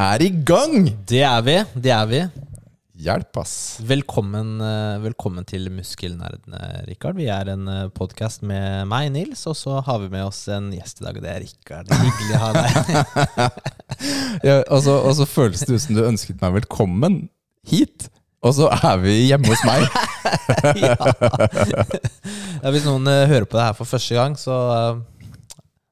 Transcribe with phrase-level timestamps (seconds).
[0.00, 0.86] Er i gang!
[1.04, 1.54] Det er vi.
[1.76, 2.20] Det er vi.
[3.04, 3.52] Hjelp, ass.
[3.84, 7.18] Velkommen, eh, velkommen til Muskelnerdene, Rikard.
[7.20, 11.02] Vi er en podkast med meg, Nils, og så har vi med oss en gjest
[11.02, 11.92] i dag, og det er Rikard.
[11.92, 12.72] Hyggelig å ha deg.
[14.48, 17.20] Ja, og, så, og så føles det ut som du ønsket meg velkommen
[17.68, 18.08] hit.
[18.40, 19.84] Og så er vi hjemme hos meg.
[20.80, 20.96] ja.
[22.62, 25.19] Ja, hvis noen eh, hører på det her for første gang, så, eh,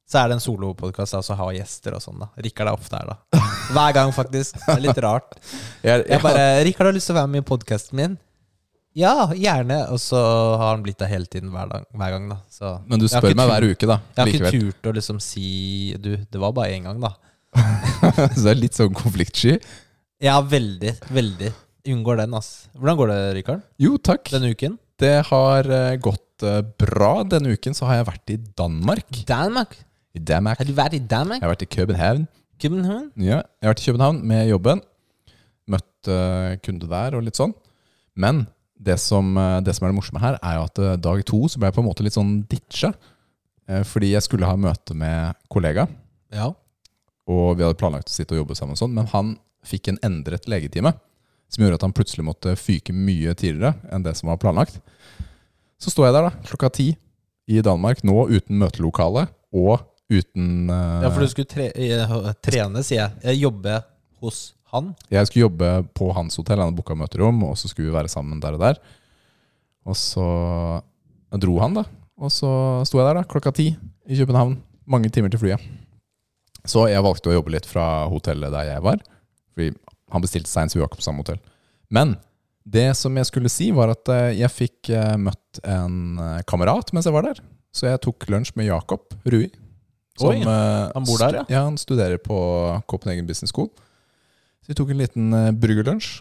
[0.09, 2.23] så er det en solopodkast altså ha gjester og sånn.
[2.23, 3.43] da Rikard er ofte her, da.
[3.77, 4.57] Hver gang, faktisk.
[4.63, 5.37] Det er litt rart.
[5.85, 8.17] Jeg, bare 'Rikard har lyst til å være med i podkasten min'.
[8.99, 9.83] Ja, gjerne.
[9.93, 12.39] Og så har han blitt der hele tiden hver, dag, hver gang, da.
[12.51, 13.99] Så men du spør meg hver uke, da.
[14.17, 14.73] Jeg har ikke Likevel.
[14.73, 15.49] turt å liksom si
[16.01, 17.13] Du, det var bare én gang, da.
[18.35, 19.59] Så det er litt sånn konfliktsky.
[20.25, 20.97] Ja, veldig.
[21.15, 21.53] Veldig.
[21.89, 22.69] Unngår den, ass.
[22.77, 23.67] Hvordan går det, Rikard?
[23.81, 24.33] Jo, takk.
[24.33, 24.79] Denne uken?
[24.99, 27.13] Det har eh, gått eh, bra.
[27.29, 29.23] Denne uken så har jeg vært i Danmark.
[29.29, 29.79] Danmark.
[30.19, 30.59] I Danmark.
[30.61, 31.41] Har du vært i Danmark?
[31.41, 32.27] Jeg har vært i København.
[32.59, 33.09] København?
[33.23, 34.81] Ja, jeg har vært i København med jobben.
[35.71, 37.55] Møtt eh, kunde der og litt sånn.
[38.19, 38.47] Men
[38.79, 41.43] det som, eh, det som er det morsomme her, er jo at eh, dag to
[41.51, 42.93] så ble jeg på en måte litt sånn ditcha.
[43.69, 45.87] Eh, fordi jeg skulle ha møte med kollega,
[46.35, 46.51] Ja.
[47.29, 49.35] og vi hadde planlagt å sitte og jobbe sammen, og sånn, men han
[49.67, 50.95] fikk en endret legetime.
[51.53, 54.81] Som gjorde at han plutselig måtte fyke mye tidligere enn det som var planlagt.
[55.81, 56.89] Så står jeg der da, klokka ti
[57.49, 61.69] i Danmark, nå uten møtelokale og uten uh, ja, for du skulle tre
[62.45, 63.41] trene, sier jeg.
[63.43, 63.85] Jobber
[64.23, 64.93] hos han.
[65.13, 68.13] Jeg skulle jobbe på hans hotell, han hadde booka møterom, og så skulle vi være
[68.13, 68.81] sammen der og der.
[69.89, 70.25] Og så
[71.41, 71.85] dro han, da.
[72.19, 72.51] Og så
[72.89, 74.59] sto jeg der da, klokka ti i København.
[74.89, 75.63] Mange timer til flyet.
[76.69, 79.01] Så jeg valgte å jobbe litt fra hotellet der jeg var.
[79.55, 79.71] Fordi
[80.13, 81.39] han bestilte seint, så vi var ikke på samme hotell.
[81.93, 82.17] Men
[82.69, 86.19] det som jeg skulle si, var at eh, jeg fikk eh, møtt en
[86.49, 87.41] kamerat mens jeg var der.
[87.73, 89.47] Så jeg tok lunsj med Jakob Rui.
[90.27, 91.45] Oi, eh, han bor der, ja.
[91.53, 92.39] Ja, han studerer på
[92.91, 93.71] Copenhagen Business School.
[94.65, 96.19] Så vi tok en liten uh, burgerlunsj.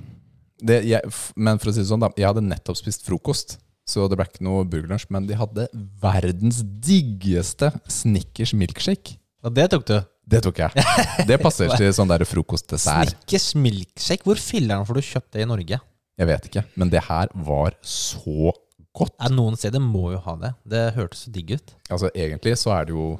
[1.36, 4.28] Men for å si det sånn, da, jeg hadde nettopp spist frokost, så det ble
[4.28, 5.10] ikke noe burgerlunsj.
[5.14, 5.68] Men de hadde
[6.02, 9.18] verdens diggeste Snickers milkshake.
[9.44, 9.98] Ja, det tok du.
[10.28, 10.88] Det tok jeg.
[11.30, 13.14] Det passer til sånn der frokostdessert.
[13.14, 14.28] Snickers milkshake.
[14.28, 15.80] Hvor filler'n får du kjøpt det i Norge?
[16.18, 18.52] Jeg vet ikke, men det her var så
[18.98, 19.14] godt.
[19.22, 20.52] Ja, noen steder må jo ha det.
[20.68, 21.74] Det hørtes så digg ut.
[21.94, 23.12] Altså Egentlig så er det jo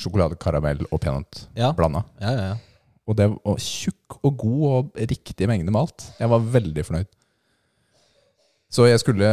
[0.00, 1.72] sjokolade, karamell og peanøtt Ja.
[1.72, 2.04] blanda.
[2.20, 2.56] Ja, ja, ja.
[3.06, 6.06] Og det var tjukk og god og riktig mengde med alt.
[6.18, 7.06] Jeg var veldig fornøyd.
[8.74, 9.28] Så jeg skulle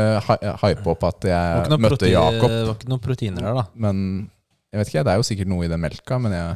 [0.61, 2.49] hype opp at jeg møtte Jakob.
[2.51, 3.63] det var ikke noen proteiner der, da.
[3.73, 4.29] Men
[4.71, 6.55] jeg vet ikke, det er jo sikkert noe i den melka, men jeg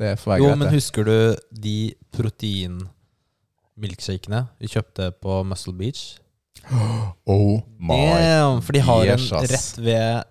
[0.00, 1.74] Det får være Jo, greit, men husker du de
[2.16, 6.18] protein-milkshakene vi kjøpte på Muscle Beach?
[7.26, 10.22] Oh my Damn, for de har en rett ved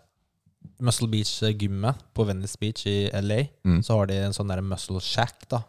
[0.81, 3.44] Muscle Beach-gymmet på Venice Beach i LA.
[3.68, 3.81] Mm.
[3.86, 5.62] Så har de en sånn der Muscle Shack, da.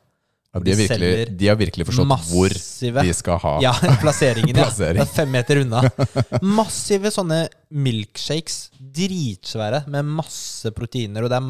[0.55, 2.55] ja, de, har virkelig, de har virkelig forstått hvor
[3.03, 4.67] de skal ha Ja, plasseringen, ja.
[4.79, 5.85] Det er fem meter unna.
[6.61, 8.67] Massive sånne milkshakes.
[8.93, 11.47] Dritsvære, med masse proteiner, og det er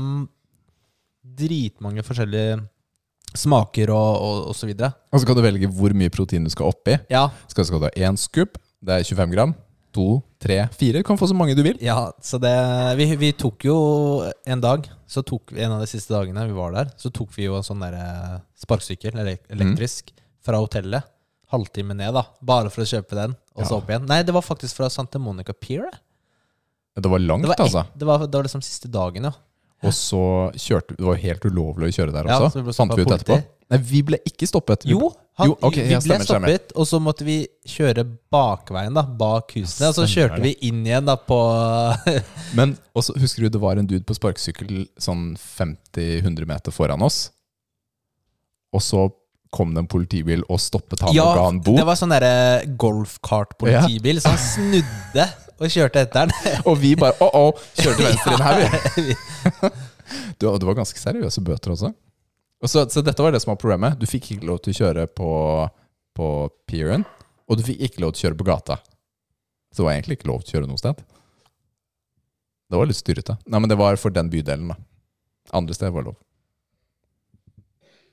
[1.42, 2.60] dritmange forskjellige
[3.38, 4.92] smaker og, og, og så videre.
[5.12, 6.98] Og så kan du velge hvor mye protein du skal oppi.
[7.10, 9.54] Ja, Skal, skal du ha én scoop, det er 25 gram.
[9.92, 11.02] To, tre, fire.
[11.02, 11.76] Du kan få så mange du vil.
[11.84, 12.52] ja så det
[12.96, 13.74] vi, vi tok jo
[14.48, 17.28] en dag, så tok vi en av de siste dagene vi var der, så tok
[17.36, 21.04] vi jo en sånn der eh, sparkesykkel, elektrisk, elektrisk, fra hotellet.
[21.52, 22.22] Halvtime ned, da.
[22.40, 24.06] Bare for å kjøpe den, og så opp igjen.
[24.08, 25.84] Nei, det var faktisk fra Santa Monica Pier.
[26.96, 27.04] det.
[27.12, 27.82] Var langt, Det var, altså.
[27.92, 29.34] det, var, det var liksom siste dagen, ja.
[29.82, 30.18] Og så
[30.54, 32.52] kjørte Det var helt ulovlig å kjøre der Ja, også.
[32.54, 33.38] så vi ble fant vi ut etterpå.
[33.72, 34.84] Nei, vi ble ikke stoppet.
[34.86, 35.08] Vi- Jo,
[35.40, 36.50] han, Jo, okay, vi ble stemmer, stemmer.
[36.52, 39.88] stoppet, og så måtte vi kjøre bakveien, da, bak husene.
[39.88, 41.38] Og så kjørte vi inn igjen da på
[42.58, 47.30] Men også, husker du det var en dude på sparkesykkel sånn 50-100 meter foran oss?
[48.76, 49.06] Og så
[49.52, 51.76] kom det en politibil og stoppet han Ja, og ga han bot.
[51.80, 52.36] det var sånn derre
[52.80, 55.26] golfkart-politibil, så han snudde
[55.62, 56.32] og kjørte etter den.
[56.68, 59.04] Og vi bare oh, oh, kjørte venstre inn her, vi.
[59.12, 59.16] vi.
[60.40, 61.92] Det var ganske seriøse bøter også.
[62.64, 63.98] Så, så dette var det som var problemet.
[63.98, 65.30] Du fikk ikke lov til å kjøre på,
[66.14, 66.28] på
[66.70, 67.04] pieren,
[67.50, 68.78] og du fikk ikke lov til å kjøre på gata.
[69.72, 71.02] Så det var egentlig ikke lov til å kjøre noe sted.
[72.72, 73.36] Det var litt styrete.
[73.50, 74.78] Nei, men det var for den bydelen, da.
[75.58, 76.18] Andre steder var det lov.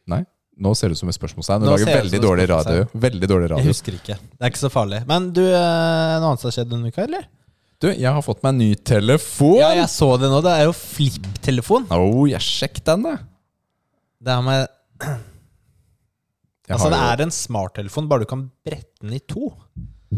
[0.09, 0.23] Nei?
[0.59, 1.63] Nå ser det ut som et spørsmålstegn.
[1.63, 2.87] Du lager veldig dårlig radio.
[2.91, 4.17] Veldig dårlig Jeg husker ikke.
[4.19, 5.05] Det er ikke så farlig.
[5.07, 7.29] Men du, eh, noe annet som har skjedd denne uka, eller?
[7.79, 9.55] Du, jeg har fått meg en ny telefon!
[9.61, 10.41] Ja, jeg så det nå.
[10.43, 11.87] Det er jo flipptelefon.
[11.95, 13.13] Oh, jeg sjekk den, da.
[14.19, 14.67] Det er med
[16.69, 19.49] Altså, det er en smarttelefon, bare du kan brette den i to.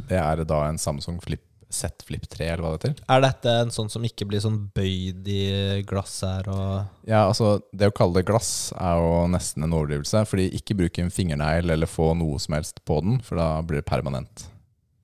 [0.10, 3.04] det er da en Samsung Flip Z Flip 3, eller hva det heter.
[3.08, 7.62] Er dette en sånn som ikke blir sånn bøyd i glass her og Ja, altså
[7.72, 10.26] Det å kalle det glass er jo nesten en overdrivelse.
[10.28, 13.80] Fordi ikke bruk en fingernegl eller få noe som helst på den, for da blir
[13.82, 14.48] det permanent.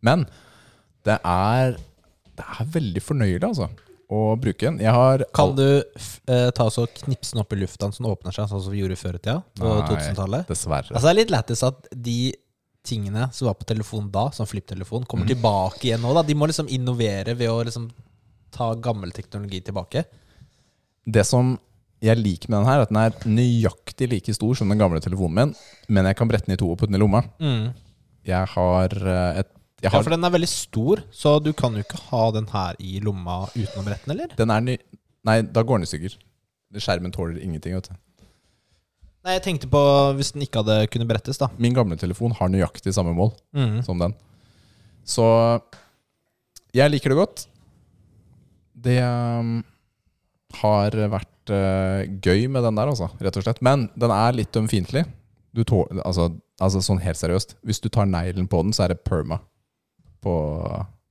[0.03, 0.27] Men
[1.07, 1.77] det er
[2.37, 3.69] Det er veldig fornøyelig, altså,
[4.09, 4.77] å bruke den.
[4.79, 8.31] Jeg har Kan du eh, ta så knipse den opp i lufta så den åpner
[8.35, 9.41] seg, sånn som vi gjorde før i tida?
[9.59, 10.47] På 2000-tallet?
[10.47, 10.93] Dessverre.
[10.95, 12.19] Altså Det er litt lættis at de
[12.87, 15.33] tingene som var på telefon da, som flipptelefon, kommer Mm.
[15.35, 16.13] tilbake igjen nå.
[16.15, 17.89] da De må liksom innovere ved å liksom
[18.55, 20.05] ta gammel teknologi tilbake.
[21.05, 21.57] Det som
[21.99, 25.01] jeg liker med den her, er at den er nøyaktig like stor som den gamle
[25.03, 25.55] telefonen min,
[25.89, 27.23] men jeg kan brette den i to og putte den i lomma.
[28.27, 29.51] Jeg har eh, et
[29.83, 32.97] Ja, for den er veldig stor, så du kan jo ikke ha den her i
[33.03, 34.31] lomma utenom retten, eller?
[34.39, 34.75] Den er ny...
[35.27, 36.15] Nei, da går den i stykker.
[36.81, 37.97] Skjermen tåler ingenting, vet du.
[39.27, 39.81] Nei, jeg tenkte på
[40.17, 41.49] hvis den ikke hadde kunnet brettes, da.
[41.61, 43.81] Min gamle telefon har nøyaktig samme mål Mm.
[43.85, 44.15] som den.
[45.05, 45.25] Så
[46.73, 47.43] jeg liker det godt.
[48.87, 49.59] Det um,
[50.61, 53.61] har vært uh, gøy med den der, altså, rett og slett.
[53.61, 55.05] Men den er litt ømfintlig.
[56.01, 56.31] Altså,
[56.61, 57.57] altså sånn helt seriøst.
[57.65, 59.37] Hvis du tar neglen på den, så er det perma
[60.27, 60.33] på,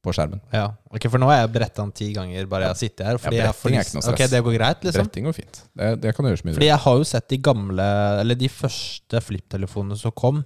[0.07, 0.43] på skjermen.
[0.55, 3.19] Ja, ok, For nå har jeg bretta den ti ganger bare jeg sitter her.
[3.23, 4.13] Fordi Ja, bretting er ikke noe stress.
[4.21, 5.09] Ok, det går greit, liksom?
[5.09, 5.63] Bretting går fint.
[5.81, 6.57] Det, det kan gjøres mye.
[6.59, 7.89] Fordi jeg har jo sett de gamle,
[8.23, 10.45] eller de første flipptelefonene som kom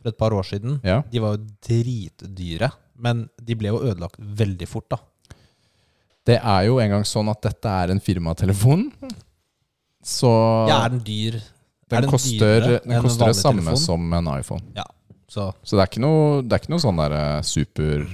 [0.00, 0.78] for et par år siden.
[0.86, 1.02] Ja.
[1.12, 2.70] De var jo dritdyre,
[3.04, 5.00] men de ble jo ødelagt veldig fort, da.
[6.30, 8.86] Det er jo engang sånn at dette er en firmatelefon.
[10.04, 10.30] Så
[10.70, 11.36] Ja, er den dyr?
[11.90, 13.80] den den koster, den koster det samme telefon?
[13.82, 14.62] som en iPhone.
[14.76, 14.84] Ja,
[15.30, 18.04] så Så det er ikke noe, det er ikke noe sånn der eh, super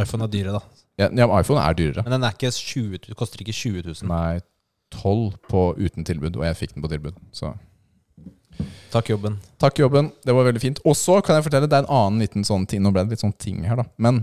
[0.00, 0.60] iPhone er dyre, da.
[1.04, 2.02] ja, ja, iPhone er dyrere.
[2.06, 4.08] Men den er ikke 20, 000, koster ikke 20 000.
[4.10, 4.40] Nei,
[4.96, 7.16] 12 på uten tilbud, og jeg fikk den på tilbud.
[7.36, 7.52] Så
[8.88, 9.34] Takk jobben.
[9.60, 10.78] takk jobben, det var veldig fint.
[10.88, 12.80] Og så kan jeg fortelle, det er en annen liten sånn ting.
[12.84, 13.84] Nå ble det litt sånn ting her, da.
[14.00, 14.22] Men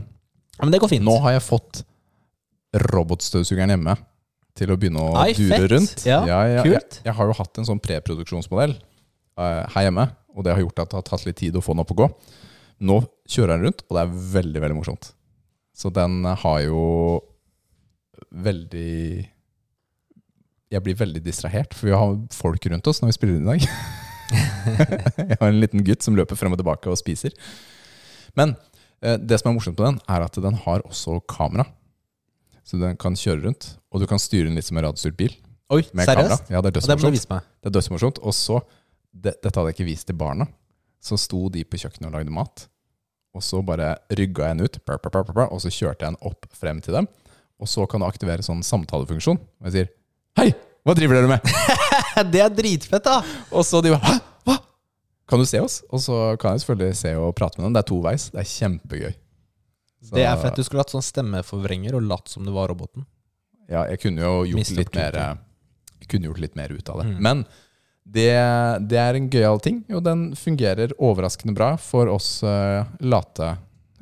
[0.57, 1.05] Ja, men det går fint.
[1.05, 1.83] nå har jeg fått
[2.73, 3.93] robotstøvsugeren hjemme
[4.57, 5.69] til å begynne å Ai, dure fett.
[5.71, 6.05] rundt.
[6.07, 6.99] Ja, jeg, kult.
[7.05, 8.75] jeg har jo hatt en sånn preproduksjonsmodell
[9.37, 11.83] her hjemme, og det har gjort at det har tatt litt tid å få den
[11.83, 12.07] opp og gå.
[12.83, 12.97] Nå
[13.29, 15.11] kjører den rundt, og det er veldig, veldig morsomt.
[15.77, 16.81] Så den har jo
[18.33, 19.29] veldig
[20.73, 23.53] Jeg blir veldig distrahert, for vi har folk rundt oss når vi spiller inn i
[23.53, 23.67] dag.
[25.29, 27.35] jeg har en liten gutt som løper frem og tilbake og spiser.
[28.37, 28.55] Men
[29.05, 31.67] eh, det som er morsomt med den, er at den har også kamera.
[32.65, 35.35] Så den kan kjøre rundt, og du kan styre den litt som en radiostyrt bil.
[35.73, 36.25] Oi, Med kamera.
[36.39, 36.49] seriøst?
[36.49, 37.17] Ja, det er det dødsmorsomt.
[37.19, 37.45] vise meg.
[37.61, 38.23] Det er dødsmorsomt.
[38.23, 38.59] Og så,
[39.13, 40.47] det, dette hadde jeg ikke vist til barna.
[41.03, 42.67] Så sto de på kjøkkenet og lagde mat.
[43.33, 46.93] Og så bare rygga jeg den ut, og så kjørte jeg den opp frem til
[46.99, 47.07] dem.
[47.61, 49.39] Og så kan du aktivere sånn samtalefunksjon.
[49.39, 49.89] Og jeg sier
[50.37, 50.53] 'Hei,
[50.85, 51.41] hva driver dere med?'
[52.33, 53.21] det er dritfett, da!
[53.51, 54.19] Og så de bare 'Hæ?
[54.45, 54.57] Hva?
[55.27, 57.73] Kan du se oss?' Og så kan jeg selvfølgelig se og prate med dem.
[57.73, 58.29] Det er toveis.
[58.31, 59.13] Det er kjempegøy.
[60.03, 60.55] Så- Det er fett.
[60.55, 63.05] Du skulle hatt sånn stemmeforvrenger og latt som du var roboten.
[63.69, 65.37] Ja, jeg kunne jo gjort Mistet litt mer.
[66.01, 67.05] Jeg kunne gjort litt mer ut av det.
[67.07, 67.21] Mm.
[67.21, 67.45] Men
[68.03, 68.31] det,
[68.89, 73.53] det er en gøyal ting, og den fungerer overraskende bra for oss uh, late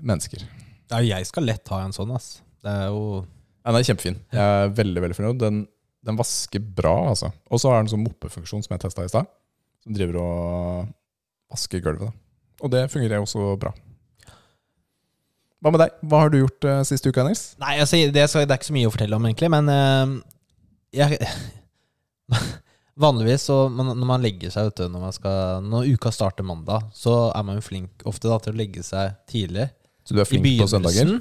[0.01, 0.43] mennesker.
[0.91, 2.39] Ja, jeg skal lett ha en sånn, ass.
[2.61, 3.21] Det er jo
[3.61, 4.17] Ja, den er kjempefin.
[4.33, 5.37] Jeg er veldig veldig fornøyd.
[5.43, 5.61] Den,
[6.07, 7.29] den vasker bra, altså.
[7.49, 9.29] Og så har den sånn moppefunksjon som jeg testa i stad,
[9.85, 10.89] som driver og
[11.53, 12.09] vasker gulvet.
[12.09, 12.65] Da.
[12.65, 13.71] Og det fungerer også bra.
[15.61, 15.93] Hva med deg?
[16.09, 17.51] Hva har du gjort uh, siste uka, Nils?
[17.61, 20.17] Nei, altså, det, det er ikke så mye å fortelle om, egentlig, men uh,
[20.97, 21.21] jeg
[22.99, 26.45] Vanligvis så man, når man legger seg, vet du, når, man skal, når uka starter
[26.45, 29.69] mandag, så er man jo flink ofte da, til å legge seg tidlig.
[30.03, 31.15] Så du er flink på søndager?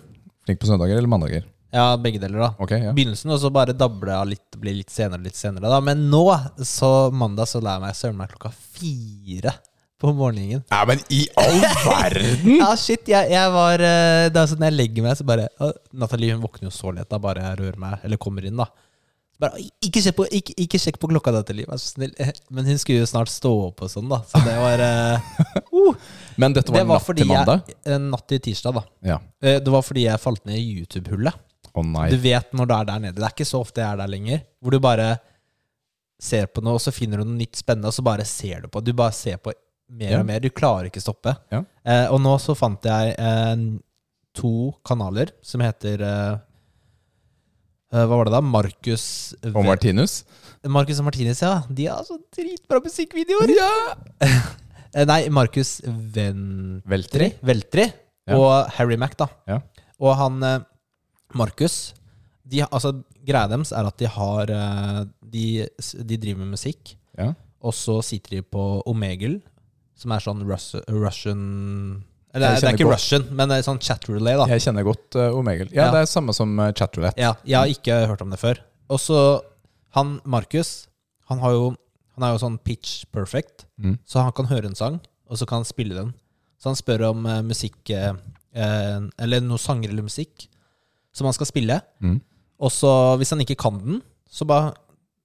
[0.49, 1.47] Flink på søndager eller mandager?
[1.71, 2.51] Ja, begge deler, da.
[2.59, 2.93] okay, ja.
[2.95, 5.71] begynnelsen, og så bare dabler jeg av litt, blir litt senere, litt senere.
[5.71, 6.25] da Men nå,
[6.67, 9.55] så mandag, så lærer jeg meg søren meg klokka fire
[10.01, 10.65] på morgenen.
[10.73, 12.51] Ja, men i all verden!
[12.63, 15.47] Ja, shit, jeg, jeg var eh, er sånn jeg legger meg, så bare
[15.93, 18.67] Nathalie hun våkner jo så lett da bare jeg rører meg, eller kommer inn, da.
[19.41, 22.13] Bare, ikke, sjekk på, ikke, ikke sjekk på klokka, vær så snill.
[22.53, 24.19] Men hun skulle jo snart stå opp og sånn, da.
[24.29, 25.31] Så det var eh,
[25.81, 27.63] uh, Men dette var, Det var natt til mandag?
[27.73, 28.83] jeg eh, Natt til tirsdag, da.
[29.15, 29.17] Ja.
[29.41, 31.41] Eh, Det var fordi jeg falt ned i YouTube-hullet.
[31.71, 31.87] Oh.
[32.11, 33.17] Du vet når du er der nede.
[33.17, 34.45] Det er ikke så ofte jeg er der lenger.
[34.61, 35.09] Hvor du bare
[36.21, 38.69] ser på noe, og så finner du noe nytt spennende, og så bare ser du
[38.69, 38.83] på.
[38.85, 39.55] Du bare ser på
[39.91, 40.21] mer Ja.
[40.21, 40.43] og mer.
[40.43, 41.33] Du klarer ikke stoppe.
[41.51, 41.63] Ja.
[41.85, 43.65] Eh, og nå så fant jeg eh,
[44.37, 44.53] to
[44.87, 46.39] kanaler som heter eh, eh,
[47.91, 48.41] Hva var det da?
[48.47, 49.05] Marcus
[49.51, 50.21] Og Martinus?
[50.71, 51.57] Marcus og Martinus, ja.
[51.69, 53.51] De har så dritbra musikkvideoer!
[53.57, 54.35] Ja!
[55.11, 56.83] nei, Marcus Ven...
[56.87, 57.33] Veltri?
[57.43, 57.89] Veltri
[58.31, 58.37] Ja.
[58.37, 59.27] og Harry Mack, da.
[59.49, 59.57] Ja.
[59.99, 60.39] Og han
[61.35, 61.95] Marcus
[62.51, 62.93] de, altså,
[63.27, 65.01] Greia deres er at de har eh,
[65.33, 65.45] de,
[66.07, 67.33] de driver med musikk, Ja.
[67.63, 69.41] og så sitter de på Omegel,
[69.99, 71.43] som er sånn Rus Russian
[72.35, 74.47] Eller, Jeg det er ikke godt- Russian, men det er sånn chat relay, da.
[74.47, 75.69] Jeg kjenner godt uh, Omegel.
[75.73, 75.91] Ja, Ja.
[75.91, 77.19] det er samme som uh, chatroulette.
[77.19, 78.61] Ja, jeg har ikke hørt om det før.
[78.89, 79.43] Og så
[79.97, 80.87] han Markus,
[81.29, 81.75] han, jo,
[82.15, 83.99] han er jo sånn pitch perfect, Mm.
[84.07, 86.15] så han kan høre en sang, og så kan han spille den.
[86.61, 88.13] Så han spør om uh, musikk eh,
[88.55, 90.47] eh, Eller noen sanger eller musikk
[91.13, 91.81] som han skal spille.
[92.01, 92.21] Mm.
[92.61, 94.75] Og så, hvis han ikke kan den, så bare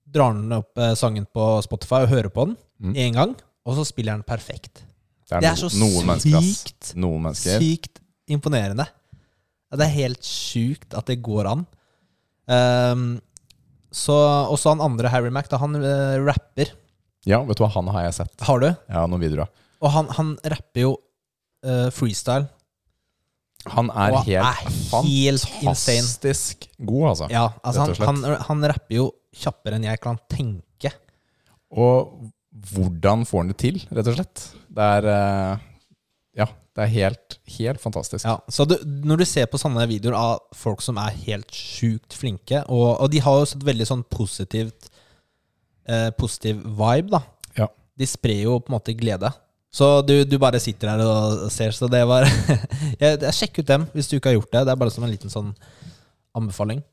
[0.10, 3.14] drar han opp eh, sangen på Spotify og hører på den Mm.
[3.14, 3.36] gang,
[3.66, 4.84] og så spiller han perfekt.
[5.26, 8.86] Det er, Det er no, så noen sykt, Noen sykt imponerende.
[9.76, 11.64] Det er helt sjukt at det går an.
[12.46, 13.06] Um,
[13.96, 14.16] så
[14.52, 16.72] også han andre, Harry Mack, da, han uh, rapper.
[17.26, 18.36] Ja, vet du hva, han har jeg sett.
[18.46, 18.70] Har du?
[18.70, 19.50] Ja, noen videoer.
[19.82, 20.94] Og han, han rapper jo
[21.66, 22.48] uh, freestyle.
[23.74, 24.60] Han er Og helt, er
[25.02, 25.66] helt insane.
[25.66, 27.30] fantastisk god, altså.
[27.34, 30.92] Ja, altså Rett og han, han, han rapper jo kjappere enn jeg kan tenke.
[31.74, 32.14] Og
[32.70, 34.44] hvordan får han det til, rett og slett?
[34.76, 35.64] Det er eh,
[36.42, 38.26] Ja, det er helt, helt fantastisk.
[38.28, 42.18] Ja, så du, Når du ser på sånne videoer av folk som er helt sjukt
[42.18, 44.92] flinke, og, og de har jo et veldig sånn positivt
[45.88, 47.24] eh, Positiv vibe, da.
[47.64, 47.72] Ja.
[47.96, 49.32] De sprer jo på en måte glede.
[49.76, 52.28] Så du, du bare sitter her og ser, så det var
[53.02, 54.66] jeg, jeg Sjekk ut dem hvis du ikke har gjort det.
[54.68, 55.52] Det er bare som en liten sånn
[56.36, 56.84] anbefaling.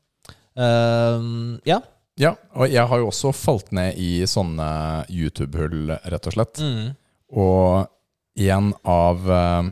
[0.53, 1.79] Uh, ja.
[2.19, 4.67] Ja, og jeg har jo også falt ned i sånne
[5.09, 6.59] YouTube-hull, rett og slett.
[6.61, 6.91] Mm.
[7.33, 7.87] Og
[8.49, 9.71] en av eh,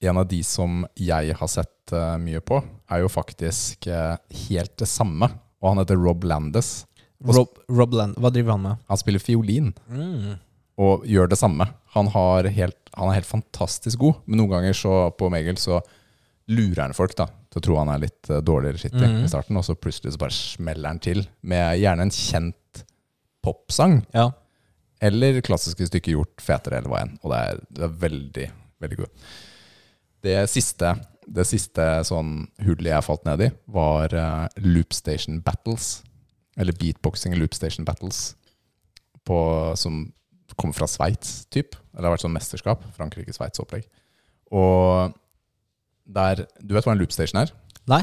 [0.00, 4.14] En av de som jeg har sett eh, mye på, er jo faktisk eh,
[4.46, 5.26] helt det samme.
[5.58, 6.84] Og han heter Rob Landis.
[7.26, 8.84] Rob, Rob Land, hva driver han med?
[8.86, 10.36] Han spiller fiolin Mm.
[10.78, 11.66] og gjør det samme.
[11.96, 15.80] Han, har helt, han er helt fantastisk god, men noen ganger så på Megel så
[16.46, 19.24] lurer han folk da til å tro han er litt dårligere skittig mm.
[19.26, 22.84] i starten, og så plutselig så bare smeller han til med gjerne en kjent
[23.42, 23.98] popsang.
[24.14, 24.30] Ja.
[25.00, 27.14] Eller klassiske stykker gjort fetere, eller hva enn.
[27.22, 28.48] Og det er, det er veldig,
[28.82, 29.28] veldig god.
[30.26, 30.92] Det siste,
[31.38, 32.32] det siste sånn
[32.66, 36.00] hullet jeg falt ned i, var uh, Loopstation Battles.
[36.58, 38.32] Eller beatboxing Loopstation Battles.
[39.28, 39.38] På,
[39.78, 40.08] som
[40.58, 41.76] kommer fra Sveits, typ.
[41.92, 42.84] Eller det har vært sånn mesterskap.
[42.98, 43.86] Frankrike-Sveits-opplegg.
[44.50, 45.14] Og
[46.08, 47.50] der Du vet hva en loopstation er?
[47.90, 48.00] Nei?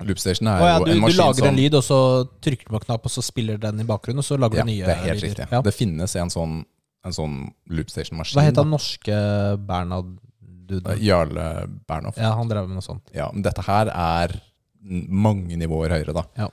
[0.00, 1.98] Loopstation er oh, ja, jo du, en du maskin lager som en lyd, og så
[2.42, 4.64] trykker du på en knapp, og så spiller den i bakgrunnen, og så lager Ja,
[4.64, 5.28] du nye det er helt lyder.
[5.28, 5.46] riktig.
[5.52, 5.60] Ja.
[5.62, 6.54] Det finnes en sånn,
[7.04, 7.36] en sånn
[7.70, 8.38] loopstation-maskin.
[8.40, 9.20] Hva het han norske
[9.68, 10.98] Bernhard Duden?
[11.02, 11.46] Jarle
[11.86, 12.16] Bernhoff.
[12.16, 13.04] Ja, han drev med noe sånt.
[13.14, 14.34] Ja, men dette her er
[14.82, 16.24] mange nivåer høyere, da.
[16.38, 16.48] Ja.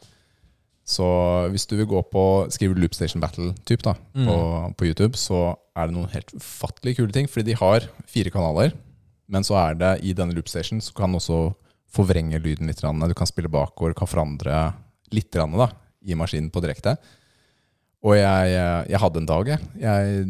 [0.89, 1.05] Så
[1.53, 4.25] hvis du vil gå på skrive Loopstation Battle typ da, Mm.
[4.27, 4.37] på,
[4.77, 7.27] på YouTube, så er det noen helt ufattelig kule ting.
[7.29, 8.73] Fordi de har fire kanaler,
[9.29, 11.53] men så er det i denne loopstation så kan også
[11.93, 12.81] forvrenge lyden litt.
[12.81, 14.67] Du kan spille bakover, kan forandre
[15.13, 15.69] litt da,
[16.05, 16.95] i maskinen på direkte.
[18.05, 18.53] Og jeg,
[18.87, 19.71] jeg hadde en dag, jeg.
[19.81, 20.27] Jeg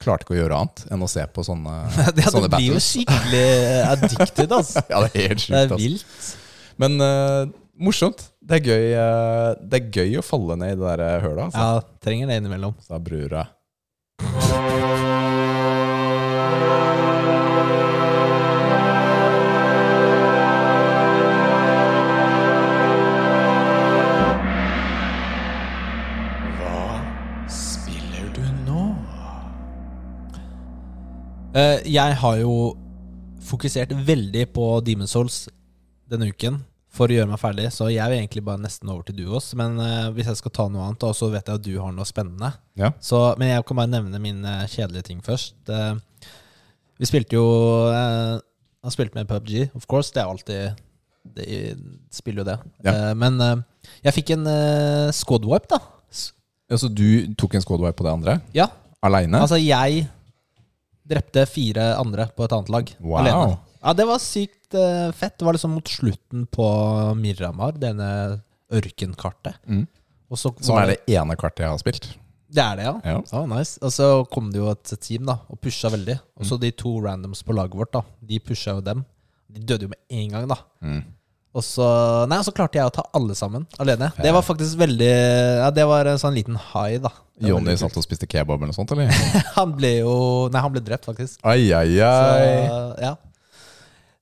[0.00, 1.74] klarte ikke å gjøre annet enn å se på sånne,
[2.16, 3.46] det, sånne Du blir jo skikkelig
[3.90, 4.84] addicted, altså.
[4.92, 5.80] Ja, det er helt Det er er altså.
[5.82, 6.30] vilt.
[6.80, 7.42] Men uh,
[7.80, 8.28] morsomt.
[8.40, 11.50] Det er, gøy, uh, det er gøy å falle ned i det der eh, hølet.
[11.50, 11.60] Altså.
[11.60, 12.74] Ja, trenger det innimellom.
[12.88, 13.46] Sa brura.
[31.52, 32.54] Jeg har jo
[33.42, 35.48] fokusert veldig på Demon's Souls
[36.10, 39.20] denne uken for å gjøre meg ferdig, så jeg vil egentlig bare nesten over til
[39.20, 39.52] Duos.
[39.58, 41.94] Men uh, hvis jeg skal ta noe annet, og så vet jeg at du har
[41.94, 42.90] noe spennende Ja.
[42.98, 45.54] så, Men jeg kan bare nevne min eh, kjedelige ting først.
[45.70, 45.98] Uh,
[47.00, 47.46] vi spilte jo
[47.88, 48.36] uh,
[48.84, 50.12] Han spilte med PubG, of course.
[50.12, 50.82] Det er alltid
[51.36, 51.46] Det
[52.12, 52.58] spiller jo det.
[52.84, 52.92] Ja.
[52.92, 53.56] Eh, men eh,
[54.08, 55.80] jeg fikk en uh, squad-wipe, da.
[55.80, 58.36] Ja, Altså, du tok en squadwipe på det andre?
[58.54, 58.68] Ja,
[59.02, 59.40] Aleine?
[59.42, 60.04] Altså, jeg
[61.10, 62.94] drepte fire andre på et annet lag.
[63.00, 63.18] Wow.
[63.22, 63.58] Alene.
[63.80, 65.38] Ja, det var sykt uh, fett.
[65.40, 66.66] Det var liksom mot slutten på
[67.18, 68.10] Miramar, denne
[68.70, 69.58] ørkenkartet.
[69.66, 69.86] Mm.
[70.30, 72.12] Og så Som er det ene kartet jeg har spilt.
[72.50, 72.94] Det er det, ja.
[73.06, 73.18] Ja.
[73.30, 73.78] Ja, nice.
[73.82, 76.18] Og så kom det jo et team da og pusha veldig.
[76.38, 79.04] Og så de to randoms på laget vårt, da de pusha jo dem.
[79.50, 80.58] De døde jo med en gang, da.
[80.82, 81.02] Mm.
[81.50, 81.86] Og så
[82.30, 84.12] Nei, og så klarte jeg å ta alle sammen alene.
[84.20, 85.08] Det var faktisk veldig
[85.64, 87.10] Ja, det var en sånn liten high, da.
[87.42, 89.10] Jonny satt og spiste kebab eller noe sånt, eller?
[89.58, 90.12] Han ble jo
[90.52, 91.40] Nei, han ble drept, faktisk.
[91.42, 93.02] Ai, ai, Så, ai.
[93.08, 93.14] ja.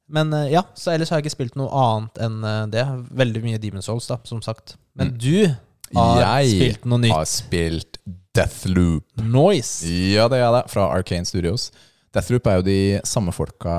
[0.08, 2.84] Men eh, ja, så ellers har jeg ikke spilt noe annet enn eh, det.
[3.20, 4.78] Veldig mye Demon Souls, da, som sagt.
[4.96, 5.50] Men du
[5.96, 7.10] har Jeg spilt noe nytt.
[7.10, 8.00] Jeg Har spilt
[8.38, 9.04] Deathloop.
[9.20, 9.90] Noise.
[10.14, 10.64] Ja, det er det.
[10.72, 11.68] Fra Arcane Studios.
[12.14, 13.74] Deathloop er jo de samme folka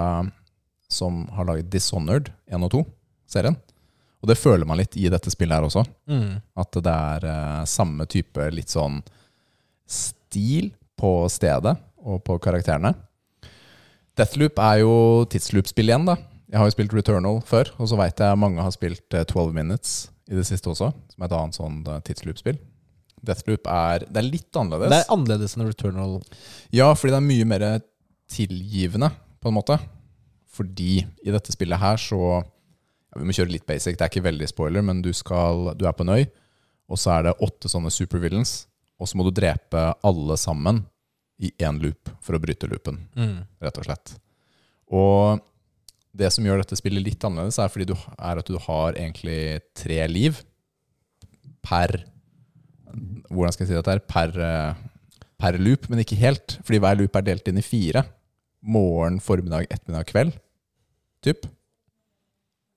[0.92, 2.72] som har laget Dishonored 1 og
[3.30, 3.58] 2-serien.
[4.20, 5.86] Og det føler man litt i dette spillet her også.
[6.10, 6.42] Mm.
[6.60, 9.00] At det er eh, samme type litt sånn
[9.90, 12.92] stil på stedet og på karakterene.
[14.20, 14.96] Deathloop er jo
[15.32, 16.18] tidsloop-spill igjen, da.
[16.50, 19.54] Jeg har jo spilt Returnal før, og så veit jeg mange har spilt eh, 12
[19.56, 22.60] Minutes i det siste også, som er et annet sånn eh, tidsloop-spill.
[23.24, 24.92] Deathloop er Det er litt annerledes.
[24.92, 26.20] Det er annerledes enn Returnal.
[26.76, 27.66] Ja, fordi det er mye mer
[28.30, 29.80] tilgivende, på en måte.
[30.52, 32.42] Fordi i dette spillet her så
[33.10, 35.86] ja, Vi må kjøre litt basic, det er ikke veldig spoiler, men du, skal, du
[35.90, 36.26] er på en øy,
[36.90, 38.68] og så er det åtte sånne supervillains,
[39.00, 40.84] og så må du drepe alle sammen
[41.40, 43.46] i én loop for å bryte loopen, Mm.
[43.64, 44.16] rett og slett.
[44.92, 45.40] Og
[46.20, 49.62] det som gjør dette spillet litt annerledes, er, fordi du, er at du har egentlig
[49.78, 50.42] tre liv
[51.64, 52.00] per
[53.30, 54.00] Hvordan skal jeg si dette her?
[54.10, 54.32] Per,
[55.38, 56.56] per loop, men ikke helt.
[56.66, 58.02] Fordi hver loop er delt inn i fire.
[58.66, 60.34] Morgen, formiddag, ettermiddag, kveld.
[61.22, 61.46] Typ.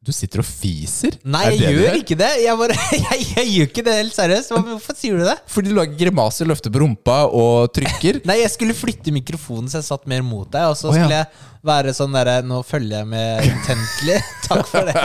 [0.03, 1.15] Du sitter og fiser.
[1.23, 2.31] Nei, jeg gjør det gjør ikke det!
[2.43, 4.51] Jeg, bare, jeg, jeg gjør ikke det helt seriøst.
[4.57, 5.37] Hvorfor sier du det?
[5.55, 8.19] Fordi du lager grimaser, løfter på rumpa og trykker.
[8.29, 10.97] Nei, jeg skulle flytte mikrofonen så jeg satt mer mot deg, og så ja.
[10.97, 14.19] skulle jeg være sånn derre Nå følger jeg med intently.
[14.49, 14.99] Takk for det.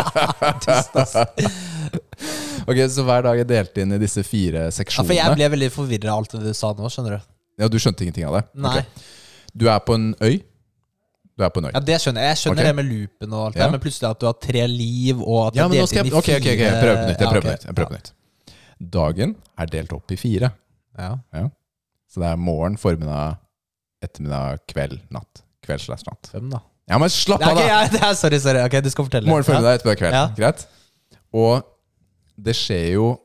[2.65, 5.13] Ok, Så hver dag er delt inn i disse fire seksjonene?
[5.13, 7.33] Ja, for jeg ble veldig forvirra av alt det du sa nå, skjønner du.
[7.61, 8.47] Ja, Du skjønte ingenting av det?
[8.65, 8.79] Nei.
[8.81, 9.13] Okay.
[9.53, 10.41] Du er på en øy.
[11.37, 11.71] Du er på en øy.
[11.75, 12.29] Ja, Det skjønner jeg.
[12.33, 12.67] Jeg skjønner Ok.
[12.67, 13.63] det med loopen og alt Ja.
[13.63, 15.81] det, men plutselig at du har tre liv, og at det Ja, er men nå
[15.81, 17.19] delt skal inn jeg i Ok, ok, ok, jeg prøver på nytt.
[17.19, 18.11] Jeg Ja, prøver på nytt, jeg prøver på nytt.
[18.97, 20.51] Dagen er delt opp i fire.
[20.97, 21.11] Ja.
[22.09, 23.37] Så det er morgen, formiddag,
[24.01, 25.43] ettermiddag, kveld, natt.
[25.63, 26.27] Kveld slash natt.
[26.31, 26.59] Fem, da.
[26.89, 27.67] Ja, men slapp av, ok, da!
[27.67, 28.59] ja, det er, sorry, sorry.
[28.65, 29.27] Ok, du skal fortelle.
[29.27, 30.13] Morgen, formiddag, ettermiddag, kveld.
[30.13, 30.27] Ja.
[30.37, 30.67] Greit?
[31.33, 31.63] Og
[32.41, 33.19] det skjer jo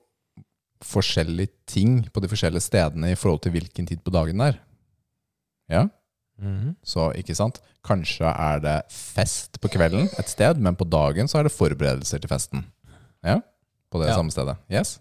[0.82, 4.58] forskjellige ting på de forskjellige stedene i forhold til hvilken tid på dagen det er.
[5.70, 5.84] Ja,
[6.40, 6.76] Mhm.
[6.84, 7.60] så ikke sant?
[7.84, 12.20] Kanskje er det fest på kvelden et sted, men på dagen så er det forberedelser
[12.20, 12.64] til festen.
[13.24, 13.40] Ja,
[13.90, 14.16] på det Ja.
[14.16, 14.56] samme stedet.
[14.70, 14.98] Yes.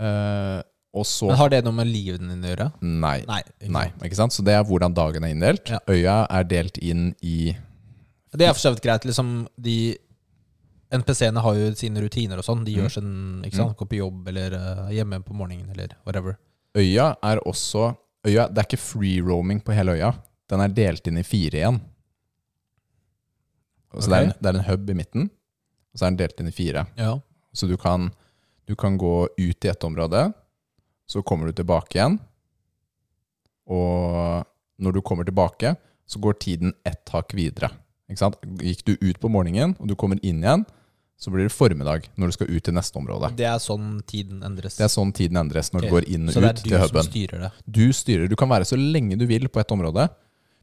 [0.00, 0.62] Uh,
[1.04, 2.68] så Men har det noe med livet din å gjøre?
[2.82, 3.24] Nei.
[3.26, 3.40] Nei.
[3.42, 4.02] ikke Nei, sant.
[4.06, 4.32] ikke sant?
[4.36, 5.68] Så det er hvordan dagen er inndelt.
[5.70, 5.78] Ja.
[5.90, 7.56] Øya er delt inn i
[8.34, 9.04] Det er for så vidt greit.
[9.06, 9.96] Liksom, de
[10.94, 12.64] NPC-ene har jo sine rutiner og sånn.
[12.64, 12.78] De Mm.
[12.82, 13.76] gjør sin ikke sant?
[13.76, 16.36] Går på jobb eller eh, hjemme på morgenen eller whatever.
[16.76, 20.12] Øya er også øya, Det er ikke free roaming på hele øya.
[20.50, 21.80] Den er delt inn i fire igjen.
[23.94, 25.28] Så det, er en, det er en hub i midten,
[25.92, 26.86] og så er den delt inn i fire.
[26.98, 27.12] Ja.
[27.54, 28.08] Så du kan,
[28.66, 30.32] du kan gå ut i ett område,
[31.06, 32.18] så kommer du tilbake igjen.
[33.70, 34.42] Og
[34.82, 37.70] når du kommer tilbake, så går tiden ett hakk videre.
[38.10, 40.66] Gikk du ut på morgenen, og du kommer inn igjen,
[41.20, 43.30] så blir det formiddag når du skal ut til neste område.
[43.38, 44.76] Det er sånn tiden endres.
[44.78, 45.90] Det er sånn tiden endres når okay.
[45.90, 47.52] du går inn og Så det er du som styrer det.
[47.64, 48.30] Du styrer.
[48.30, 50.08] Du kan være så lenge du vil på et område,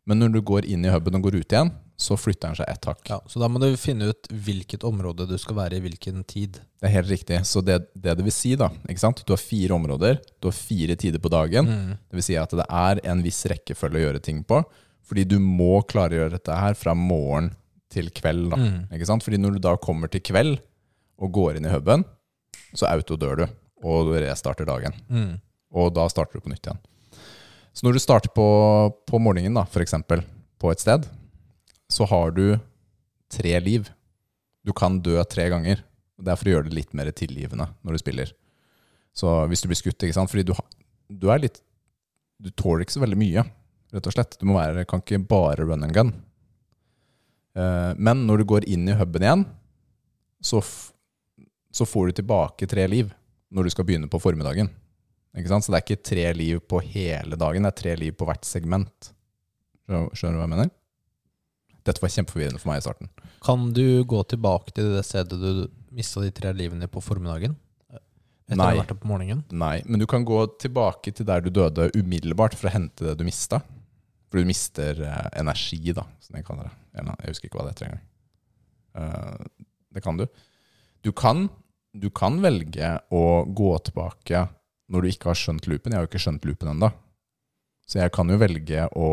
[0.09, 2.69] men når du går inn i huben og går ut igjen, så flytter den seg
[2.71, 3.01] ett hakk.
[3.09, 6.57] Ja, så da må du finne ut hvilket område du skal være i hvilken tid.
[6.81, 7.41] Det er helt riktig.
[7.45, 9.21] Så det, det det vil si, da ikke sant?
[9.25, 11.69] Du har fire områder, du har fire tider på dagen.
[11.69, 11.91] Mm.
[12.09, 14.63] Det vil si at det er en viss rekkefølge å gjøre ting på.
[15.11, 17.51] Fordi du må klare å gjøre dette her fra morgen
[17.91, 18.49] til kveld.
[18.53, 18.59] Da.
[18.59, 18.79] Mm.
[18.95, 19.25] Ikke sant?
[19.25, 20.57] Fordi når du da kommer til kveld
[21.21, 22.05] og går inn i huben,
[22.73, 23.45] så autodør du,
[23.83, 24.95] og du restarter dagen.
[25.11, 25.35] Mm.
[25.75, 26.81] Og da starter du på nytt igjen.
[27.71, 28.45] Så når du starter på,
[29.07, 30.23] på morgenen, da, eksempel,
[30.59, 31.07] på et sted,
[31.91, 32.59] så har du
[33.31, 33.87] tre liv.
[34.65, 35.83] Du kan dø tre ganger.
[36.21, 38.33] Det er for å gjøre det litt mer tilgivende når du spiller.
[39.15, 40.53] Så hvis du blir skutt, ikke sant Fordi du,
[41.11, 41.57] du er litt
[42.39, 43.41] Du tåler ikke så veldig mye,
[43.91, 44.37] rett og slett.
[44.39, 46.13] Du må være, kan ikke bare run and gun.
[47.55, 49.45] Eh, Men når du går inn i huben igjen,
[50.41, 50.61] så,
[51.71, 53.11] så får du tilbake tre liv
[53.51, 54.69] når du skal begynne på formiddagen.
[55.35, 58.43] Så det er ikke tre liv på hele dagen, det er tre liv på hvert
[58.47, 59.11] segment.
[59.87, 60.71] Skjønner du hva jeg mener?
[61.87, 63.09] Dette var kjempeforvirrende for meg i starten.
[63.43, 67.55] Kan du gå tilbake til det stedet du mista de tre livene på formiddagen?
[68.51, 68.73] Etter å Nei.
[68.75, 69.45] ha vært på morgenen?
[69.55, 73.15] Nei, men du kan gå tilbake til der du døde umiddelbart for å hente det
[73.19, 73.61] du mista.
[74.27, 76.75] For du mister eh, energi, da, som jeg kaller det.
[76.95, 78.07] Jeg husker ikke hva det heter engang.
[78.95, 80.25] Uh, det kan du.
[81.05, 81.45] Du kan,
[81.95, 84.45] du kan velge å gå tilbake
[84.91, 85.93] når du ikke har skjønt loopen.
[85.93, 86.91] Jeg har jo ikke skjønt loopen ennå.
[87.87, 89.07] Så jeg kan jo velge å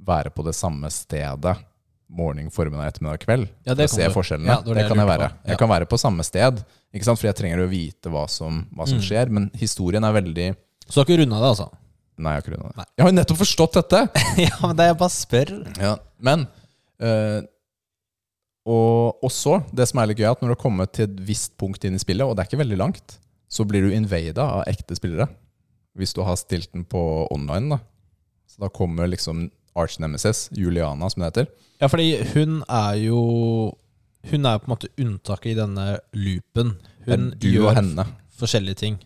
[0.00, 1.56] være på det samme stedet
[2.10, 3.50] morgen, formiddag, ettermiddag, kveld.
[3.68, 4.50] Ja, det for å se forskjellene.
[4.50, 5.26] Ja, det det det, kan jeg være.
[5.30, 5.50] Ja.
[5.52, 7.20] Jeg kan være på samme sted, ikke sant?
[7.20, 9.04] for jeg trenger å vite hva som, hva som Mm.
[9.06, 9.30] skjer.
[9.30, 10.48] Men historien er veldig
[10.88, 11.68] Så du har ikke runda det, altså?
[12.18, 12.76] Nei, jeg har ikke rundet det.
[12.80, 12.86] Nei.
[12.96, 14.00] Jeg har jo nettopp forstått dette!
[14.48, 15.52] ja, men det er jeg bare spør.
[15.78, 16.48] Ja, men
[17.00, 17.40] eh,
[18.70, 21.56] og, så, det som er litt gøy, at når du har kommet til et visst
[21.60, 23.16] punkt inn i spillet, og det er ikke veldig langt,
[23.50, 25.26] så blir du invada av ekte spillere.
[25.98, 27.00] Hvis du har stilt den på
[27.34, 27.80] online, da.
[28.50, 31.50] Så da kommer liksom Arch Nemesis, Juliana som det heter.
[31.80, 33.20] Ja, fordi hun er jo
[34.30, 36.74] Hun er jo på en måte unntaket i denne loopen.
[37.06, 38.04] Hun gjør henne.
[38.36, 38.98] forskjellige ting.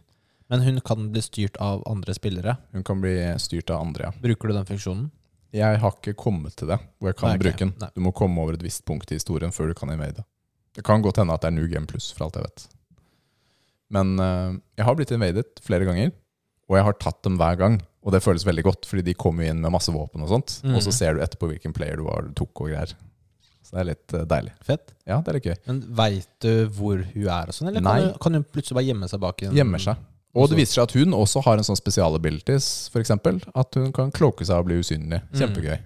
[0.50, 2.56] Men hun kan bli styrt av andre spillere.
[2.72, 4.12] Hun kan bli styrt av andre, ja.
[4.20, 5.12] Bruker du den funksjonen?
[5.54, 7.74] Jeg har ikke kommet til det hvor jeg kan Nei, bruke den.
[7.80, 7.90] Nei.
[7.94, 10.24] Du må komme over et visst punkt i historien før du kan invade.
[10.74, 12.66] Det kan godt hende at det er New Game Plus, for alt jeg vet.
[13.94, 16.10] Men uh, jeg har blitt invadet flere ganger,
[16.66, 17.78] og jeg har tatt dem hver gang.
[18.04, 20.58] Og det føles veldig godt, fordi de kommer inn med masse våpen og sånt.
[20.64, 20.74] mm.
[20.76, 22.96] Og så ser du etterpå hvilken player du var du tok og greier.
[23.64, 24.56] Så det er litt uh, deilig.
[24.66, 24.90] Fett.
[25.06, 25.56] Ja, det er litt gøy.
[25.70, 27.94] Men veit du hvor hun er og sånn, eller Nei.
[27.94, 30.02] kan hun, kan hun plutselig bare gjemme seg bak en Gjemmer seg.
[30.34, 33.12] Og det viser seg at hun også har en sånn spesialabilities, f.eks.
[33.54, 35.20] At hun kan kloke seg og bli usynlig.
[35.28, 35.36] Mm.
[35.38, 35.76] Kjempegøy.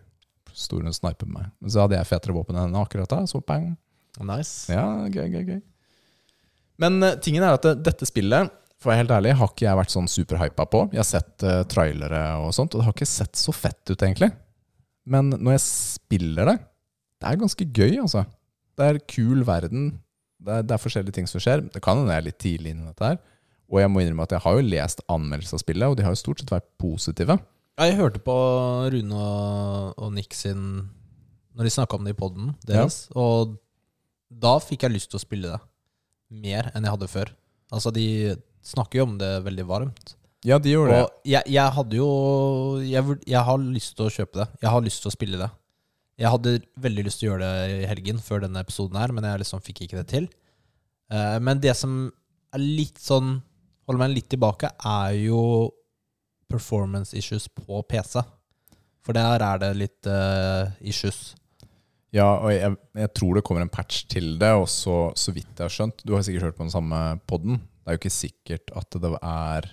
[0.56, 1.50] Stor hun sniper meg.
[1.60, 3.20] Men så hadde jeg fetere våpen enn henne akkurat da.
[3.28, 3.74] Så bang.
[4.24, 4.72] Nice.
[4.72, 5.60] Ja, gøy, gøy, gøy.
[6.82, 9.66] Men uh, tingen er at det, dette spillet, for å være helt ærlig, har ikke
[9.66, 10.82] jeg vært sånn superhypa på.
[10.94, 13.98] Jeg har sett uh, trailere og sånt, og det har ikke sett så fett ut,
[13.98, 14.30] egentlig.
[15.08, 16.58] Men når jeg spiller det,
[17.18, 18.24] det er ganske gøy, altså.
[18.78, 19.90] Det er kul verden.
[20.38, 21.64] Det er, det er forskjellige ting som skjer.
[21.74, 23.18] Det kan hende jeg er litt tidlig inne i dette her.
[23.68, 26.14] Og jeg må innrømme at jeg har jo lest anmeldelser av spillet, og de har
[26.14, 27.36] jo stort sett vært positive.
[27.78, 28.36] Ja, jeg hørte på
[28.94, 29.24] Rune
[29.94, 30.88] og, Nick sin
[31.54, 33.56] Når de snakka om det i poden deres, og
[34.28, 35.60] da fikk jeg lyst til å spille det
[36.28, 37.30] mer enn jeg hadde før.
[37.72, 40.12] Altså, de snakker jo om det veldig varmt.
[40.46, 40.98] Ja, de gjorde det.
[41.06, 42.10] Og jeg, jeg hadde jo
[42.84, 44.46] jeg, jeg har lyst til å kjøpe det.
[44.62, 45.48] Jeg har lyst til å spille det.
[46.18, 49.26] Jeg hadde veldig lyst til å gjøre det i helgen før denne episoden her, men
[49.26, 50.28] jeg liksom fikk ikke det til.
[51.14, 52.08] Eh, men det som
[52.54, 53.38] er litt sånn
[53.88, 55.40] Holder meg litt tilbake, er jo
[56.48, 58.20] performance issues på PC.
[59.04, 61.32] For der er det litt uh, issues.
[62.12, 65.50] Ja, og jeg, jeg tror det kommer en patch til det, og så, så vidt
[65.52, 67.60] jeg har skjønt Du har sikkert hørt på den samme podden.
[67.60, 69.68] Det er jo ikke sikkert at det er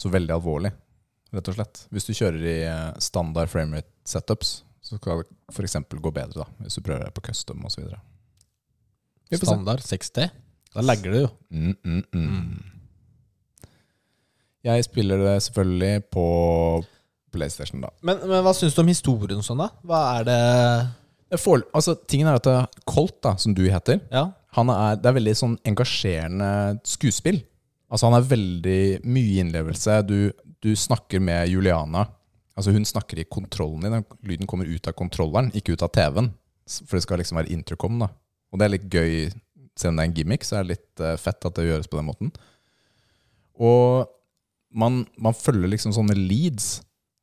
[0.00, 0.70] så veldig alvorlig,
[1.36, 1.82] rett og slett.
[1.92, 5.76] Hvis du kjører i eh, standard framerate setups, så skal det f.eks.
[5.92, 6.64] gå bedre, da.
[6.64, 7.88] Hvis du prøver deg på custom osv.
[9.36, 10.32] Standard 60.
[10.72, 11.30] Da legger du jo.
[11.52, 12.79] Mm, mm, mm.
[14.66, 16.24] Jeg spiller det selvfølgelig på
[17.32, 17.90] PlayStation, da.
[18.04, 19.70] Men, men hva syns du om historien sånn, da?
[19.86, 24.24] Hva er det får, altså, tingen er at Colt, da, som du heter, Ja.
[24.56, 27.38] han er, det er veldig sånn engasjerende skuespill.
[27.90, 29.96] Altså Han er veldig mye innlevelse.
[30.06, 30.30] Du,
[30.62, 32.04] du snakker med Juliana.
[32.54, 34.04] Altså Hun snakker i kontrollen din.
[34.26, 36.28] Lyden kommer ut av kontrolleren, ikke ut av TV-en.
[36.86, 37.98] For det skal liksom være intercom.
[37.98, 38.10] da
[38.52, 39.30] Og det er litt gøy.
[39.78, 41.88] Selv om det er en gimmick, så er det litt eh, fett at det gjøres
[41.90, 42.30] på den måten.
[43.58, 44.06] Og
[44.72, 46.80] man, man følger liksom sånne leads.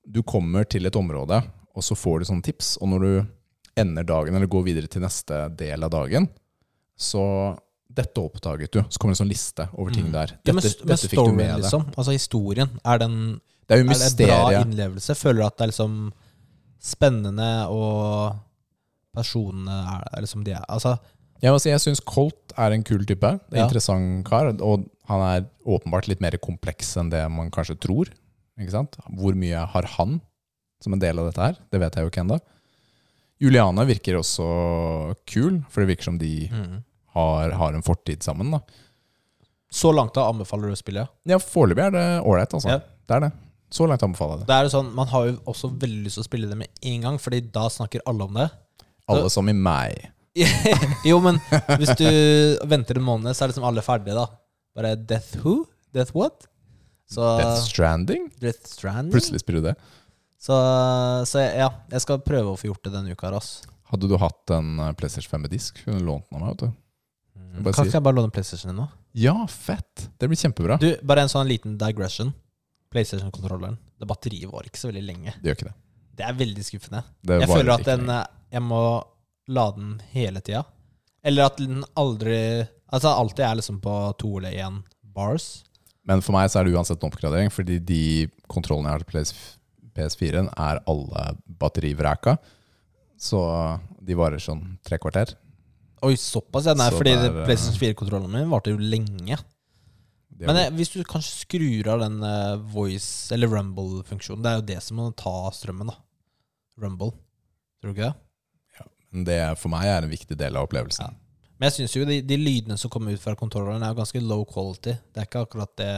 [0.08, 1.42] Du kommer til et område,
[1.76, 2.76] og så får du sånne tips.
[2.82, 3.12] Og når du
[3.78, 6.28] ender dagen, eller går videre til neste del av dagen,
[6.98, 7.24] så
[7.98, 8.80] dette oppdaget du.
[8.90, 10.34] Så kommer det en sånn liste over ting der.
[10.34, 10.40] der.
[10.46, 11.62] Ja, men, Dette, men dette fikk du med deg.
[11.64, 11.86] liksom.
[11.96, 12.74] Altså historien.
[12.84, 13.16] Er, den,
[13.70, 15.16] Det er er det bra innlevelse?
[15.18, 15.96] Føler du at det er liksom
[16.88, 18.36] spennende, og
[19.18, 20.98] personene er, er liksom de er Altså,
[21.44, 23.30] Jeg må si, jeg syns Colt er en kul type.
[23.30, 23.66] En Ja.
[23.66, 24.50] interessant kar.
[24.62, 28.10] Og han er åpenbart litt mer kompleks enn det man kanskje tror.
[28.58, 28.98] Ikke sant?
[29.14, 30.22] Hvor mye har han
[30.82, 31.58] som en del av dette her?
[31.72, 32.40] Det vet jeg jo ikke ennå.
[33.40, 36.84] Juliane virker også kul, for det virker som de mm.
[37.14, 38.50] har, har en fortid sammen.
[38.52, 38.62] da
[39.70, 41.08] Så langt da anbefaler du å spille?
[41.30, 42.70] Ja, Foreløpig er det ålreit, altså.
[42.70, 42.80] Ja.
[43.08, 43.32] Det er det.
[43.70, 44.50] Så langt anbefaler jeg det.
[44.50, 46.68] Da er det sånn, Man har jo også veldig lyst til å spille det med
[46.82, 48.50] en gang, Fordi da snakker alle om det.
[49.08, 50.10] Alle som i meg.
[51.10, 51.40] jo, men
[51.80, 52.08] hvis du
[52.70, 54.28] venter en måned, så er liksom alle ferdige, da.
[54.78, 55.62] Bare Death Who?
[55.96, 56.48] Death What?
[57.10, 58.28] Så Death Stranding?
[58.42, 59.14] Death Stranding?
[59.16, 59.78] Plutselig spiller du det.
[60.38, 60.56] Så,
[61.26, 63.64] så ja, jeg skal prøve å få gjort det denne uka ass.
[63.90, 66.54] Hadde du hatt en eh, PlayStation 5 med disk, kunne du lånt den av meg.
[66.54, 66.76] vet du.
[67.38, 67.72] Mm.
[67.72, 68.88] Kan ikke jeg bare låne PlayStation din nå?
[69.18, 70.10] Ja, fett!
[70.20, 70.78] Det blir kjempebra.
[70.82, 72.34] Du, bare en sånn liten digression.
[72.94, 73.80] PlayStation-kontrolleren.
[73.98, 75.34] Det batteriet var ikke så veldig lenge.
[75.42, 75.78] Det gjør ikke det.
[76.18, 77.04] Det er veldig skuffende.
[77.30, 78.24] det Jeg føler at den eh,
[78.58, 78.82] Jeg må
[79.48, 80.66] lade den hele tida.
[81.24, 85.64] Eller at den aldri Altså alltid er liksom på to eller én bars.
[86.08, 89.10] Men for meg så er det uansett en oppgradering, fordi de kontrollene jeg har til
[89.12, 89.58] PS-
[89.98, 91.26] PS4-en, er alle
[91.60, 92.38] batterivreka.
[93.20, 93.42] Så
[94.00, 95.34] de varer sånn tre kvarter.
[96.06, 96.76] Oi, såpass, ja.
[96.80, 99.38] Nei, Så fordi det er, eh, PlayStation 4-kontrollen min varte jo lenge.
[100.40, 104.56] Men har- eh, hvis du kanskje skrur av den eh, voice- eller rumble-funksjonen Det er
[104.62, 105.96] jo det som må ta strømmen, da.
[106.80, 107.12] Rumble.
[107.82, 108.16] Tror du ikke det?
[109.26, 111.16] Det for meg er en viktig del av opplevelsen.
[111.58, 114.22] Men jeg syns jo de, de lydene som kommer ut fra kontrolleren, er jo ganske
[114.22, 114.94] low quality.
[115.14, 115.94] Det er ikke akkurat det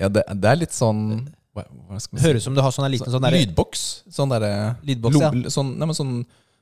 [0.00, 1.02] Ja, det, det er litt sånn
[1.56, 2.16] hva, hva si?
[2.20, 3.84] Høres ut som du har sånn liten sånn der, Lydboks.
[4.12, 4.52] Sånn derre
[4.88, 5.32] Lydboks, ja.
[5.52, 6.14] sånn, nei, men sånn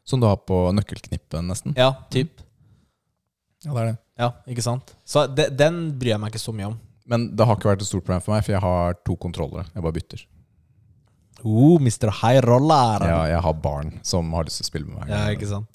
[0.05, 1.75] som du har på nøkkelknippen, nesten.
[1.79, 2.43] Ja, typ.
[3.65, 3.97] Ja, det er det.
[4.21, 4.93] Ja, ikke sant?
[5.09, 6.77] Så de, den bryr jeg meg ikke så mye om.
[7.11, 9.67] Men det har ikke vært et stort problem for meg, for jeg har to kontrollere.
[9.75, 10.25] Jeg bare bytter.
[11.45, 12.13] Oh, Mr.
[12.21, 13.05] High Roller.
[13.09, 15.13] Ja, jeg har barn som har lyst til å spille med meg.
[15.13, 15.69] Ja, ikke sant.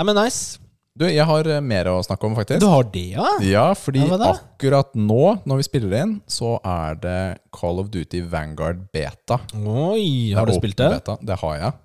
[0.00, 0.56] Nei, men nice.
[0.96, 2.62] Du, jeg har eh, mer å snakke om, faktisk.
[2.62, 3.26] Du har det, ja?
[3.44, 7.18] Ja, fordi Ja, akkurat nå, når vi spiller inn, så er det
[7.52, 9.42] Call of Duty Vanguard Beta.
[9.60, 10.88] Oi, har du spilt det?
[10.94, 11.18] Beta.
[11.20, 11.76] Det har jeg.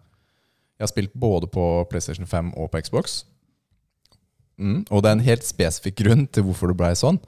[0.80, 3.18] Jeg har spilt både på PlayStation 5 og på Xbox.
[4.64, 7.20] Mm, og det er en helt spesifikk grunn til hvorfor det blei sånn.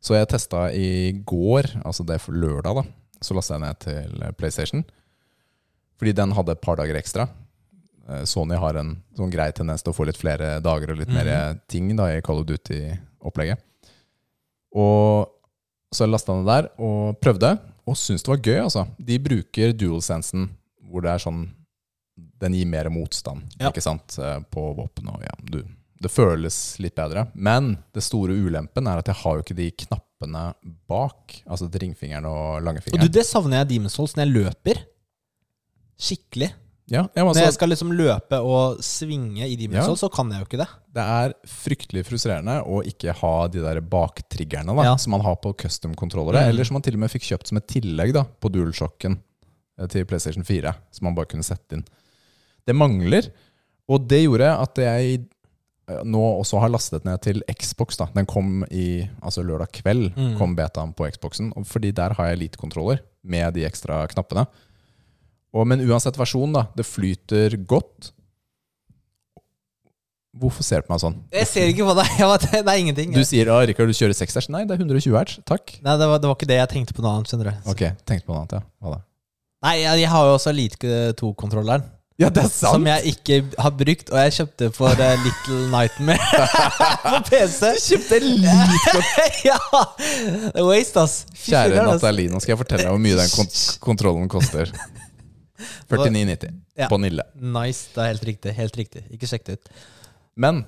[0.00, 3.20] Så jeg testa i går, altså det er for lørdag, da.
[3.20, 4.88] Så lasta jeg ned til PlayStation.
[6.00, 7.28] Fordi den hadde et par dager ekstra.
[8.10, 11.12] Eh, Sony har en sånn grei tendens til å få litt flere dager og litt
[11.14, 13.60] mer ting da i Call of Duty-opplegget.
[14.74, 15.30] Og
[15.94, 17.54] så lasta jeg den der og prøvde,
[17.86, 18.58] og syntes det var gøy.
[18.62, 18.84] altså.
[18.98, 20.48] De bruker dual-sensen,
[20.90, 21.48] hvor det er sånn
[22.40, 23.68] Den gir mer motstand Ja.
[23.70, 25.08] ikke sant, eh, på våpen.
[25.08, 25.62] og ja, du,
[26.00, 27.26] Det føles litt bedre.
[27.34, 30.54] Men det store ulempen er at jeg har jo ikke de knappene
[30.88, 31.42] bak.
[31.46, 34.82] Altså ringfingeren og Og du, det savner jeg i Demon's Souls når jeg løper.
[35.98, 36.52] Skikkelig.
[36.90, 40.00] Ja, jeg Når jeg altså, skal liksom løpe og svinge i dimensol, Ja.
[40.00, 40.68] Så kan jeg jo ikke det.
[40.92, 44.96] det er fryktelig frustrerende å ikke ha de der baktriggerne da, Ja.
[44.96, 46.48] som man har på custom-kontrollere, Mm.
[46.50, 49.18] eller som man til og med fikk kjøpt som et tillegg da, på DualShocken
[49.78, 51.84] eh, til PlayStation 4, som man bare kunne sette inn.
[52.66, 53.30] Det mangler,
[53.88, 55.24] og det gjorde at jeg
[55.88, 57.96] eh, nå også har lastet ned til Xbox.
[57.96, 58.06] da.
[58.14, 60.36] Den kom i altså lørdag kveld, Mm.
[60.38, 64.46] kom betaen på Xboxen, fordi der har jeg Elite-kontroller med de ekstra knappene.
[65.50, 68.12] Og, men uansett versjon, da, det flyter godt.
[70.40, 71.16] Hvorfor ser du på meg sånn?
[71.34, 72.10] Jeg ser ikke på deg.
[72.54, 73.14] Det er ingenting.
[73.16, 74.50] Du sier ah, Rikard, du kjører 6 hertz.
[74.54, 75.40] Nei, det er 120 hertz.
[75.48, 75.74] Takk.
[75.82, 77.70] Nei, det var, det var ikke det jeg tenkte på noe annet, skjønner du.
[77.72, 78.62] Ok, tenkte på noe annet, ja.
[78.78, 79.00] Hva da?
[79.66, 81.88] Nei, jeg, jeg har jo også Elite 2-kontrolleren.
[82.20, 85.60] Ja, det er sant Som jeg ikke har brukt, og jeg kjøpte for uh, Little
[85.72, 86.48] Nightmare
[87.06, 87.70] på PC.
[87.72, 89.04] Du kjøpte Elite
[89.48, 89.58] ja!
[90.68, 91.22] Waste, ass.
[91.46, 94.68] Kjære nå skal jeg fortelle deg hvor mye den kont kontrollen koster.
[95.90, 96.88] 49,90 Ja.
[96.88, 97.24] på Nille.
[97.34, 97.90] Nice.
[97.94, 98.54] Det er helt riktig.
[98.56, 99.04] Helt riktig.
[99.14, 99.70] Ikke sjekk det ut.
[100.40, 100.64] Men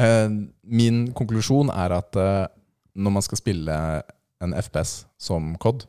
[0.00, 0.28] eh,
[0.64, 2.46] min konklusjon er at eh,
[3.00, 3.78] når man skal spille
[4.40, 5.84] en FPS som COD,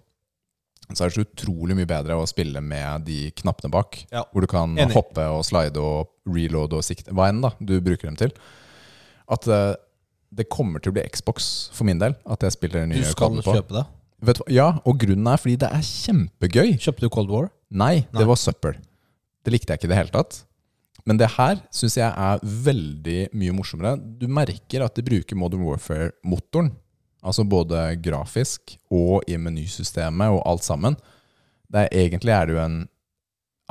[0.92, 4.02] så er det så utrolig mye bedre å spille med de knappene bak.
[4.12, 4.26] Ja.
[4.34, 4.92] Hvor du kan Enig.
[4.98, 7.14] hoppe og slide og reload og sikte.
[7.16, 8.34] Hva enn da du bruker dem til.
[9.32, 9.72] At eh,
[10.36, 12.16] det kommer til å bli Xbox for min del.
[12.28, 13.86] At jeg spiller den Du skal kjøpe det.
[14.22, 14.42] Vet?
[14.54, 16.76] Ja, og grunnen er fordi det er kjempegøy.
[16.78, 17.50] Kjøpte du Cold War?
[17.72, 18.20] Nei, Nei.
[18.20, 18.78] det var søppel.
[19.42, 20.44] Det likte jeg ikke i det hele tatt.
[21.10, 23.96] Men det her syns jeg er veldig mye morsommere.
[23.98, 26.70] Du merker at de bruker Modern Warfare-motoren.
[27.22, 30.98] Altså både grafisk og i menysystemet og alt sammen.
[31.72, 32.80] Det er, egentlig er det jo en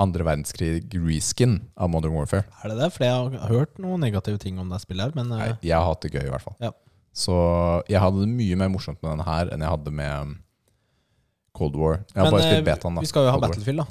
[0.01, 2.47] andre verdenskrig reskin av Modern Warfare.
[2.65, 2.91] Er det det?
[2.95, 5.77] For jeg har hørt noen negative ting om det spillet her, men Nei, eh, jeg
[5.77, 6.57] har hatt det gøy, i hvert fall.
[6.63, 6.73] Ja.
[7.12, 7.35] Så
[7.90, 10.35] jeg hadde det mye mer morsomt med denne her enn jeg hadde med um,
[11.57, 11.99] Cold War.
[12.14, 13.03] Jeg har men bare eh, spilt betaen, da.
[13.05, 13.51] vi skal jo ha Cold War.
[13.55, 13.87] Battlefield, da.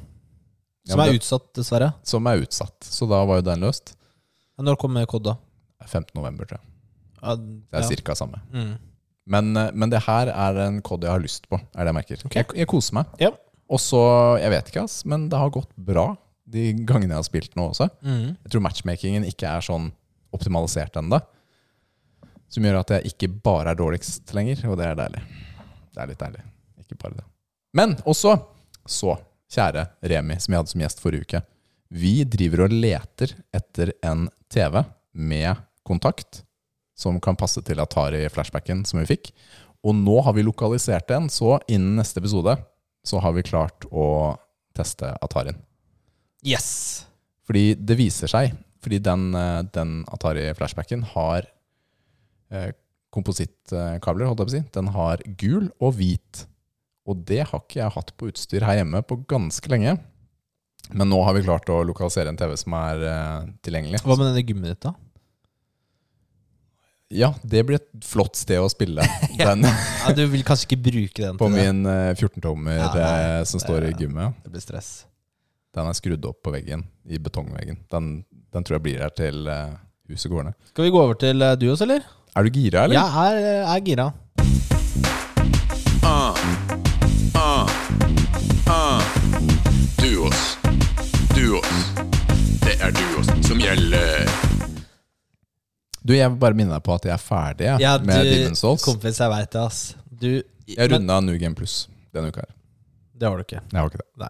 [0.87, 1.89] Ja, Som men er det- utsatt, dessverre.
[2.03, 2.77] Som er utsatt.
[2.87, 3.95] Så da var jo den løst.
[4.57, 5.35] Men Når kommer Cod, da?
[5.85, 6.15] 15.
[6.15, 6.65] november, tror jeg.
[7.21, 7.87] Ja, Det er ja.
[7.87, 8.39] cirka samme.
[8.53, 8.77] Mm.
[9.27, 11.95] Men, eh, men det her er en kod jeg har lyst på, er det jeg
[11.99, 12.25] merker.
[12.25, 12.35] Ok.
[12.35, 13.05] Jeg, jeg koser meg.
[13.19, 13.31] Ja.
[13.69, 13.99] Og så,
[14.41, 16.15] jeg vet ikke, ass, men det har gått bra
[16.49, 17.89] de gangene jeg har spilt nå også.
[18.01, 18.37] Mm.
[18.41, 19.91] Jeg tror matchmakingen ikke er sånn
[20.33, 21.19] optimalisert ennå.
[22.49, 25.21] Som gjør at jeg ikke bare er dårligst lenger, og det er deilig.
[25.93, 26.43] Det er litt deilig.
[26.81, 27.25] Ikke bare det.
[27.77, 28.35] Men også,
[28.89, 29.15] så,
[29.53, 31.41] kjære Remi, som jeg hadde som gjest forrige uke.
[31.89, 34.81] Vi driver og leter etter en TV
[35.17, 36.43] med kontakt
[36.99, 39.31] som kan passe til Atari-flashbacken som vi fikk.
[39.85, 42.57] Og nå har vi lokalisert en, så innen neste episode
[43.07, 44.35] så har vi klart å
[44.75, 45.57] teste Atarien.
[46.45, 47.05] Yes!
[47.47, 51.47] Fordi det viser seg, fordi den, eh, den Atari-flashbacken har
[53.13, 54.63] komposittkabler, holdt jeg på å si.
[54.75, 56.45] Den har gul og hvit.
[57.09, 59.95] Og det har ikke jeg hatt på utstyr her hjemme på ganske lenge.
[60.89, 64.01] Men nå har vi klart å lokalisere en TV som er eh, tilgjengelig.
[64.05, 64.95] Hva med denne gymmen ditt, da?
[67.09, 69.01] Ja, det blir et flott sted å spille
[69.39, 73.61] den Ja, du vil kanskje ikke bruke den på min eh, 14-tommer Ja, eh, som
[73.61, 74.37] står i gymmet.
[74.45, 74.91] Det blir stress.
[75.73, 77.81] Den er skrudd opp på veggen, i betongveggen.
[77.93, 78.11] Den,
[78.53, 79.73] den tror jeg blir her til eh,
[80.09, 80.57] huset går ned.
[80.69, 82.05] Skal vi gå over til du også, eller?
[82.39, 82.95] Er du gira, eller?
[82.95, 84.05] Jeg er, eh, er gira.
[86.07, 86.37] Ah,
[87.35, 87.67] ah,
[88.71, 89.01] ah.
[89.99, 90.39] Duos.
[91.35, 91.81] Duos.
[92.63, 94.29] Det er duos som gjelder.
[95.99, 98.31] Du, Jeg vil bare minne deg på at jeg er ferdig jeg, Ja, med du,
[98.31, 98.85] Demon's Souls.
[98.87, 99.81] kompis, jeg veit det, ass.
[100.09, 102.39] Du Jeg men- runda New Game Plus denne uka.
[102.47, 102.55] her
[103.19, 103.59] Det har du ikke.
[103.71, 104.29] Jeg har ikke det.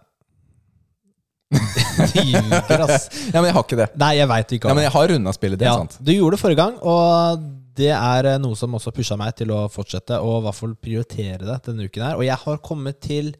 [2.14, 3.08] Du ljuger, ass.
[3.32, 3.88] Ja, men jeg har ikke det.
[3.96, 4.90] Nei, jeg veit du ikke Ja, har men det.
[4.90, 5.96] jeg har runda spillet, det er Ja, sant.
[6.02, 7.40] du gjorde det forrige gang, og
[7.80, 10.74] det er eh, noe som også pusha meg til å fortsette og i hvert fall
[10.88, 12.18] prioritere det denne uken her.
[12.20, 13.32] Og jeg har kommet til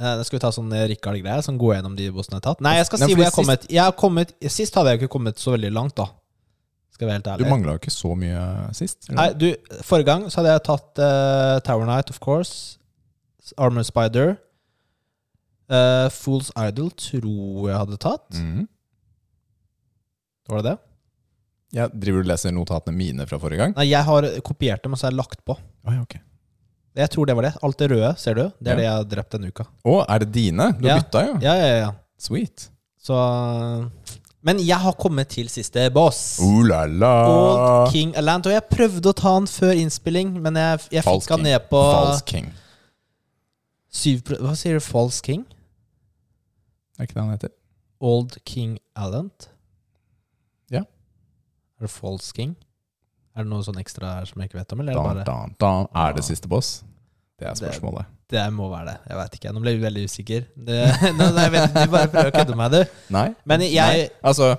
[0.00, 2.64] eh, Da skal vi ta sånn Rikard-greie, sånn gå gjennom de bossene jeg har tatt.
[2.64, 3.68] Nei, jeg skal Nei, si hvor jeg har kommet.
[3.68, 6.10] Jeg har kommet Sist hadde jeg ikke kommet så veldig langt, da.
[6.90, 7.46] Skal jeg være helt ærlig.
[7.46, 8.44] Du mangla ikke så mye
[8.76, 9.06] sist.
[9.08, 9.20] eller?
[9.22, 12.76] Nei, du, forrige gang så hadde jeg tatt uh, Tower Knight, of course.
[13.56, 14.34] Armor Spider.
[15.70, 18.36] Uh, Fool's Idol tror jeg hadde tatt.
[18.36, 18.66] Mm.
[20.50, 20.78] Var det det?
[21.72, 23.74] Ja, driver du og leser notatene mine fra forrige gang?
[23.76, 25.54] Nei, jeg har kopiert dem, og så har jeg lagt på.
[25.54, 26.16] Å, ja, ok.
[26.98, 27.52] Jeg tror det var det.
[27.62, 28.42] Alt det røde, ser du?
[28.58, 28.76] Det er Ja.
[28.80, 29.66] det jeg har drept denne uka.
[29.86, 30.72] Å, er det dine?
[30.80, 30.96] Du Ja.
[30.98, 31.38] bytta, ja?
[31.40, 31.90] Ja, ja, ja.
[32.18, 32.68] Sweet.
[33.00, 33.14] Så
[34.42, 36.40] Men jeg har kommet til siste boss.
[36.40, 37.12] Uh, la, la.
[37.28, 38.46] Old King Alant.
[38.46, 41.76] Og jeg prøvde å ta den før innspilling, men jeg, jeg fikk han ned på
[41.92, 42.50] False King.
[43.92, 44.80] syv Hva sier du?
[44.80, 45.44] False King?
[46.98, 47.50] Er ikke det han heter?
[48.00, 49.48] Old King Alant?
[51.80, 52.52] Er det False King?
[53.32, 54.82] Er det noe sånn ekstra her som jeg ikke vet om?
[54.84, 56.00] Eller er det Da, bare da, da.
[56.04, 56.82] Er det siste boss?
[57.40, 58.08] Det er spørsmålet.
[58.30, 58.96] Det må være det.
[59.08, 59.52] Jeg vet ikke.
[59.56, 60.44] Nå ble jeg veldig usikker.
[60.68, 60.78] Det,
[61.18, 62.98] nå, jeg vet, du bare prøver å kødde med meg, du.
[63.16, 63.24] Nei?
[63.48, 64.04] Men jeg, Nei.
[64.28, 64.50] Altså,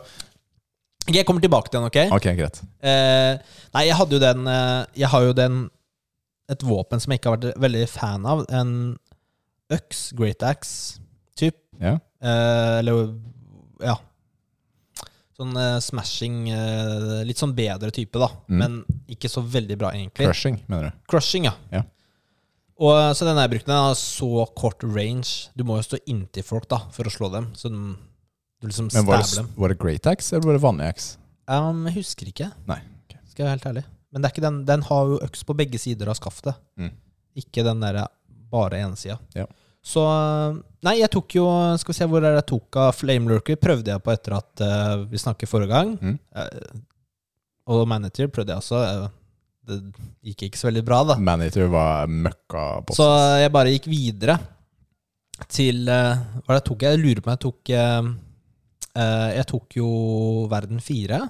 [1.12, 2.16] jeg kommer tilbake til den, ok?
[2.18, 2.58] ok, greit.
[2.82, 5.62] Eh, nei, jeg hadde jo den eh, Jeg har jo den
[6.52, 8.44] Et våpen som jeg ikke har vært veldig fan av.
[8.50, 8.74] En
[9.72, 10.98] øks, great axe,
[11.40, 11.56] typ.
[11.80, 12.00] Ja.
[12.20, 13.14] Eh, eller
[13.86, 13.96] ja.
[15.42, 18.30] Sånn uh, smashing uh, Litt sånn bedre type, da.
[18.52, 18.60] Mm.
[18.62, 18.78] Men
[19.10, 20.28] ikke så veldig bra, egentlig.
[20.30, 21.02] Crushing, mener du?
[21.10, 21.56] Crushing, ja.
[21.74, 21.82] Ja.
[22.82, 25.52] Og eh, Så den jeg brukte, Den har så kort range.
[25.58, 27.52] Du må jo stå inntil folk da for å slå dem.
[27.58, 27.96] Så den,
[28.62, 29.50] du liksom Men var det, dem.
[29.58, 31.18] var det great axe, eller var det vanlig axe?
[31.52, 32.52] Um, jeg husker ikke.
[32.70, 33.20] Nei, Okay.
[33.28, 33.84] Skal jeg være helt ærlig.
[34.12, 36.58] Men den, den har jo øks på begge sider av skaftet.
[36.80, 36.92] Mm.
[37.42, 38.06] Ikke den der
[38.52, 39.18] bare ene sida.
[39.36, 39.46] Ja.
[39.82, 40.02] Så
[40.86, 41.46] Nei, jeg tok jo
[41.82, 43.58] Skal vi se hvor er det jeg tok av Flame Lurker.
[43.62, 45.96] Prøvde jeg på etter at uh, vi snakket forrige gang.
[46.02, 46.20] Mm.
[46.38, 46.80] Uh,
[47.74, 48.82] og Manager prøvde jeg også.
[48.82, 49.10] Uh,
[49.70, 49.78] det
[50.26, 51.18] gikk ikke så veldig bra, da.
[51.22, 53.06] Manager var møkka på Så
[53.42, 54.38] jeg bare gikk videre
[55.52, 56.88] til eh, Hva er det jeg tok?
[56.88, 58.10] Jeg lurer på om jeg tok eh,
[59.04, 59.92] eh, Jeg tok jo
[60.52, 61.22] Verden 4.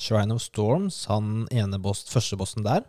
[0.00, 2.86] Shrine of Storms, han ene boss, første bossen der.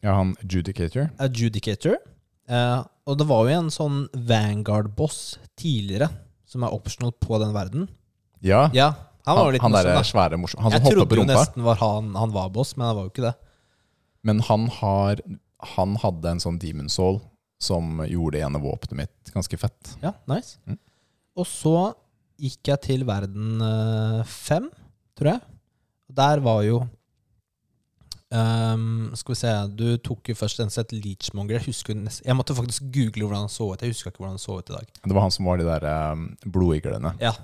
[0.00, 1.10] Ja, han Judicator.
[1.20, 1.98] Adjudicator.
[2.46, 6.08] Eh, og det var jo en sånn Vanguard-boss tidligere,
[6.46, 7.88] som er optional på den verden.
[8.44, 8.92] Ja, Ja,
[9.26, 10.62] han var jo han, litt han der morsom, svære morsom.
[10.62, 13.14] Han som Jeg trodde jo nesten var han, han var boss, men han var jo
[13.14, 13.34] ikke det.
[14.26, 15.22] Men han har
[15.76, 17.16] Han hadde en sånn demon soul
[17.58, 19.94] som gjorde ene våpenet mitt ganske fett.
[20.02, 20.58] Ja, nice.
[20.68, 20.76] Mm.
[21.40, 21.72] Og så
[22.36, 24.68] gikk jeg til verden eh, fem,
[25.16, 25.40] tror jeg.
[26.12, 26.82] Der var jo
[28.34, 31.58] ehm, Skal vi se Du tok jo først en sett Leachmonger.
[31.58, 33.82] Jeg, husker, jeg måtte faktisk google hvordan han så ut.
[33.82, 34.86] Jeg husker ikke hvordan han så ut i dag.
[35.04, 37.14] Det var han som var de der um, blodiglene.
[37.22, 37.34] Ja.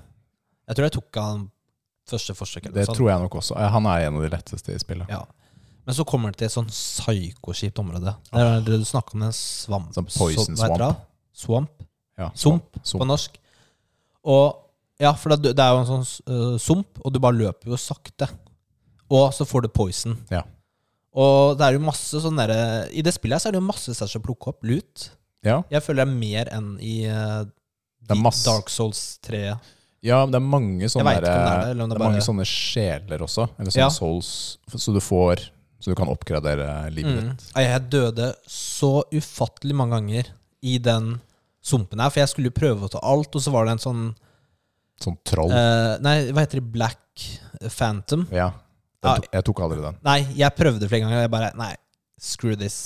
[0.68, 1.46] Jeg tror jeg tok han
[2.08, 2.66] første forsøk.
[2.66, 2.98] eller Det sånn.
[2.98, 3.56] tror jeg nok også.
[3.58, 5.10] Eh, Han er en av de letteste i spillet.
[5.10, 5.22] Ja.
[5.86, 8.14] Men så kommer det til et sånn psykoskipt område.
[8.30, 9.90] Det er det du snakker om, den svamp...
[9.96, 10.90] Sånn poison heter det?
[11.34, 11.86] Swamp?
[12.18, 13.00] Ja, Sump, Sump.
[13.00, 13.38] på norsk.
[14.30, 14.58] Og
[15.02, 17.78] ja, for det, det er jo en sånn uh, sump, og du bare løper jo
[17.80, 18.28] sakte.
[19.10, 20.14] Og så får du poison.
[20.30, 20.44] Ja.
[21.14, 23.66] Og det er jo masse sånn derre I det spillet her så er det jo
[23.68, 24.62] masse steder å plukke opp.
[24.64, 25.10] Lut.
[25.44, 27.44] Ja, Jeg føler det er mer enn i øh,
[28.00, 29.58] Det er masse- Dark Souls 3.
[30.02, 31.90] ja men det er mange sånne, vet ikke om det er der- det, eller om
[31.90, 33.48] det det er mange sånne sjeler også.
[33.58, 33.88] Eller sånne Ja.
[33.90, 35.48] souls, så du får
[35.82, 37.36] Så du kan oppgradere livet Mm.
[37.36, 37.52] ditt.
[37.56, 40.26] Jeg døde så ufattelig mange ganger
[40.62, 41.20] i den
[41.60, 43.78] sumpen her, for jeg skulle jo prøve å ta alt, og så var det en
[43.78, 44.14] sånn
[45.00, 45.50] Sånn troll.
[45.50, 46.70] øh, Nei, hva heter det?
[46.72, 46.98] Black
[47.68, 48.28] Phantom?
[48.30, 48.52] ja.
[49.02, 49.14] Ja.
[49.16, 49.96] Jeg, tok, jeg tok aldri den.
[50.06, 51.72] Nei, jeg prøvde flere ganger, og jeg bare Nei,
[52.22, 52.76] screw this.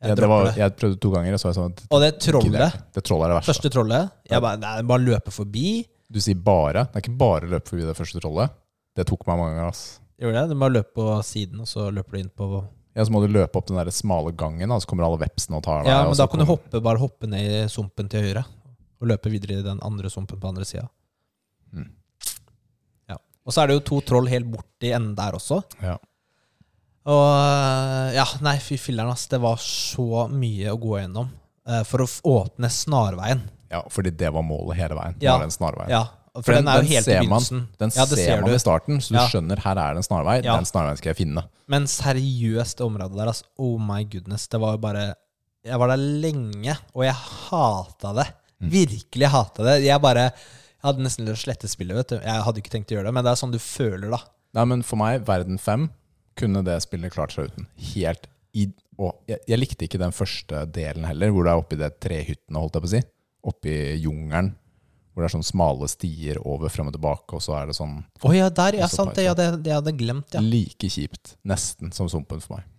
[0.00, 2.10] Jeg Ja, det var, jeg prøvde to ganger, og så var jeg sånn Og det
[2.20, 3.50] trollet, Det trollet er det verste.
[3.52, 5.86] første trollet Jeg bare, nei, bare løpe forbi.
[6.12, 6.84] Du sier bare.
[6.92, 8.50] Det er ikke bare å løpe forbi det første trollet.
[8.96, 9.68] Det tok meg mange ganger.
[9.72, 10.00] ass.
[10.20, 10.48] Gjorde det?
[10.54, 12.48] Du bare løper på siden, og så løper du inn på
[12.96, 15.58] Ja, Så må du løpe opp den der smale gangen, og så kommer alle vepsene
[15.58, 15.90] og tar deg.
[15.92, 18.44] Ja, men da kan du hoppe, bare hoppe ned i sumpen til høyre.
[19.02, 20.88] Og løpe videre i den andre sumpen på andre sida.
[21.74, 21.90] Mm.
[23.46, 25.60] Og så er det jo to troll helt borti enden der også.
[25.82, 25.96] Ja.
[27.06, 29.28] Og ja, nei, fy filler'n, ass.
[29.30, 31.28] Det var så mye å gå gjennom
[31.68, 32.08] eh, for å
[32.40, 33.44] åpne snarveien.
[33.70, 35.14] ja, fordi det var målet hele veien.
[35.22, 35.36] Ja.
[35.36, 35.92] Var den snarveien.
[35.94, 36.02] Ja,
[36.42, 37.60] for den, er jo helt i begynnelsen.
[37.78, 38.56] den Ja, det ser, ser man du.
[38.56, 39.26] i starten, så du Ja.
[39.30, 40.36] skjønner her er det en snarvei.
[40.44, 40.56] Ja.
[40.58, 41.46] Den snarveien skal jeg finne.
[41.70, 43.46] Men seriøst, det området der, altså.
[43.58, 44.48] Oh my goodness.
[44.48, 45.14] Det var jo bare
[45.66, 48.26] Jeg var der lenge, og jeg hata det.
[48.62, 48.68] Mm.
[48.70, 49.82] Virkelig hata det.
[49.82, 50.28] Jeg bare
[50.86, 52.16] Jeg hadde nesten lyst til å slette spillet, vet du.
[52.22, 54.20] Jeg hadde ikke tenkt å gjøre det, men det er sånn du føler, da.
[54.54, 55.88] Nei, men for meg, Verden 5,
[56.38, 57.66] kunne det spillet klart seg uten.
[57.90, 58.68] Helt i
[59.02, 62.62] og jeg, jeg likte ikke den første delen heller, hvor du er oppi det trehyttene,
[62.62, 63.02] holdt jeg på å si.
[63.50, 64.54] Oppi jungelen.
[65.10, 67.98] Hvor det er sånne smale stier over frem og tilbake, og så er det sånn
[68.04, 69.26] Å ja, der, ja, sant det.
[69.26, 70.44] Jeg hadde, jeg glemt, ja.
[70.44, 71.34] like kjipt.
[71.48, 72.70] Nesten som sumpen for meg.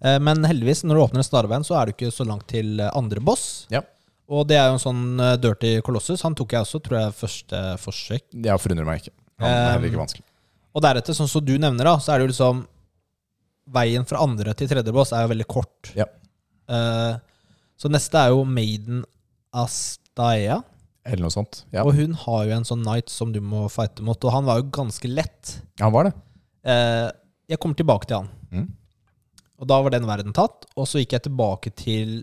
[0.00, 2.90] Eh, Men heldigvis, når du åpner snarveien, så er du ikke så langt til eh,
[2.94, 3.66] andre boss.
[3.74, 3.84] Ja.
[4.32, 6.22] Og det er jo en sånn eh, dirty colossus.
[6.24, 8.24] Han tok jeg også, tror jeg, første forsøk.
[8.46, 9.14] Jeg forundrer meg ikke.
[9.42, 10.26] Han er heller ikke vanskelig.
[10.74, 12.64] Og deretter, sånn som du nevner, da, så er det jo liksom
[13.74, 15.88] Veien fra andre til tredje boss er jo veldig kort.
[15.96, 16.04] Ja.
[16.68, 17.16] Uh,
[17.80, 18.98] så neste er jo Maiden
[19.56, 20.58] Astaea.
[21.08, 21.62] Eller noe sånt.
[21.72, 24.44] Ja, Og hun har jo en sånn knight som du må fighte mot, og han
[24.44, 25.54] var jo ganske lett.
[25.78, 26.12] Ja, han var det.
[26.68, 27.08] Uh,
[27.48, 28.28] jeg kommer tilbake til han.
[28.52, 28.68] Mm.
[29.64, 32.18] Og da var den verden tatt, og så gikk jeg tilbake til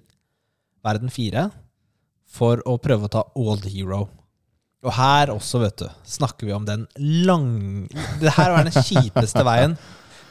[0.86, 1.50] verden fire
[2.32, 4.06] for å prøve å ta Old Hero.
[4.82, 6.88] Og her også, vet du, snakker vi om den
[7.28, 7.88] lang...
[8.22, 9.76] Det her var den kjipeste veien.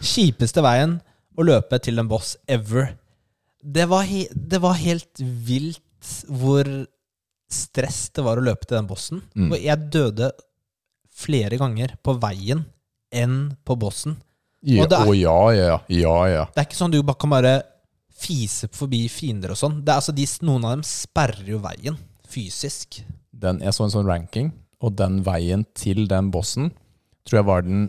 [0.02, 0.96] Kjipeste veien
[1.38, 2.94] å løpe til en boss ever.
[3.62, 5.84] Det var, he det var helt vilt
[6.26, 6.66] hvor
[7.52, 9.20] stress det var å løpe til den bossen.
[9.36, 9.50] Mm.
[9.52, 10.30] Og jeg døde
[11.20, 12.64] flere ganger på veien
[13.12, 13.36] enn
[13.66, 14.16] på bossen.
[14.64, 15.78] Ja, Og det er- Å ja, ja, ja.
[15.88, 16.44] ja, ja.
[16.54, 17.54] Det er ikke sånn du bare kan bare
[18.20, 19.80] fise forbi fiender og sånn.
[19.84, 21.96] Det er altså de, Noen av dem sperrer jo veien
[22.30, 23.00] fysisk.
[23.30, 24.52] Den, jeg så en sånn ranking,
[24.84, 26.70] og den veien til den bossen
[27.26, 27.88] tror jeg var den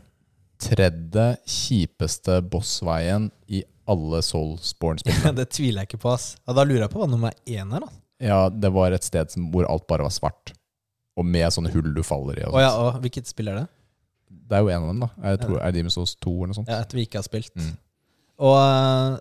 [0.62, 5.34] tredje kjipeste bossveien i alle Soulsborne-spillene.
[5.40, 6.14] det tviler jeg ikke på.
[6.14, 6.36] ass.
[6.46, 7.86] Ja, da lurer jeg på hva nummer én er.
[7.86, 7.92] da.
[8.22, 10.54] Ja, det var et sted hvor alt bare var svart.
[11.18, 12.46] Og med sånne hull du faller i.
[12.48, 13.68] Og Å ja, og Hvilket spill er det?
[14.52, 15.10] Det er jo en av dem, da.
[15.32, 16.72] Jeg tror er Demon's Souls 2 eller noe sånt.
[16.72, 17.52] Ja, Et vi ikke har spilt.
[17.58, 17.74] Mm.
[18.42, 19.18] Og eh,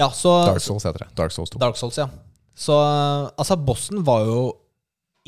[0.00, 1.10] Ja, så Dark Souls heter det.
[1.18, 1.60] Dark Souls 2.
[1.60, 2.08] Dark Souls, ja.
[2.56, 4.40] Så eh, altså, bossen var jo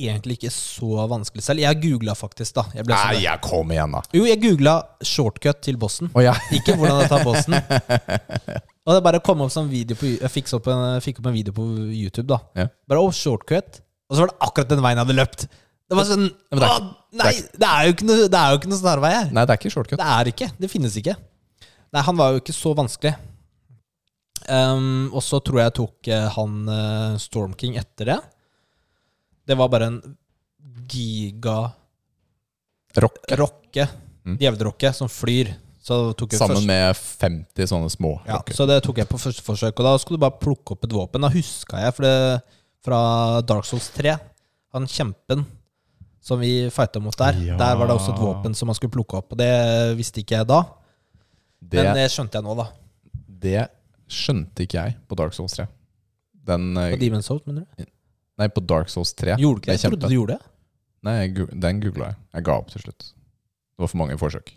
[0.01, 1.63] egentlig ikke så vanskelig selv.
[1.63, 2.65] Jeg googla faktisk, da.
[2.75, 4.01] Jeg ble sånn- Nei, jeg kom igjen, da.
[4.17, 6.11] Jo, jeg googla shortcut til bossen.
[6.17, 6.33] Oh, ja.
[6.57, 7.59] Ikke hvordan jeg tar bossen.
[8.87, 11.37] Og det bare kom opp sånn video på Jeg fikk opp en, fikk opp en
[11.37, 12.41] video på YouTube, da.
[12.59, 12.71] Ja.
[12.91, 13.83] Bare oh, shortcut.
[14.09, 15.45] Og så var det akkurat den veien jeg hadde løpt.
[15.93, 16.89] Det var sånn ja, det er å,
[17.21, 19.29] Nei, det er jo ikke noe, det er jo ikke noe snarvei her.
[19.37, 20.01] Nei, det er ikke shortcut.
[20.01, 20.49] Det er ikke.
[20.57, 21.15] Det finnes ikke.
[21.93, 23.13] Nei, han var jo ikke så vanskelig.
[24.49, 28.19] Ehm, og så tror jeg tok uh, han uh, Storm King etter det.
[29.47, 30.01] Det var bare en
[30.89, 31.73] giga
[32.97, 33.19] Rock.
[33.39, 33.89] rocke,
[34.25, 34.37] Mm.
[34.39, 35.55] djevelrocke, som flyr.
[35.83, 38.55] Sammen først- med 50 sånne små ja, rocker.
[38.55, 39.73] Så det tok jeg på første forsøk.
[39.81, 41.21] Og da skulle du bare plukke opp et våpen.
[41.21, 42.43] Da huska jeg for det,
[42.85, 44.15] fra Dark Souls 3,
[44.73, 45.45] han kjempen
[46.21, 47.57] som vi fighta mot der, Ja.
[47.57, 49.33] der var det også et våpen som man skulle plukke opp.
[49.33, 50.63] Og det visste ikke jeg da,
[51.61, 52.69] Det, men det skjønte jeg nå, da.
[53.29, 53.69] det
[54.13, 55.67] skjønte ikke jeg på Dark Souls 3.
[56.49, 57.87] Den eh, På Demon's Souls, mener du?
[58.41, 59.37] Nei, på Dark Souls 3.
[59.41, 59.79] Gjorde ikke det?
[59.79, 60.51] Jeg trodde du gjorde det.
[61.03, 61.17] Nei,
[61.67, 62.19] den googla jeg.
[62.37, 63.13] Jeg ga opp til slutt.
[63.13, 64.53] Det var for mange forsøk.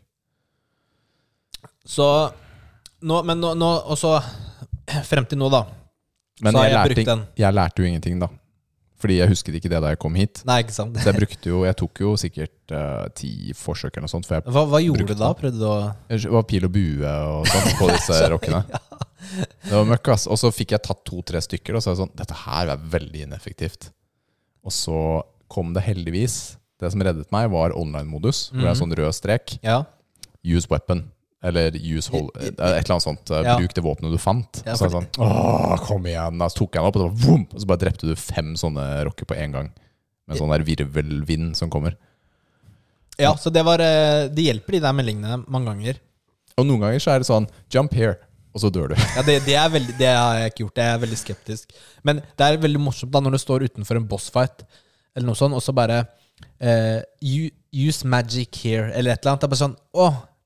[1.85, 2.07] Så
[3.05, 4.15] nå, Men nå, nå Og så
[5.05, 5.65] frem til nå, da.
[6.43, 7.21] Men så har jeg, jeg brukt den.
[7.39, 8.27] jeg lærte jo ingenting, da.
[8.99, 10.41] Fordi jeg husket ikke det da jeg kom hit.
[10.47, 10.95] Nei, ikke sant?
[10.97, 14.29] Så jeg brukte jo Jeg tok jo sikkert uh, ti forsøk eller noe sånt.
[14.29, 15.31] Hva, hva gjorde du da?
[15.37, 15.75] Prøvde du å
[16.09, 18.63] det var pil og bue og sånt på disse rockene.
[19.65, 20.27] Det var møkk, ass.
[20.27, 22.77] Og så fikk jeg tatt to-tre stykker, og så er det sånn Dette her er
[22.93, 23.89] veldig ineffektivt.
[24.65, 24.99] Og så
[25.51, 28.49] kom det heldigvis Det som reddet meg, var online-modus.
[28.51, 28.81] Hvor det er Mhm.
[28.81, 29.59] sånn rød strek.
[29.63, 29.83] Ja.
[30.43, 31.05] Use weapon.
[31.45, 33.29] Eller use hold Et eller annet sånt.
[33.31, 33.55] eh, Ja.
[33.57, 34.63] Bruk det våpenet du fant.
[34.65, 36.37] Ja, så sånn Åh, kom igjen!
[36.39, 39.05] Da så tok jeg den opp, og, var, og så bare drepte du fem sånne
[39.05, 39.71] rocker på én gang.
[40.27, 41.95] Med sånn der virvelvind som kommer.
[43.17, 45.99] ja, så det var eh, Det hjelper de der meldingene mange ganger.
[46.57, 48.17] Og noen ganger så er det sånn Jump here,
[48.55, 48.95] og så dør du.
[49.17, 50.79] Ja, det, det, veldig, det har jeg ikke gjort.
[50.79, 51.73] Jeg er veldig skeptisk.
[52.07, 54.63] Men det er veldig morsomt da når du står utenfor en bossfight,
[55.15, 56.05] eller noe sånt, og så bare
[56.63, 57.01] uh,
[57.75, 59.41] Use magic here, eller et eller annet.
[59.43, 60.05] Det er bare sånn Å,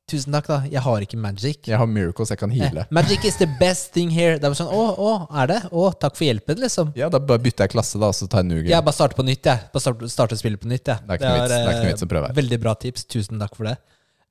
[0.10, 0.58] tusen takk, da.
[0.74, 1.60] Jeg har ikke magic.
[1.70, 2.88] Jeg har miracles jeg kan heale.
[2.88, 4.40] Eh, Magic is the best thing here.
[4.40, 5.12] Det er bare sånn Å, å,
[5.44, 5.60] er det?
[5.70, 6.90] Å, takk for hjelpen, liksom.
[6.98, 8.72] Ja, da bare bytter jeg klasse, da, og så tar jeg game.
[8.74, 9.70] Jeg bare starter på nytt, jeg.
[9.76, 11.06] Bare starte, starter spillet på nytt, jeg.
[11.06, 12.40] Det er ikke noe vits- noe eh, vits å prøve her.
[12.42, 13.06] Veldig bra tips.
[13.14, 13.76] Tusen takk for det.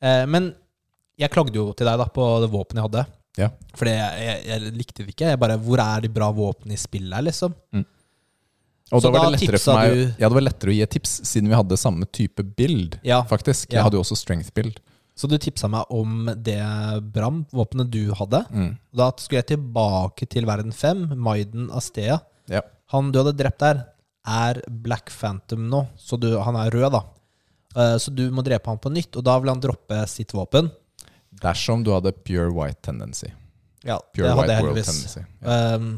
[0.03, 0.51] Uh, men
[1.18, 3.07] jeg klagde jo til deg da på det våpenet jeg hadde.
[3.39, 3.49] Ja.
[3.78, 5.28] For jeg, jeg, jeg likte det ikke.
[5.32, 7.55] Jeg bare, Hvor er de bra våpnene i spillet her, liksom?
[8.91, 10.82] Og Så da var det lettere for meg du- Ja, det var lettere å gi
[10.82, 13.68] et tips, siden vi hadde samme type build, Ja, faktisk.
[13.72, 13.78] Ja.
[13.78, 14.80] Jeg hadde jo også strength build.
[15.18, 16.57] Så du tipsa meg om det
[17.12, 18.45] Bram, våpenet du hadde.
[18.55, 18.78] Mm.
[18.95, 22.20] Da skulle jeg tilbake til verden 5, Maiden Astea.
[22.49, 22.61] Ja.
[22.93, 23.84] Han du hadde drept der,
[24.26, 27.03] er Black Phantom nå, så du, han er rød, da.
[27.76, 30.70] Uh, Så du må drepe han på nytt, og da vil han droppe sitt våpen.
[31.43, 33.30] Dersom du hadde pure white tendency.
[33.86, 35.18] Ja, Pure det hadde jeg heldigvis.
[35.18, 35.74] Ja.
[35.76, 35.91] Um,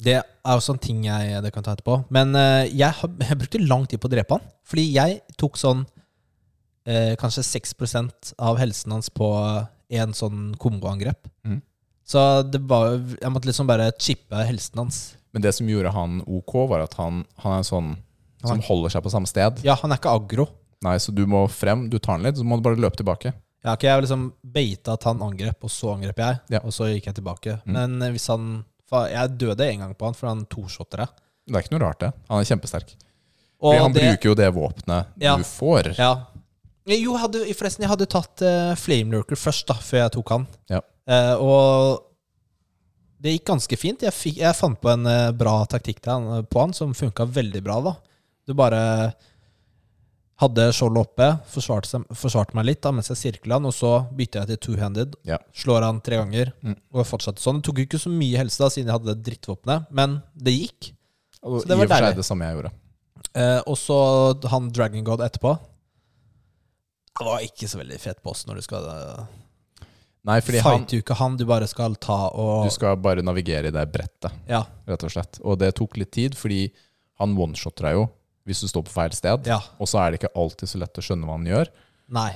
[0.00, 2.00] det er jo en ting jeg det kan ta etterpå.
[2.14, 4.52] Men uh, jeg, har, jeg brukte lang tid på å drepe han.
[4.70, 9.30] Fordi jeg tok sånn uh, kanskje 6% av helsen hans på
[9.90, 11.26] en sånn komboangrep.
[11.44, 11.58] Mm.
[12.10, 15.02] Så det var Jeg måtte liksom bare chippe helsen hans.
[15.34, 17.92] Men det som gjorde han ok, var at han, han er en sånn
[18.40, 19.60] som holder seg på samme sted.
[19.66, 20.48] Ja, han er ikke aggro.
[20.84, 23.34] Nei, Så du må frem, du tar han litt, så må du bare løpe tilbake.
[23.64, 26.38] Ja, ok, Jeg liksom beita at han angrep, og så angrep jeg.
[26.54, 26.60] Ja.
[26.64, 27.58] Og så gikk jeg tilbake.
[27.66, 27.72] Mm.
[27.76, 31.08] Men eh, hvis han Jeg døde en gang på han, for han toshotter deg.
[31.46, 32.08] Det er ikke noe rart, det.
[32.30, 32.94] Han er kjempesterk.
[33.60, 35.36] Og Fordi han det- bruker jo det våpenet Ja.
[35.36, 35.92] du får.
[35.98, 36.12] Ja.
[36.90, 40.30] Jo, jeg hadde, forresten, jeg hadde tatt uh, Flame Lurker først, da, før jeg tok
[40.34, 40.46] han.
[40.72, 40.80] Ja.
[41.06, 42.06] Uh, og
[43.20, 44.02] det gikk ganske fint.
[44.02, 47.62] Jeg, fikk, jeg fant på en uh, bra taktikk han, på han som funka veldig
[47.62, 47.76] bra.
[47.84, 47.94] da
[48.48, 49.12] Du bare
[50.40, 54.40] hadde skjoldet oppe, forsvarte, forsvarte meg litt da, mens jeg sirkla han, og så bytter
[54.46, 55.16] jeg til two-handed.
[55.28, 55.36] Ja.
[55.52, 56.76] Slår han tre ganger, Mm.
[56.94, 57.60] og fortsatte sånn.
[57.60, 60.54] Det tok jo ikke så mye helse da, siden jeg hadde det drittvåpenet, men det
[60.56, 60.92] gikk.
[61.42, 62.72] Og Så det I var og for seg det samme jeg gjorde.
[63.34, 63.98] Eh, og så
[64.48, 65.58] han Dragon God etterpå.
[67.20, 69.24] Det var ikke så veldig fet boss når du skal uh,
[70.24, 73.22] Nei, fordi han, fighte jo ikke han, du bare skal ta og du skal bare
[73.24, 74.62] navigere i det brettet, Ja.
[74.88, 75.38] rett og slett.
[75.44, 76.70] Og det tok litt tid, fordi
[77.20, 78.06] han one-shotter deg jo
[78.50, 79.46] hvis du står på feil sted.
[79.50, 79.60] ja.
[79.80, 81.70] Og så er det ikke alltid så lett å skjønne hva han gjør.
[82.16, 82.30] Nei.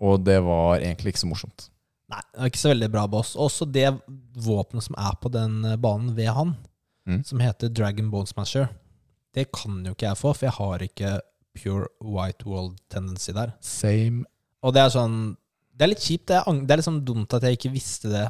[0.00, 1.68] Og det var egentlig ikke så morsomt.
[2.08, 3.34] Nei, det var ikke så veldig bra boss.
[3.36, 3.88] Også det
[4.40, 6.56] våpenet som er på den eh, banen ved han,
[7.08, 7.22] Mm.
[7.24, 8.66] som heter Dragon Bone Smasher,
[9.32, 11.12] det kan jo ikke jeg få, for jeg har ikke
[11.56, 13.54] pure white world tendency der.
[13.64, 14.26] Same.
[14.60, 15.14] Og det er sånn
[15.72, 16.26] Det er litt kjipt.
[16.28, 18.26] Det er, det er liksom dumt at jeg ikke visste det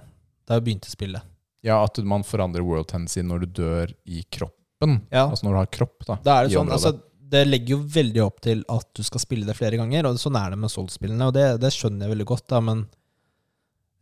[0.46, 1.26] da jeg begynte spillet.
[1.66, 5.00] Ja, at man forandrer world tendency når du dør i kroppen.
[5.10, 5.24] Ja.
[5.26, 6.18] Altså når du har kropp, da.
[6.22, 6.92] Da er det sånn, altså
[7.28, 10.36] Det legger jo veldig opp til at du skal spille det flere ganger, og sånn
[10.40, 12.86] er det med Souls-spillene, og det, det skjønner jeg veldig godt, da, men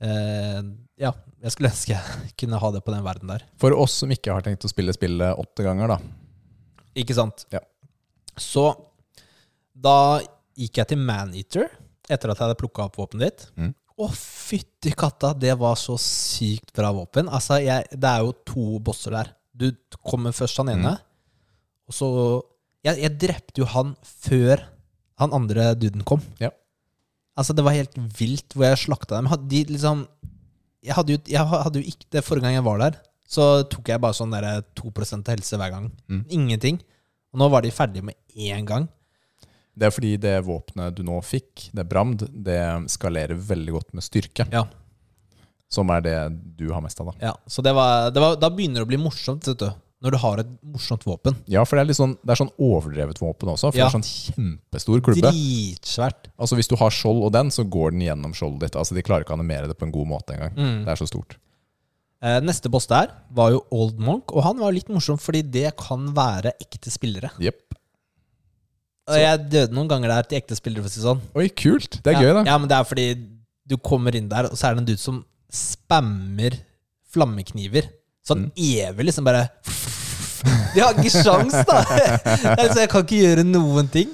[0.04, 0.60] eh,
[1.00, 1.10] Ja,
[1.42, 3.42] jeg skulle ønske jeg kunne ha det på den verden der.
[3.60, 5.98] For oss som ikke har tenkt å spille spillet åtte ganger, da.
[6.96, 7.44] Ikke sant?
[7.52, 7.60] Ja.
[8.40, 8.68] Så
[9.76, 10.20] da
[10.56, 11.66] gikk jeg til Maneater
[12.08, 13.44] etter at jeg hadde plukka opp våpenet ditt.
[13.60, 13.74] Mm.
[13.96, 17.28] Å, fytti katta, det var så sykt bra våpen.
[17.32, 19.30] Altså, jeg, det er jo to bosser der.
[19.56, 19.70] Du
[20.04, 21.88] kommer først han ene, Mm.
[21.90, 22.08] og så
[22.84, 24.62] jeg, jeg drepte jo han før
[25.20, 26.22] han andre duden kom.
[26.42, 26.52] Ja.
[27.36, 29.28] Altså, det var helt vilt hvor jeg slakta dem.
[29.48, 30.06] De liksom
[30.84, 32.98] Jeg hadde jo, jeg hadde jo ikke det forrige gang jeg var der.
[33.26, 34.92] Så tok jeg bare sånn der 2
[35.26, 35.88] helse hver gang.
[36.06, 36.24] Mm.
[36.30, 36.78] Ingenting.
[37.34, 38.86] Og nå var de ferdige med én gang.
[39.76, 44.06] Det er fordi det våpenet du nå fikk, det Bramd, det skalerer veldig godt med
[44.06, 44.46] styrke.
[44.52, 44.62] Ja.
[45.68, 46.16] Som er det
[46.56, 47.28] du har mest av, da.
[47.28, 49.68] Ja, så det var, det var, da begynner det å bli morsomt, vet du.
[50.04, 51.36] Når du har et morsomt våpen.
[51.48, 53.70] Ja, for det er litt sånn, det er sånn overdrevet våpen også.
[53.72, 53.86] For Ja.
[53.88, 55.30] det er sånn kjempestor klubbe.
[55.32, 56.28] Dritsvært.
[56.38, 58.76] Altså Hvis du har skjold og den, så går den gjennom skjoldet ditt.
[58.76, 60.52] Altså De klarer ikke å animere det på en god måte engang.
[60.54, 60.84] Mm.
[60.84, 61.36] Det er så stort.
[62.22, 65.74] Eh, neste boss der var jo Old Monk, og han var litt morsom fordi det
[65.76, 67.30] kan være ekte spillere.
[67.40, 67.56] Yep.
[69.08, 71.20] Og jeg døde noen ganger der til ekte spillere, for å si sånn.
[71.38, 72.00] Oi, kult!
[72.02, 72.44] Det er ja, gøy, da.
[72.50, 73.28] Ja, men det er fordi
[73.66, 76.58] du kommer inn der, og så er det en dude som spammer
[77.14, 77.88] flammekniver.
[78.26, 78.52] Sånn Mm.
[78.58, 79.50] evig, liksom bare
[80.74, 81.80] De har ikke sjans, da!
[82.60, 84.12] altså, jeg kan ikke gjøre noen ting.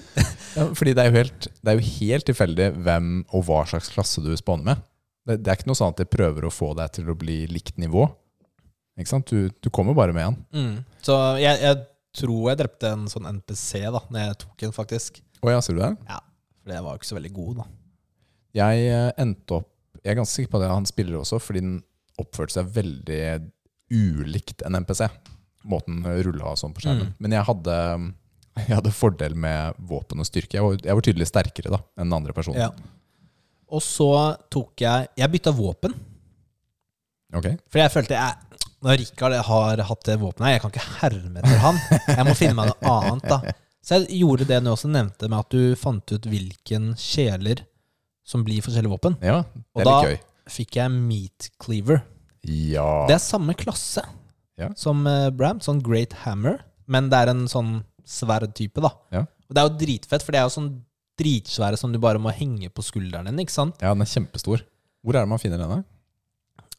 [0.52, 4.24] Ja, fordi det er, helt, det er jo helt tilfeldig hvem og hva slags klasse
[4.24, 4.82] du spawner med.
[5.28, 7.44] Det, det er ikke noe sånn at de prøver å få deg til å bli
[7.50, 8.08] likt nivå.
[9.00, 9.30] Ikke sant?
[9.30, 10.38] Du, du kommer bare med han.
[10.52, 10.74] Mm.
[11.04, 11.80] Så jeg, jeg
[12.18, 15.22] tror jeg drepte en sånn NPC da Når jeg tok en, faktisk.
[15.42, 15.94] Å ja, ser du det?
[16.10, 16.20] Ja,
[16.62, 17.68] For jeg var jo ikke så veldig god, da.
[18.52, 19.70] Jeg eh, endte opp
[20.02, 21.78] Jeg er ganske sikker på det han spiller også, fordi den
[22.20, 23.22] oppførte seg veldig
[23.92, 25.06] ulikt en NPC.
[25.68, 27.12] Måten rulla sånn på skjermen.
[27.12, 27.18] Mm.
[27.22, 27.76] Men jeg hadde,
[28.68, 30.58] jeg hadde fordel med våpen og styrke.
[30.58, 32.60] Jeg var, jeg var tydelig sterkere da enn den andre personen.
[32.64, 32.70] Ja.
[33.72, 34.08] Og så
[34.52, 35.94] tok jeg Jeg bytta våpen.
[37.32, 37.56] Okay.
[37.72, 41.40] For jeg følte jeg Når Rikard har hatt det våpenet her, jeg kan ikke herme
[41.40, 41.78] etter han.
[42.10, 43.54] Jeg må finne meg noe annet, da.
[43.82, 47.62] Så jeg gjorde det du også nevnte, med at du fant ut hvilken kjeler
[48.26, 49.16] som blir forskjellige våpen.
[49.22, 49.40] Ja,
[49.74, 50.18] Og det er da gøy.
[50.50, 52.02] fikk jeg Meat Cleaver.
[52.42, 53.06] Ja.
[53.06, 54.02] Det er samme klasse
[54.62, 54.70] Ja.
[54.78, 56.60] som uh, Bram, sånn Great Hammer,
[56.90, 58.92] men det er en sånn sverdtype, da.
[59.14, 59.26] Ja.
[59.48, 60.72] Og det er jo dritfett, for det er jo sånn
[61.20, 63.82] dritsvære som du bare må henge på skulderen din, ikke sant?
[63.82, 64.64] ja, den er kjempestor.
[65.02, 65.82] Hvor er det man finner denne?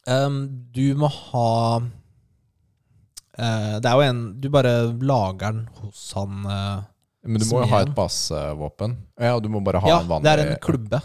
[0.04, 0.38] Um,
[0.74, 6.82] du må ha uh, Det er jo en Du bare lager den hos han uh,
[7.24, 8.98] Men du må jo ha et basevåpen.
[9.16, 11.00] Ja, du må bare ha Ja, en vanlig Ja, det er en klubbe.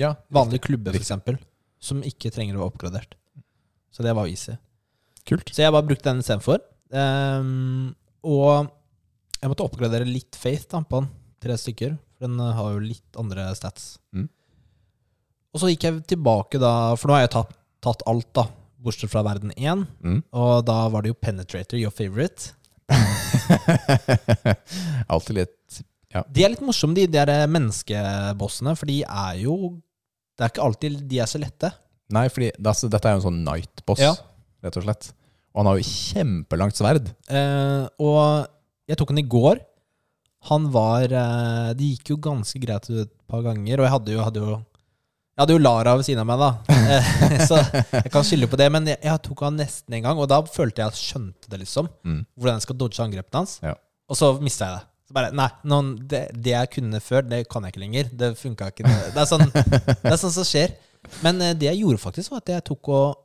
[0.00, 1.38] Ja, Vanlig klubbe, eksempel.
[1.78, 3.14] Som ikke trenger å være oppgradert.
[3.94, 4.56] Så det var easy.
[5.28, 5.50] Kult.
[5.52, 6.62] Så jeg bare brukte den istedenfor.
[6.90, 7.92] Um,
[8.26, 8.70] og
[9.40, 11.10] jeg måtte oppgradere litt faith da, på den.
[11.40, 11.96] Tre stykker.
[12.16, 13.94] For den eh, har jo litt andre stats.
[14.12, 14.28] Mm.
[15.50, 18.46] Og så gikk jeg tilbake da, for nå har jeg tatt, tatt alt, da.
[18.80, 19.86] Bortsett fra verden 1.
[20.04, 20.20] Mm.
[20.36, 22.52] Og da var det jo Penetrator, your favorite.
[25.12, 25.76] Alltid litt
[26.34, 29.54] De er litt morsomme, de der menneskebossene, for de er jo
[30.34, 31.70] Det er ikke alltid de er så lette.
[32.10, 34.14] Nei, fordi altså, dette er jo en sånn night-boss, Ja.
[34.64, 35.10] Rett og slett.
[35.50, 37.10] Og han har jo kjempelangt sverd.
[37.30, 38.46] Eh, og
[38.90, 39.62] jeg tok han i går.
[40.48, 44.14] Han var eh, Det gikk jo ganske greit ut et par ganger, og jeg hadde
[44.14, 44.58] jo, hadde jo
[45.40, 46.76] jeg hadde jo Lara ved siden av meg, da.
[46.92, 48.66] Eh, så jeg kan skylde på det.
[48.74, 51.48] Men jeg, jeg tok han nesten en gang, og da følte jeg at jeg skjønte
[51.48, 51.88] det, liksom.
[52.04, 52.18] Mm.
[52.36, 53.54] Hvordan jeg skal dodge angrepene hans.
[53.64, 53.72] Ja.
[54.10, 54.86] Og så mista jeg det.
[55.08, 58.10] Så bare, nei, noen, det, det jeg kunne før, det kan jeg ikke lenger.
[58.20, 58.84] Det funka ikke.
[58.84, 60.76] Det, det, er sånn, det er sånn som skjer.
[61.24, 63.24] Men eh, det jeg gjorde, faktisk, var at jeg tok og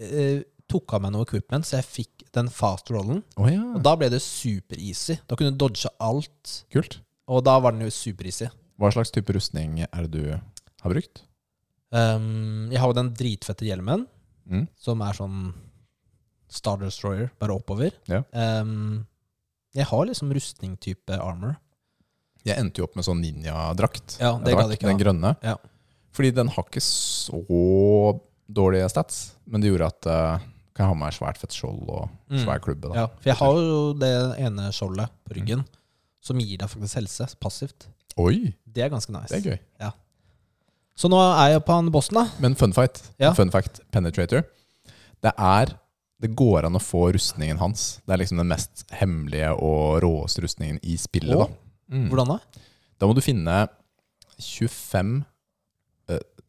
[0.00, 3.22] eh, tok av meg noe equipment, så jeg fikk den fast-rollen.
[3.36, 3.62] Oh, ja.
[3.74, 5.18] Og da ble det super-easy.
[5.26, 6.52] Da kunne du dodge alt.
[6.72, 7.00] Kult.
[7.30, 8.48] Og da var den jo super-easy.
[8.80, 11.24] Hva slags type rustning er det du har brukt?
[11.90, 14.06] Um, jeg har jo den dritfette hjelmen,
[14.50, 14.64] Mm.
[14.74, 15.52] som er sånn
[16.50, 17.92] Star Destroyer, bare oppover.
[18.10, 18.22] Ja.
[18.32, 19.06] Um,
[19.74, 21.56] jeg har liksom rustning-type armor.
[22.42, 24.16] Jeg endte jo opp med sånn ninjadrakt.
[24.18, 25.36] Ja, det hvert, Den grønne.
[25.44, 25.56] Ja.
[26.10, 27.38] Fordi den har ikke så
[28.52, 30.38] dårlige stats, men det gjorde at uh,
[30.74, 32.44] kan jeg ha med meg svært fett skjold og Mm.
[32.44, 32.88] svær klubbe.
[32.92, 32.94] Da.
[32.94, 35.64] Ja, for jeg har jo det ene skjoldet på ryggen,
[36.22, 37.86] som gir deg faktisk helse, passivt.
[38.16, 39.28] Oi, Det er ganske nice.
[39.34, 39.92] det er gøy.
[41.00, 42.26] Så nå er jeg på han bossen, da.
[42.38, 43.32] Men fun fight, Ja.
[43.32, 44.44] fun fact, Penetrator.
[45.22, 45.76] Det er
[46.20, 48.00] Det går an å få rustningen hans.
[48.06, 51.34] Det er liksom den mest hemmelige og råeste rustningen i spillet.
[51.34, 51.46] Oh.
[51.48, 51.96] da.
[51.96, 52.08] Mm.
[52.10, 52.38] Hvordan da?
[53.00, 53.68] Da må du finne
[54.38, 55.29] 25 eh,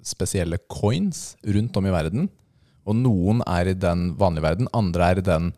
[0.08, 2.30] spesielle coins rundt om i verden.
[2.88, 5.52] Og noen er i den vanlige verden, andre er i den,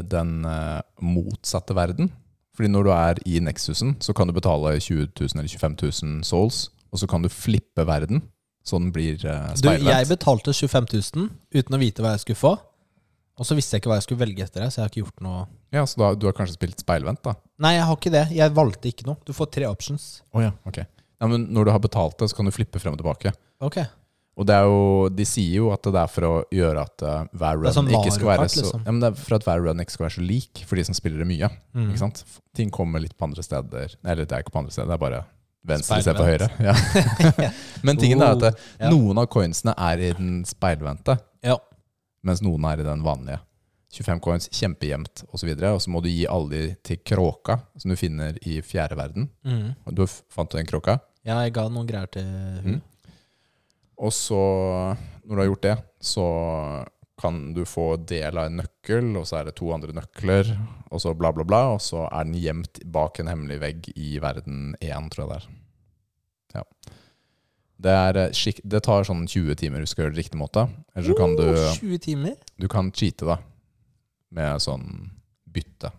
[0.00, 2.10] den eh, motsatte verden.
[2.54, 6.24] Fordi når du er i Nexusen, så kan du betale 20 000 eller 25 000
[6.24, 8.22] souls, og så kan du flippe verden,
[8.64, 12.40] så den blir uh, Du, jeg betalte 25 000 uten å vite hva jeg skulle
[12.40, 12.54] få.
[13.34, 15.02] Og så visste jeg ikke hva jeg skulle velge etter det, så jeg har ikke
[15.02, 15.40] gjort noe
[15.74, 17.34] Ja, så da, du har kanskje spilt speilvendt, da?
[17.64, 18.22] Nei, jeg har ikke det.
[18.36, 19.18] Jeg valgte ikke noe.
[19.26, 20.04] Du får tre options.
[20.30, 20.84] Oh, ja, ok.
[20.86, 23.34] Ja, men når du har betalt det, så kan du flippe frem og tilbake.
[23.64, 23.78] Ok.
[24.34, 24.78] Og det er jo,
[25.14, 27.90] de sier jo at det er for å gjøre at eh, hver er run sånn
[27.94, 28.80] ikke skal være så liksom.
[28.82, 30.84] ja, men Det er for at hver run ikke skal være så lik for de
[30.88, 31.50] som spiller det mye.
[31.76, 31.84] Mm.
[31.92, 32.24] Ikke sant?
[32.58, 33.94] Ting kommer litt på andre steder.
[34.02, 35.20] Eller det er ikke på andre steder, det er bare
[35.70, 36.48] venstre istedenfor høyre.
[36.66, 36.74] Ja.
[37.86, 38.50] Men tingen er at det,
[38.84, 41.14] Oh, noen av coinsene er i den speilvendte,
[41.46, 41.54] Ja.
[42.26, 43.38] mens noen er i den vanlige.
[43.94, 45.52] 25 coins, kjempejevnt osv.
[45.54, 48.98] Og, og så må du gi alle de til kråka, som du finner i fjerde
[48.98, 49.28] verden.
[49.46, 49.68] Mm.
[49.86, 50.98] Og Du fant du den kråka?
[51.24, 52.80] ja, jeg ga noen greier til hun.
[52.80, 52.82] Mm.
[53.98, 54.38] Og så,
[55.24, 56.24] når du har gjort det, så
[57.20, 60.50] kan du få del av en nøkkel, og så er det to andre nøkler,
[60.90, 64.16] og så bla, bla, bla, og så er den gjemt bak en hemmelig vegg i
[64.22, 65.46] verden 1, tror jeg det er.
[66.54, 66.64] Ja.
[67.84, 70.66] Det, er, eh, det tar sånn 20 timer hvis du skal gjøre det riktig måte.
[70.94, 72.34] Eller så kan du, Oh, 20 timer?
[72.58, 73.38] du kan cheate, da,
[74.34, 75.10] med sånn
[75.54, 75.90] bytte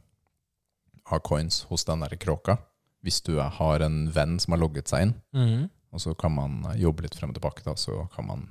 [1.11, 2.57] av coins hos den der kråka.
[3.05, 5.15] Hvis du har en venn som har logget seg inn.
[5.35, 5.65] Mhm.
[5.95, 8.45] Og så kan man eh, jobbe litt frem og tilbake, da, så kan man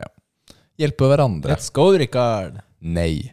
[0.00, 0.08] ja,
[0.82, 1.54] hjelpe hverandre.
[1.54, 2.60] Let's go, Rikard.
[2.84, 3.32] Nei.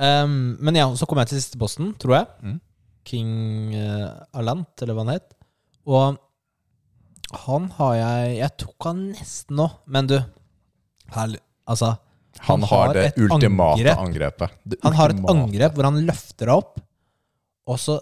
[0.00, 2.30] Um, men ja, så kom jeg til siste posten, tror jeg.
[2.42, 2.60] Mm.
[3.04, 3.32] King
[3.76, 5.28] uh, Alant, eller hva han het.
[5.84, 6.16] Og
[7.44, 10.16] han har jeg Jeg tok han nesten nå, men du
[11.14, 11.34] her,
[11.68, 11.94] Altså,
[12.44, 14.00] Han, Han har, har det ultimate angrep.
[14.04, 14.56] angrepet.
[14.64, 15.36] Det han har et ultimate.
[15.44, 16.80] angrep hvor han løfter deg opp,
[17.70, 17.98] og så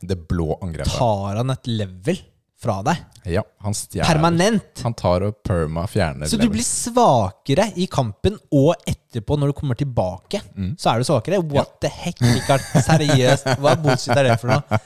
[0.00, 0.94] Det blå angrepet.
[0.96, 2.22] tar han et level
[2.64, 3.02] fra deg.
[3.32, 4.04] Ja, han stjeler.
[4.08, 4.82] Permanent!
[4.84, 9.56] Han tar og perma fjerner Så du blir svakere i kampen, og etterpå, når du
[9.60, 10.74] kommer tilbake, Mm.
[10.80, 11.40] så er du svakere.
[11.54, 12.60] What the heck, Richard?
[12.84, 14.80] Seriøst, hva bullshit er det for noe?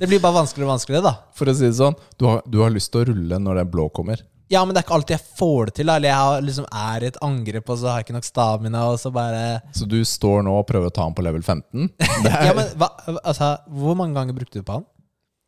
[0.00, 1.14] Det blir bare vanskeligere og vanskeligere, da.
[1.36, 3.72] For å si det sånn, du har, du har lyst til å rulle når den
[3.72, 4.20] blå kommer.
[4.50, 5.86] Ja, men det er ikke alltid jeg får det til.
[5.86, 5.94] da.
[6.00, 8.80] Eller jeg har, liksom, er i et angrep, og så har jeg ikke nok stamina,
[8.90, 9.42] og så bare
[9.78, 11.86] Så du står nå og prøver å ta han på level 15.
[12.26, 12.88] Er Ja, men hva,
[13.22, 14.88] altså, Hvor mange ganger brukte du på han?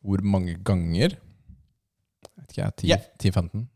[0.03, 1.13] hvor mange ganger?
[2.53, 2.97] Vet ikke jeg, 10 Ja.
[3.41, 3.67] 10-15?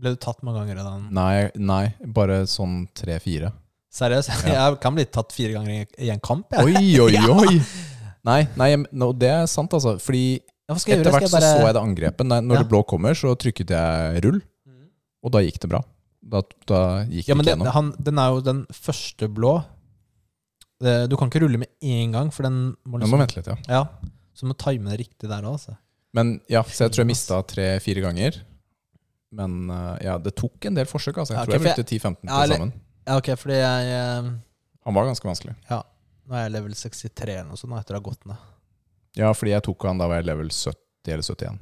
[0.00, 1.02] Ble du tatt mange ganger i den?
[1.12, 1.82] Nei, nei,
[2.16, 3.50] bare sånn 3-4.
[3.92, 4.30] Seriøst?
[4.54, 6.46] Jeg kan bli tatt fire ganger i, en kamp.
[6.54, 6.62] jeg.
[6.64, 7.24] Oi, oi, Ja.
[7.34, 7.58] oi!
[8.24, 9.96] Nei, nei no, det er sant, altså.
[10.00, 10.38] Fordi
[10.70, 11.40] Ja, etter hvert bare...
[11.42, 12.26] så så jeg det angrepet.
[12.30, 12.62] Nei, når Ja.
[12.62, 14.38] det blå kommer, så trykket jeg rull,
[15.24, 15.80] og da gikk det bra.
[16.30, 16.80] Da, da
[17.10, 17.72] gikk Ja, men det, gjennom.
[17.74, 19.56] han, den er jo den første blå.
[20.80, 23.36] Det- Du kan ikke rulle med én gang, for den må Jeg må liksom vente
[23.40, 23.56] litt, ja.
[23.68, 23.84] Ja,
[24.32, 25.76] Så du må time det riktig der òg, altså.
[26.16, 28.40] Men ja, så jeg tror jeg mista tre-fire ganger.
[29.32, 31.20] Men eh, ja, det tok en del forsøk.
[31.22, 31.34] Altså.
[31.36, 32.72] Jeg Ja, tror jeg brukte 10-15 Ja, til eller- sammen.
[33.06, 34.30] Ja, ok, fordi jeg eh,
[34.86, 35.54] Han var ganske vanskelig.
[35.70, 35.82] Ja,
[36.26, 38.36] nå er jeg level 63 eller noe sånt, etter å ha gått ned.
[39.18, 41.58] Ja, fordi jeg tok han da var jeg level 70 eller 71.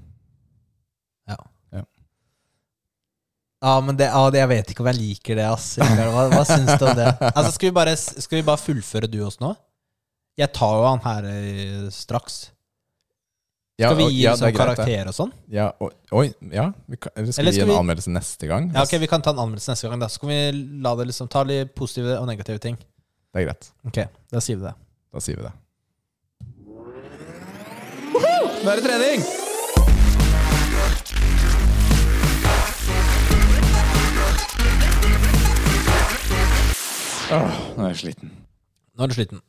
[3.60, 5.72] Ja, men det, ja, det, jeg vet ikke om jeg liker det, ass.
[5.82, 7.08] Hva, hva syns du om det?
[7.34, 9.48] Altså, skal vi, bare, skal vi bare fullføre du også nå?
[10.38, 12.36] Jeg tar jo han her eh, straks.
[13.78, 15.28] Ja, Skal vi gi ja, sånn er karakter og sånn?
[15.54, 16.64] Ja, og, oi, ja.
[16.90, 18.72] Vi kan, eller skal Eller vi gi en vi- anmeldelse neste gang?
[18.74, 20.00] Ja, ok, Vi kan ta en anmeldelse neste gang.
[20.00, 22.74] Da Så kan vi la det liksom ta litt positive og negative ting.
[22.76, 23.70] Det er greit.
[23.86, 24.74] Ok, da sier vi det.
[25.14, 25.52] Da sier vi det.
[28.64, 29.22] Nå er det trening!
[37.30, 38.30] Åh, nå er jeg sliten.
[38.96, 39.40] Nå er du sliten.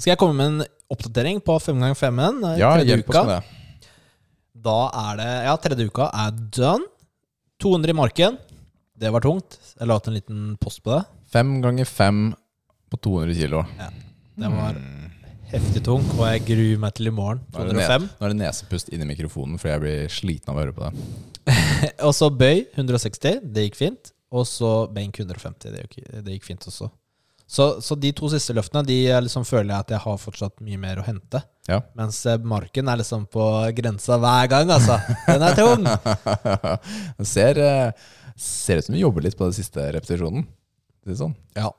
[0.00, 2.38] Skal jeg komme med en oppdatering på 5x5-en?
[2.58, 3.59] Ja, Tredje hjelp oss med det.
[4.60, 6.86] Da er det Ja, tredje uka er done.
[7.60, 8.38] 200 i marken.
[9.00, 9.56] Det var tungt.
[9.78, 11.02] Jeg la ut en liten post på det.
[11.32, 12.30] Fem ganger fem
[12.90, 13.62] på 200 kilo.
[14.40, 14.76] Den var
[15.50, 17.40] heftig tung, og jeg gruer meg til i morgen.
[17.52, 18.08] Nå er, det ne 205.
[18.20, 21.04] nå er det nesepust inni mikrofonen, fordi jeg blir sliten av å høre på det.
[22.06, 23.40] Og så bøy 160.
[23.44, 24.12] Det gikk fint.
[24.30, 25.72] Og så benk 150.
[25.74, 26.90] Det gikk, det gikk fint også.
[27.50, 30.78] Så, så de to siste løftene De liksom føler jeg at jeg har fortsatt mye
[30.78, 31.40] mer å hente.
[31.66, 31.80] Ja.
[31.98, 35.00] Mens eh, marken er liksom på grensa hver gang, altså.
[35.26, 35.86] Den er tung!
[37.18, 38.06] det ser, eh,
[38.38, 40.46] ser ut som du jobber litt på den siste repetisjonen.
[41.06, 41.34] Det sånn.
[41.58, 41.72] Ja.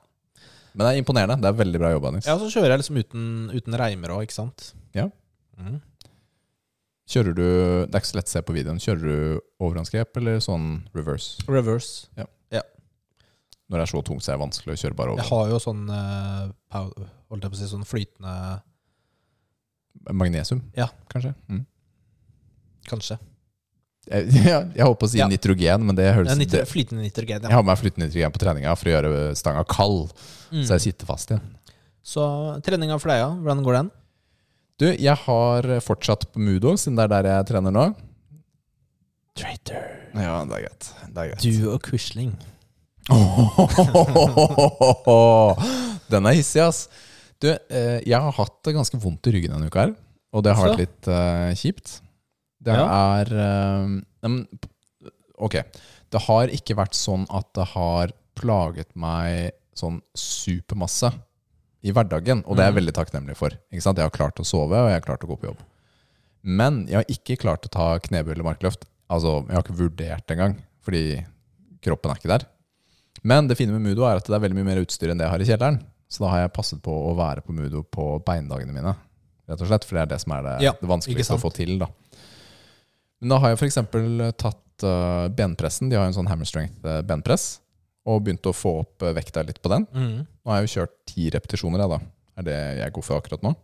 [0.72, 1.38] Men det er imponerende.
[1.40, 4.36] Det er veldig bra jobba, ja, så kjører jeg liksom uten, uten reimer òg, ikke
[4.36, 4.70] sant.
[4.96, 5.08] Ja.
[5.60, 5.80] Mm.
[7.12, 8.80] Kjører du Det er ikke så lett å se på videoen.
[8.80, 11.44] Kjører du overhåndsgrep eller sånn reverse?
[11.48, 12.08] Reverse.
[13.72, 15.22] Når det er så tungt, så er det vanskelig å kjøre bare over.
[15.24, 16.50] Jeg har jo sånn eh,
[17.32, 18.34] Holdt jeg på å si sånn flytende
[20.12, 20.88] Magnesium, Ja.
[21.12, 21.32] kanskje?
[21.48, 21.62] Mm.
[22.88, 23.16] Kanskje.
[24.10, 25.28] Jeg, ja, jeg holdt på å si Ja.
[25.30, 28.76] nitrogen, men det høres Ja, nitro, flytende nitrogen, Jeg har med flytende nitrogen på treninga
[28.76, 30.12] for å gjøre stanga kald,
[30.52, 30.64] Mm.
[30.68, 31.40] så jeg sitter fast igjen.
[32.04, 32.24] Så
[32.66, 33.30] treninga for deg, ja.
[33.40, 33.90] Hvordan går den?
[34.82, 37.84] Du, jeg har fortsatt på Mudo, siden det er der jeg trener nå.
[39.38, 39.84] Traitor.
[40.18, 40.88] Ja, det er greit.
[41.14, 41.40] Det er greit.
[41.46, 42.34] Du og Quisling.
[46.12, 46.84] Den er hissig, ass.
[47.42, 49.92] Du, eh, jeg har hatt det ganske vondt i ryggen denne uka her,
[50.32, 51.96] og det har vært litt eh, kjipt.
[52.62, 52.84] Det Ja.
[53.18, 53.86] er eh,
[55.42, 55.54] Ok.
[56.12, 61.10] Det har ikke vært sånn at det har plaget meg sånn supermasse
[61.82, 62.80] i hverdagen, og det er jeg Mhm.
[62.84, 63.50] veldig takknemlig for.
[63.72, 63.98] Ikke sant?
[63.98, 65.58] Jeg har klart å sove, og jeg har klart å gå på jobb.
[66.44, 68.84] Men jeg har ikke klart å ta knebøy eller markløft.
[69.10, 71.24] Altså, jeg har ikke vurdert det engang, fordi
[71.82, 72.46] kroppen er ikke der.
[73.22, 75.28] Men det fine med Mudo er at det er veldig mye mer utstyr enn det
[75.28, 75.80] jeg har i kjelleren.
[76.12, 78.94] Så da har jeg passet på å være på Mudo på beindagene mine,
[79.48, 79.86] rett og slett.
[79.88, 81.88] For det er det som er det, Ja, det vanskeligste å få til, da.
[83.22, 83.78] Men da har jeg f.eks.
[84.42, 85.88] tatt uh, benpressen.
[85.88, 87.60] De har jo en sånn hammer strength eh, benpress.
[88.10, 89.86] Og begynt å få opp eh, vekta litt på den.
[89.94, 90.16] Mm.
[90.26, 92.00] Nå har jeg jo kjørt ti repetisjoner, jeg, da.
[92.42, 93.54] Er det jeg går for akkurat nå.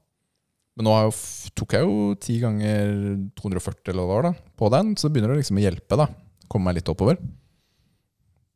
[0.78, 2.92] Men nå har jeg jo, tok jeg jo ti ganger
[3.40, 5.98] 240 eller hva det var da, på den, så begynner det liksom å hjelpe.
[5.98, 6.06] da.
[6.46, 7.18] Komme meg litt oppover.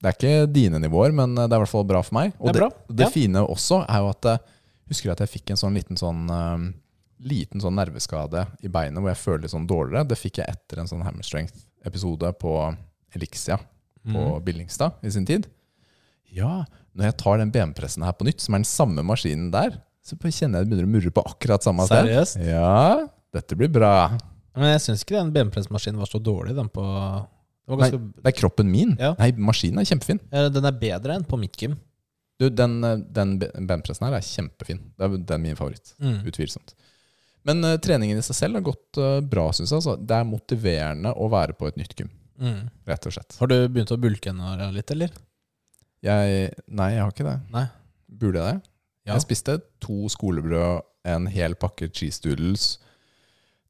[0.03, 2.33] Det er ikke dine nivåer, men det er i hvert fall bra for meg.
[2.43, 3.11] Og Det bra, det ja.
[3.15, 4.41] fine også er jo at jeg
[4.91, 6.65] husker at jeg fikk en sånn liten sånn eh,
[7.23, 10.09] liten sånn nerveskade i beinet hvor jeg føler litt sånn dårligere.
[10.11, 12.57] Det fikk jeg etter en sånn Hammer Strength-episode på
[13.15, 13.61] Elixia
[14.03, 14.43] på Mm.
[14.43, 15.47] Billingstad i sin tid.
[16.35, 16.65] Ja,
[16.97, 20.17] når jeg tar den benpressen her på nytt, som er den samme maskinen der, så
[20.19, 22.09] kjenner jeg det begynner å murre på akkurat samme sted.
[22.09, 22.41] Seriøst?
[22.43, 24.19] Ja, dette blir bra.
[24.59, 26.57] Men jeg syns ikke den benpressmaskinen var så dårlig.
[26.59, 26.83] Den, på,
[27.71, 28.97] var Nei, det er kroppen min.
[28.99, 29.13] Ja.
[29.21, 30.19] Nei, maskinen er kjempefin.
[30.31, 31.77] Den er bedre enn på mitt gym.
[32.41, 33.37] Du, den, eh, den
[33.69, 34.81] benpressen her er kjempefin.
[34.99, 35.93] Det er, det er min favoritt.
[36.03, 36.25] Mm.
[36.27, 36.75] Utvilsomt.
[37.47, 39.79] Men uh, treningen i seg selv har gått uh, bra, syns jeg.
[39.81, 39.95] Altså.
[39.99, 42.11] Det er motiverende å være på et nytt gym,
[42.43, 42.65] Mm.
[42.89, 43.37] rett og slett.
[43.39, 45.13] Har du begynt å bulke ennå litt, eller?
[46.03, 47.35] Jeg, nei, jeg har ikke det.
[47.55, 47.67] Nei.
[48.09, 48.71] Burde jeg det?
[49.07, 49.13] Ja.
[49.13, 49.55] Jeg spiste
[49.85, 50.83] to skolebrød,
[51.13, 52.65] en hel pakke cheese doodles,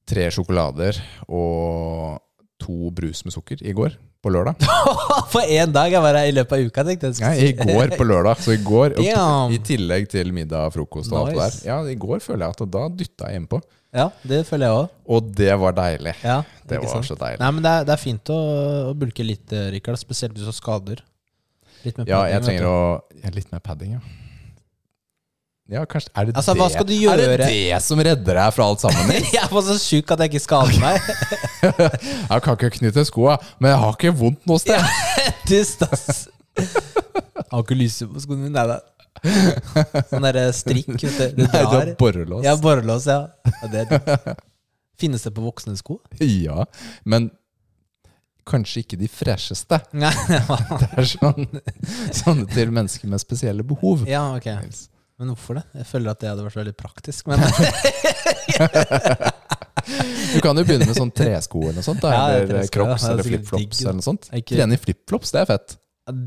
[0.09, 0.97] tre sjokolader
[1.29, 2.21] og
[2.63, 4.63] to brus med sukker i går, på lørdag.
[5.35, 5.91] For én dag!
[5.91, 7.21] Jeg var her i løpet av uka, tenkte jeg.
[7.27, 8.41] Nei, i går på lørdag.
[8.45, 11.61] Så i går, i tillegg til middag, frokost og alt det der.
[11.73, 13.61] Ja, i går føler jeg at da dytta jeg innpå.
[13.93, 14.93] Ja, det føler jeg òg.
[15.13, 16.15] Og det var deilig.
[16.25, 17.05] Ja, Det var sant?
[17.11, 17.43] så deilig.
[17.43, 18.39] Nei, men det er, det er fint å,
[18.89, 20.01] å bulke litt, eh, Rikard.
[20.01, 21.03] Spesielt hvis du har skader.
[21.83, 22.79] Litt mer Ja, jeg trenger å
[23.21, 24.03] ja, Litt mer padding, ja.
[25.71, 27.47] Ja, kanskje Er det Altså, det hva skal du Er det gjøre?
[27.47, 29.07] det som redder deg fra alt sammen?
[29.13, 29.31] Nils?
[29.33, 31.11] Jeg var så sjuk at jeg ikke skader meg.
[32.33, 34.83] Jeg kan ikke knytte skoa, men jeg har ikke vondt noe sted.
[35.49, 36.25] Dust, ass.
[37.53, 38.57] Har ikke lyse på skoene mine.
[38.59, 38.81] Nei da.
[40.11, 41.37] Sånn derre strikk, vet du.
[41.37, 41.75] Du Nei, du drar.
[41.77, 42.43] har borrelås.
[42.49, 43.21] Ja, borrelås, ja.
[43.63, 44.35] ja det er det.
[44.99, 46.01] Finnes det på voksne sko?
[46.19, 46.65] Ja,
[47.07, 47.31] men
[48.49, 49.79] kanskje ikke de fresheste.
[49.95, 50.11] Nei.
[50.83, 51.47] Det er sånn,
[52.19, 54.03] sånne til mennesker med spesielle behov.
[54.11, 54.51] Ja, ok.
[54.65, 54.89] Nils.
[55.21, 55.65] Men hvorfor det?
[55.83, 57.29] Jeg føler at det hadde vært veldig praktisk.
[57.31, 57.43] Men
[60.33, 62.03] Du kan jo begynne med sånn tresko eller noe sånt.
[62.03, 64.29] Da, Ja, er eller crocs er eller flipflops eller noe sånt.
[64.33, 65.77] Ikke- Trene i flipflops, det er fett.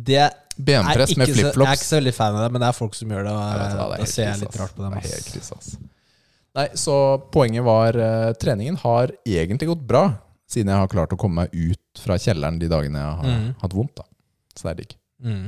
[0.10, 2.64] det er Benpress ikke med så, jeg er ikke så veldig fan av det, men
[2.64, 3.34] det er folk som gjør det.
[3.34, 4.94] Og Jeg vet det da ser jeg litt rart på dem.
[4.96, 5.76] Det er helt krise, ass.
[6.56, 6.96] Nei, så
[7.34, 10.06] poenget var uh, Treningen har egentlig gått bra,
[10.48, 13.50] siden jeg har klart å komme meg ut fra kjelleren de dagene jeg har mm.
[13.66, 14.00] hatt vondt.
[14.00, 14.08] da
[14.56, 14.96] Så det er digg.
[15.20, 15.46] Mm.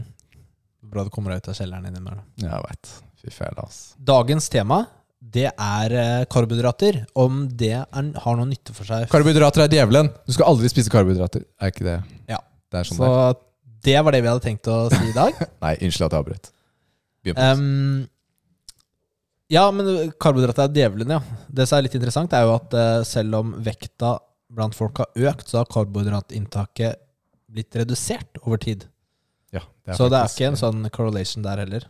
[0.92, 2.26] Bra du kommer deg ut av kjelleren innimellom.
[2.44, 2.92] Jeg veit.
[3.18, 3.96] Fy fæle, ass.
[3.98, 4.84] Dagens tema
[5.18, 7.02] det er eh, karbohydrater.
[7.18, 9.08] Om det er, har noe nytte for seg.
[9.12, 10.12] Karbohydrater er djevelen!
[10.28, 11.46] Du skal aldri spise karbohydrater.
[11.62, 11.98] Er ikke det
[12.30, 12.40] Ja.
[12.68, 13.10] Det er sånn Så
[13.88, 15.34] det var det vi hadde tenkt å si i dag.
[15.64, 16.50] Nei, unnskyld at jeg avbrøt.
[17.24, 17.60] Begynn på nytt.
[17.60, 18.08] Um,
[19.54, 21.22] ja, men karbohydrater er djevelen, ja.
[21.48, 24.18] Det som er litt interessant, er jo at eh, selv om vekta
[24.54, 27.00] blant folk har økt, så har karbohydratinntaket
[27.48, 28.84] blitt redusert over tid.
[29.56, 31.88] Ja, det Så det er faktisk- ikke en sånn correlation der heller.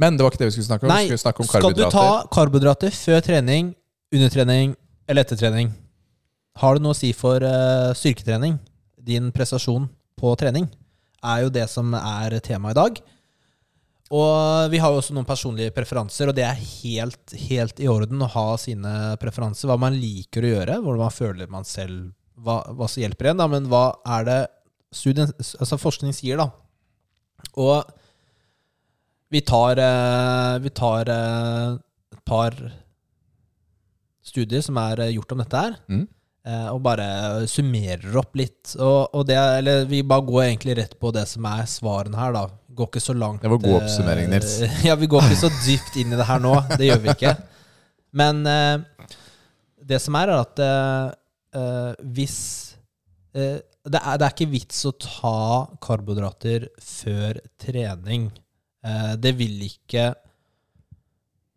[0.00, 0.92] Men det var ikke det vi skulle snakke om.
[0.92, 1.96] Nei, vi skulle snakke om skal du karbohydrater.
[1.96, 3.74] ta karbohydrater før trening,
[4.12, 4.74] under trening
[5.08, 5.72] eller etter trening?
[6.60, 8.58] Har det noe å si for eh, styrketrening?
[9.06, 9.88] Din prestasjon
[10.18, 10.68] på trening
[11.26, 13.00] er jo det som er temaet i dag.
[14.14, 18.22] Og vi har jo også noen personlige preferanser, og det er helt, helt i orden
[18.22, 19.66] å ha sine preferanser.
[19.66, 23.38] Hva man liker å gjøre, hvordan man føler man selv Hva, hva som hjelper en,
[23.40, 23.46] da.
[23.48, 24.40] Men hva er det
[24.92, 26.50] studien, altså forskning sier, da?
[27.56, 27.80] Og
[29.36, 31.72] vi tar, eh, vi tar eh,
[32.16, 32.54] et par
[34.24, 36.06] studier som er eh, gjort om dette her, Mm.
[36.70, 37.06] og bare
[37.50, 38.76] summerer opp litt.
[38.78, 42.36] Og, og det, eller vi bare går egentlig rett på det som er svarene her,
[42.36, 42.44] da.
[42.76, 44.52] Går ikke så langt Det var god oppsummering, Nils.
[44.86, 46.52] Ja, vi går ikke så dypt inn i det her nå.
[46.76, 47.32] Det gjør vi ikke.
[48.14, 48.44] Men
[49.90, 50.62] det som er, er at
[51.56, 52.38] eh, hvis
[53.36, 55.36] uh, det, er, det er ikke vits å ta
[55.82, 58.30] karbohydrater før trening.
[58.86, 60.12] Eh, det vil ikke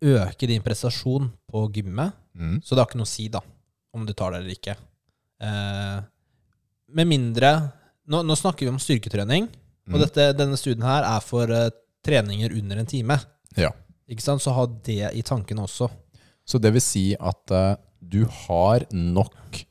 [0.02, 2.62] øke din prestasjon på gymmet, Mm.
[2.64, 3.40] så det har ikke noe å si da,
[3.94, 4.76] om du tar det eller ikke.
[5.42, 6.02] Eh,
[6.96, 7.72] med mindre
[8.08, 9.44] nå, nå snakker vi om styrketrening,
[9.90, 10.00] og Mm.
[10.06, 11.70] dette, denne studien her er for eh,
[12.04, 13.20] treninger under en time.
[13.58, 13.72] Ja.
[14.10, 14.42] Ikke sant?
[14.42, 15.90] Så ha det i tankene også.
[16.48, 19.66] Så det vil si at eh, du har nok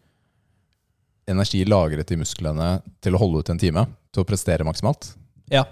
[1.27, 5.15] energi lagret i musklene til å holde ut en time, til å prestere maksimalt.
[5.51, 5.65] Ja.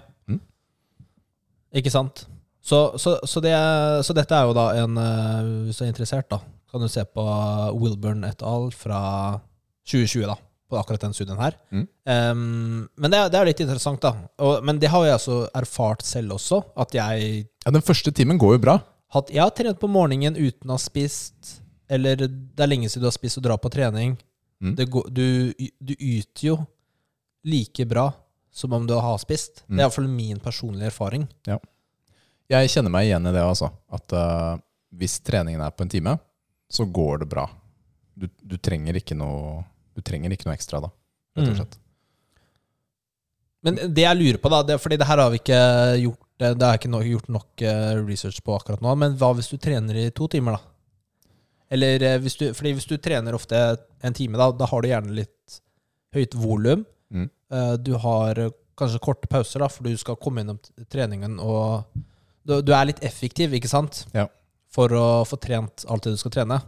[1.75, 2.25] Ikke sant?
[2.63, 3.53] Så, så, så, det,
[4.03, 6.41] så dette er jo da en eh, Hvis du er interessert, da,
[6.71, 7.23] kan du se på
[7.79, 8.69] Wilburn et al.
[8.75, 8.99] fra
[9.87, 10.35] 2020, da.
[10.67, 11.55] På akkurat den studien her.
[11.71, 11.85] Mm.
[12.11, 14.11] Um, men det, det er litt interessant, da.
[14.43, 16.59] Og, men det har jeg altså erfart selv også.
[16.75, 18.75] At jeg Ja, Den første timen går jo bra.
[19.15, 23.05] hatt, Jeg har trent på morgenen uten å ha spist, eller det er lenge siden
[23.05, 24.17] du har spist og drar på trening.
[24.59, 24.75] Mm.
[24.75, 26.57] Det går, du, du yter jo
[27.47, 28.09] like bra
[28.57, 29.61] som om du har spist.
[29.67, 29.79] Det Mm.
[29.79, 31.27] er iallfall min personlige erfaring.
[32.49, 33.69] Jeg kjenner meg igjen i det, altså.
[33.93, 34.57] At uh,
[34.95, 36.13] hvis treningen er på en time,
[36.71, 37.43] så går det bra.
[38.17, 39.59] Du, du, trenger, ikke noe,
[39.93, 40.89] du trenger ikke noe ekstra da,
[41.37, 41.83] rett og Mm.
[43.67, 45.59] Men det jeg lurer på, da, det, fordi det her har vi ikke
[46.03, 49.31] gjort Det det er ikke no, gjort nok eh, research på akkurat nå, men hva
[49.33, 51.31] hvis du trener i to timer, da?
[51.73, 53.57] Eller eh, hvis du Fordi hvis du trener ofte
[54.05, 55.57] en time, da, da har du gjerne litt
[56.13, 56.85] høyt volum.
[57.51, 58.35] Eh, Du har
[58.77, 60.59] kanskje korte pauser, da, for du skal komme innom
[60.91, 61.85] treningen og
[62.47, 64.05] Du, du er litt effektiv, ikke sant?
[64.13, 64.27] Ja.
[64.71, 66.61] For å få trent alt det du skal trene.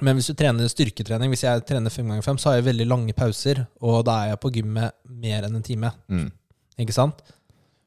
[0.00, 2.86] Men hvis du trener styrketrening, hvis jeg trener fem ganger fem, så har jeg veldig
[2.88, 5.90] lange pauser, og da er jeg på gymmet mer enn en time.
[6.08, 6.30] Mm.
[6.78, 7.20] Ikke sant?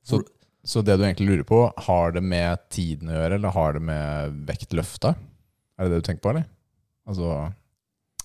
[0.03, 0.19] Så,
[0.67, 3.81] så det du egentlig lurer på, har det med tiden å gjøre, eller har det
[3.87, 5.15] med vektløfta?
[5.79, 6.45] Er det det du tenker på, eller?
[7.07, 7.31] Altså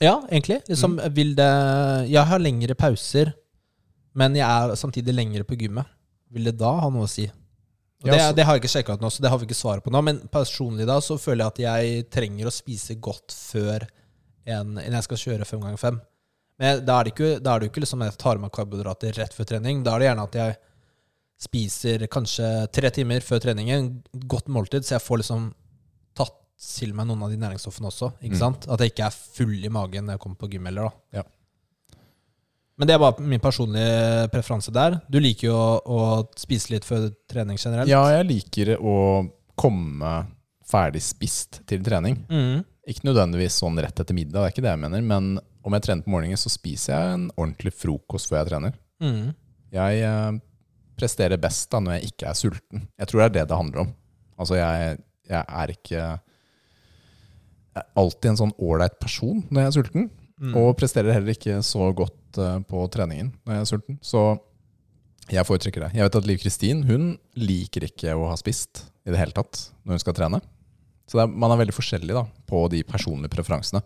[0.02, 0.60] Ja, egentlig.
[0.68, 1.14] Liksom, Mm.
[1.14, 3.32] vil det Jeg har lengre pauser,
[4.16, 5.86] men jeg er samtidig lengre på gymmet.
[6.32, 7.26] Vil det da ha noe å si?
[8.04, 9.84] Og det, det har jeg ikke sjekka ut nå, så det har vi ikke svaret
[9.84, 10.00] på nå.
[10.04, 13.86] Men personlig da så føler jeg at jeg trenger å spise godt før
[14.46, 15.96] en, en jeg skal kjøre fem ganger fem.
[16.60, 19.34] Men da er det ikke, da er det ikke liksom jeg tar med karbohydrater rett
[19.36, 19.80] før trening.
[19.84, 20.56] Da er det gjerne at jeg
[21.46, 23.90] spiser kanskje tre timer før treningen,
[24.30, 25.48] godt måltid, så jeg får liksom
[26.16, 26.36] tatt
[26.76, 28.12] til meg noen av de næringsstoffene også.
[28.24, 28.40] Ikke Mm.
[28.40, 28.68] sant?
[28.72, 31.20] At jeg ikke er full i magen når jeg kommer på gym heller, da.
[31.20, 31.24] Ja.
[32.76, 34.98] Men det er bare min personlige preferanse der.
[35.08, 36.00] Du liker jo å, å
[36.36, 37.88] spise litt før trening generelt.
[37.88, 38.96] Ja, jeg liker å
[39.56, 40.16] komme
[40.66, 42.18] ferdig spist til trening.
[42.28, 42.64] Mm.
[42.86, 45.06] Ikke nødvendigvis sånn rett etter middag, det er ikke det jeg mener.
[45.08, 45.30] Men
[45.66, 48.76] om jeg trener på morgenen, så spiser jeg en ordentlig frokost før jeg trener.
[49.02, 49.32] Mm.
[49.74, 50.36] Jeg eh,
[51.00, 52.84] presterer best da når jeg ikke er sulten.
[53.00, 53.90] Jeg tror det er det det handler om.
[54.36, 55.00] Altså, jeg,
[55.30, 60.06] jeg er ikke Jeg er alltid en sånn ålreit person når jeg er sulten.
[60.36, 60.52] Mm.
[60.60, 63.98] Og presterer heller ikke så godt eh, på treningen når jeg er sulten.
[64.04, 64.24] Så
[65.32, 65.94] jeg foretrekker det.
[65.96, 69.68] Jeg vet at Liv Kristin hun liker ikke å ha spist i det hele tatt
[69.82, 70.42] når hun skal trene.
[71.10, 73.82] Så er, man er veldig forskjellig da, på de personlige preferansene.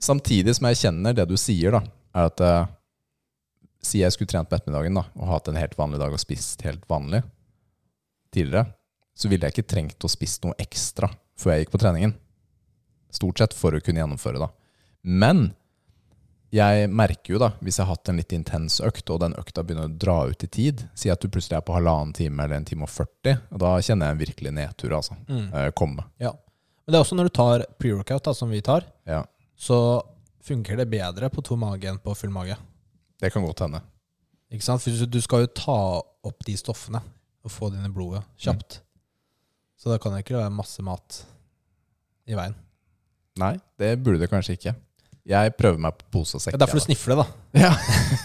[0.00, 1.82] Samtidig som jeg kjenner det du sier, da,
[2.16, 2.76] er at eh,
[3.80, 6.60] Si jeg skulle trent på ettermiddagen da, og hatt en helt vanlig dag og spist
[6.66, 7.22] helt vanlig
[8.28, 8.66] tidligere,
[9.16, 11.08] så ville jeg ikke trengt å spist noe ekstra
[11.40, 12.12] før jeg gikk på treningen.
[13.08, 14.50] Stort sett for å kunne gjennomføre, da.
[15.00, 15.54] Men
[16.50, 19.62] jeg merker jo da, hvis jeg har hatt en litt intens økt, og den økta
[19.62, 22.58] begynner å dra ut i tid, si at du plutselig er på halvannen time eller
[22.58, 25.14] en time og 40, og da kjenner jeg en virkelig nedtur, altså.
[25.28, 25.44] Mm.
[25.54, 26.08] Eh, komme.
[26.22, 26.32] Ja.
[26.82, 29.22] Men det er også når du tar pre-workout, som vi tar, Ja,
[29.60, 30.02] så
[30.42, 32.56] funker det bedre på tom mage enn på full mage.
[33.20, 33.82] det kan godt hende.
[34.50, 34.82] Ikke sant?
[34.82, 35.78] For du skal jo ta
[36.26, 37.02] opp de stoffene
[37.44, 38.80] og få det inn i blodet kjapt.
[39.78, 41.20] Så da kan det ikke være masse mat
[42.26, 42.56] i veien.
[43.40, 44.74] Nei, det burde det kanskje ikke.
[45.28, 46.54] Jeg prøver meg på pose og sekk.
[46.54, 47.26] Det er derfor du sniffer det, da.
[47.60, 47.72] Ja.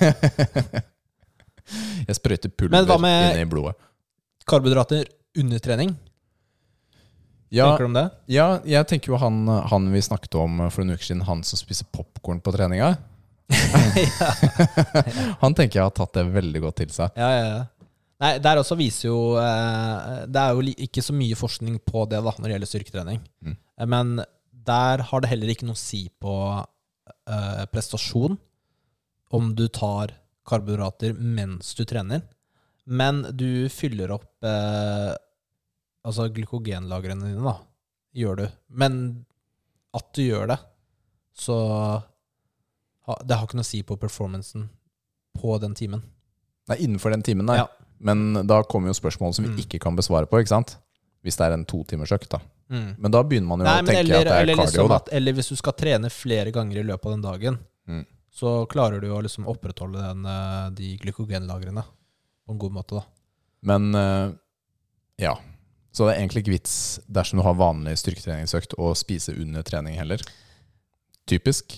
[0.06, 0.84] jeg
[2.08, 3.74] Jeg sprøyter pulver inn i blodet.
[4.46, 5.08] Karbohydrater
[5.42, 5.96] under trening?
[7.54, 8.04] Ja, Tenker du om det?
[8.30, 11.58] ja, jeg tenker jo han, han vi snakket om for en uke siden, han som
[11.62, 12.96] spiser popkorn på treninga.
[15.44, 17.14] Han tenker jeg har tatt det veldig godt til seg.
[17.20, 17.64] Ja, ja, ja.
[18.24, 22.22] Nei, der også viser jo eh, Det er jo ikke så mye forskning på det
[22.24, 23.20] da når det gjelder styrketrening.
[23.46, 23.56] Mm.
[23.78, 24.14] Eh, Men
[24.66, 26.34] der har det heller ikke noe å si på
[27.28, 28.38] eh, prestasjon
[29.36, 30.14] om du tar
[30.46, 32.22] karbohydrater mens du trener.
[32.86, 35.14] Men du fyller opp eh,
[36.06, 37.56] altså glykogenlagrene dine, da.
[38.16, 38.46] Gjør du.
[38.70, 39.00] Men
[39.96, 40.60] at du gjør det,
[41.36, 41.56] så
[43.28, 44.64] Det har ikke noe å si på performancen
[45.38, 46.02] på den timen.
[46.72, 47.58] Nei, innenfor den timen, nei.
[47.60, 47.68] Ja.
[48.00, 49.60] Men da kommer jo spørsmål som vi Mm.
[49.62, 50.78] ikke kan besvare på, ikke sant?
[51.26, 52.40] Hvis det er en totimersøkt, da.
[52.70, 52.92] Mm.
[53.02, 54.94] Men da begynner man jo Nei, å tenke eller, at det er eller, cardio, liksom
[54.96, 58.06] at, eller hvis du skal trene flere ganger i løpet av den dagen, Mm.
[58.34, 62.96] så klarer du å liksom opprettholde den, eh, de glykogenlagrene på en god måte.
[62.98, 63.04] da.
[63.62, 64.32] Men eh,
[65.22, 65.36] ja.
[65.96, 69.96] Så det er egentlig ikke vits dersom du har vanlig styrketreningsøkt å spise under trening
[69.96, 70.20] heller.
[71.30, 71.78] Typisk.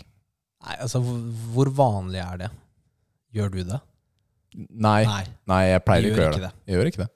[0.65, 2.49] Nei, altså hvor, vanlig er det?
[3.37, 3.79] Gjør du det?
[4.57, 5.03] Nei,
[5.45, 6.53] nei, jeg pleier ikke å gjøre ikke det.
[6.65, 7.09] Jeg gjør ikke det.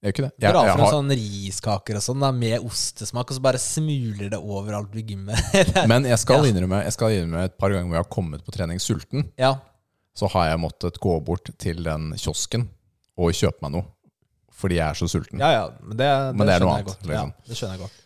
[0.00, 0.32] Jeg gjør ikke det.
[0.40, 4.30] dra Jeg, jeg frem har, sånn riskaker og sånn med ostesmak, og så bare smuler
[4.32, 5.56] det overalt ved gymmet.
[5.92, 6.52] men jeg skal, Ja.
[6.54, 9.58] innrømme, jeg skal innrømme et par ganger hvor jeg har kommet på trening sulten, ja,
[10.16, 12.64] så har jeg måttet gå bort til den kiosken
[13.20, 13.86] og kjøpe meg noe.
[14.60, 15.40] Fordi jeg er så sulten.
[15.40, 17.04] ja, ja, men det, det, Men det er noe annet, godt.
[17.08, 17.30] liksom.
[17.36, 18.00] Ja, det skjønner jeg godt.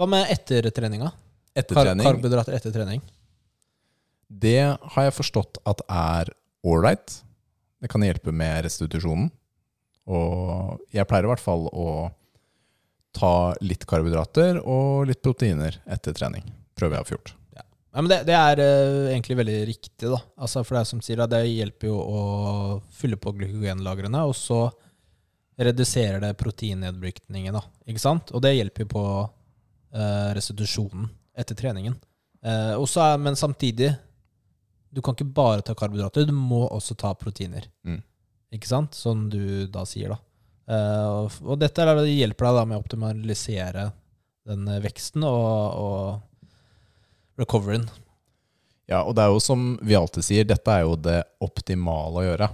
[0.00, 1.12] Hva med etter treninga?
[1.54, 3.04] Etter Kar karbohydrater etter trening?
[4.28, 6.32] det har jeg forstått at er
[6.66, 7.20] ålreit.
[7.84, 9.28] Det kan hjelpe med restitusjonen.
[10.10, 11.88] Og jeg pleier i hvert fall å
[13.14, 16.44] ta litt karbohydrater og litt proteiner etter trening.
[16.74, 17.34] Prøver jeg å få gjort.
[17.54, 20.18] Ja, men det, det er uh, egentlig veldig riktig, da.
[20.34, 22.22] Altså, for det er som sier, det hjelper jo å
[22.94, 24.64] fylle på glykogenlagrene, og så
[25.62, 27.62] reduserer det proteinnedbrytningen, da.
[27.86, 28.34] Ikke sant?
[28.34, 31.06] Og det hjelper jo på uh, restitusjonen
[31.38, 31.94] etter treningen.
[32.44, 33.92] Uh, også, er, men samtidig,
[34.90, 37.70] du kan ikke bare ta karbohydrater, du må også ta proteiner.
[37.86, 38.02] Mm.
[38.54, 38.94] Ikke sant?
[38.94, 40.20] Som du da sier, da.
[40.64, 43.88] Uh, og, dette er, det hjelper deg da med å optimalisere
[44.48, 47.86] den eh, veksten og, og recoveryen.
[48.88, 52.24] Ja, og det er jo som vi alltid sier, dette er jo det optimale å
[52.26, 52.48] gjøre.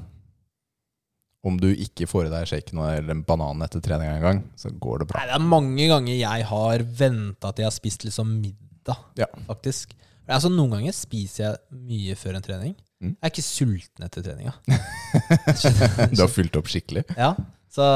[1.46, 4.70] Om du ikke får i deg shaken eller en banan etter trening en gang, så
[4.70, 5.22] går det bra.
[5.22, 9.26] Nei, det er mange ganger jeg har venta til jeg har spist liksom middag, Ja.
[9.48, 9.96] faktisk.
[10.30, 12.76] Altså, noen ganger spiser jeg mye før en trening.
[13.00, 13.14] Mm.
[13.14, 14.56] Jeg er ikke sulten etter treninga.
[16.14, 17.02] Du har fylt opp skikkelig.
[17.16, 17.32] Ja,
[17.72, 17.86] så,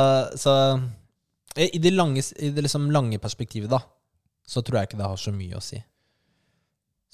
[0.40, 0.54] så
[1.56, 3.82] i det, lange, i det liksom lange perspektivet, da,
[4.46, 5.78] så tror jeg ikke det har så mye å si.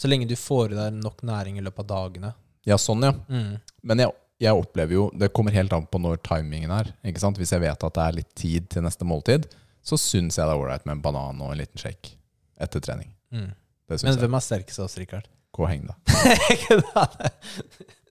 [0.00, 2.32] Så lenge du får i deg nok næring i løpet av dagene.
[2.68, 3.12] Ja, sånn, ja.
[3.28, 3.58] Mm.
[3.84, 6.92] Men jeg, jeg opplever jo Det kommer helt an på når timingen er.
[7.08, 7.40] Ikke sant?
[7.40, 9.48] Hvis jeg vet at det er litt tid til neste måltid,
[9.84, 12.14] så syns jeg det er ålreit med en banan og en liten shake
[12.60, 13.12] etter trening.
[13.32, 13.50] Mm.
[13.90, 15.28] Men hvem er sterkest av oss, Rikard?
[15.60, 15.98] Gå og heng, da.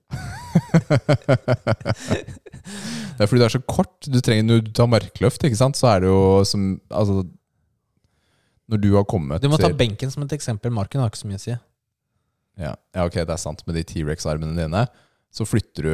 [3.19, 3.23] Det?
[3.23, 3.97] Er fordi det er så kort.
[4.05, 7.23] Du trenger, når du tar markløft, ikke sant, så er det jo som Altså
[8.69, 10.73] Når du har kommet Du må ta benken som et eksempel.
[10.73, 11.55] Marken har ikke så mye å si.
[12.59, 13.63] ja, ja, ok, det er sant.
[13.67, 14.83] Med de T-rex-armene dine,
[15.33, 15.93] så flytter du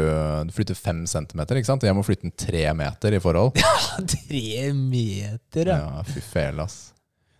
[0.49, 1.85] Du flytter fem centimeter, ikke sant?
[1.87, 3.57] Jeg må flytte den tre meter i forhold.
[3.63, 5.77] Ja, Tre meter, ja.
[5.79, 6.77] Ja, fy fele, ass.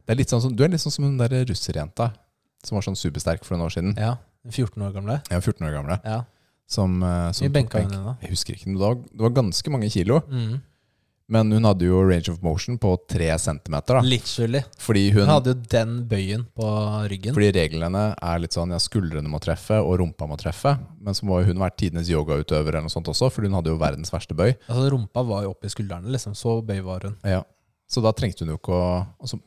[0.06, 2.06] Det er litt sånn som, du er litt sånn som den der russerjenta
[2.66, 3.98] som var sånn supersterk for noen år siden.
[4.00, 4.16] Ja,
[4.50, 5.20] 14 år gamle.
[5.30, 6.00] Er 14 år gamle.
[6.06, 6.24] Ja.
[6.68, 8.16] Som, eh, som benka henne hun da?
[8.24, 10.22] Jeg husker ikke, det var, det var ganske mange kilo.
[10.30, 10.62] Mm.
[11.28, 13.98] Men hun hadde jo range of motion på tre centimeter.
[13.98, 14.62] da Literally.
[14.78, 16.68] Fordi Hun hun hadde jo den bøyen på
[17.10, 17.34] ryggen.
[17.34, 20.76] Fordi reglene er litt sånn ja, skuldrene må treffe og rumpa må treffe.
[21.02, 23.82] Men så må hun være tidenes yogautøver eller noe sånt også, fordi hun hadde jo
[23.82, 24.54] verdens verste bøy.
[24.70, 26.38] Altså Rumpa var jo oppi skuldrene, liksom.
[26.38, 27.18] Så bøy var hun.
[27.26, 27.42] Ja.
[27.90, 28.86] Så da trengte hun jo ikke å,
[29.18, 29.42] altså,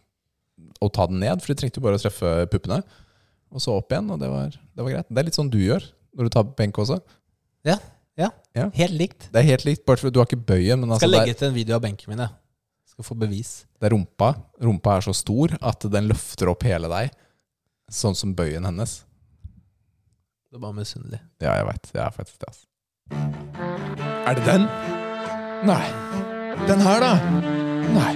[0.83, 2.83] å ta den ned, for de trengte jo bare å treffe puppene.
[3.55, 5.09] Og så opp igjen, og det var, det var greit.
[5.09, 5.87] Det er litt sånn du gjør
[6.19, 6.99] når du tar benk også.
[7.67, 7.79] Ja
[8.75, 9.29] Helt likt.
[9.33, 11.35] Det er helt likt, bare for du har ikke bøyen, men altså, Skal det, legge
[11.37, 12.35] er, til en video av benken min, jeg.
[12.91, 13.51] Skal få bevis.
[13.79, 14.33] det er rumpa.
[14.65, 17.13] Rumpa er så stor at den løfter opp hele deg,
[17.95, 19.03] sånn som bøyen hennes.
[20.49, 21.21] Det er bare misunnelig.
[21.45, 21.91] Ja, jeg veit.
[21.93, 22.51] Det er faktisk det.
[22.51, 22.65] Altså.
[24.27, 24.67] Er det den?
[25.69, 25.85] Nei.
[26.67, 27.13] Den her, da?
[27.95, 28.15] Nei.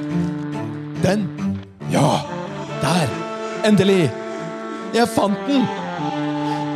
[1.04, 1.28] Den?
[1.92, 2.08] Ja!
[2.82, 3.14] Der!
[3.68, 4.10] Endelig!
[4.92, 5.62] Jeg fant den!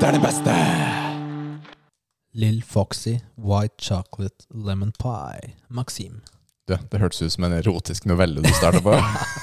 [0.01, 0.53] Det er det beste!
[2.37, 5.53] Lill Foxy White Chocolate Lemon Pie.
[5.69, 6.23] Maxim.
[6.65, 8.97] Du, det hørtes ut som en erotisk novelle du starta på.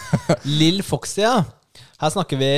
[0.59, 1.43] Lill Foxy, ja.
[2.01, 2.49] Her snakker vi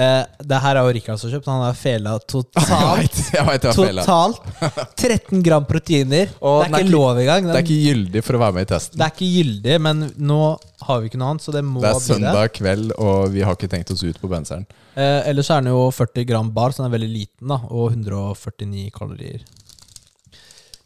[0.00, 1.48] Eh, det her er jo Rikard som har kjøpt.
[1.50, 3.18] Han har fela totalt.
[3.36, 3.98] jeg vet jeg vet.
[4.00, 6.30] Totalt 13 gram proteiner.
[6.40, 7.48] Og det er er ikke lov engang.
[7.50, 8.96] Det er ikke gyldig for å være med i testen.
[9.00, 10.40] Det er ikke gyldig, men nå
[10.86, 12.14] har vi ikke noe annet, så det må Det er bli det.
[12.14, 14.64] søndag kveld, og vi har ikke tenkt oss ut på benseren.
[14.96, 17.90] Eh, ellers er den jo 40 gram bar, så den er veldig liten, da, og
[17.92, 19.44] 149 kalorier.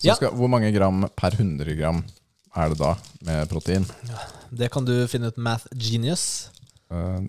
[0.05, 0.17] Ja.
[0.19, 2.03] skal, hvor mange gram per 100 gram
[2.55, 2.91] er det da
[3.25, 3.87] med protein?
[4.53, 6.51] Det kan du finne ut Math Genius.
[6.95, 7.21] Eh,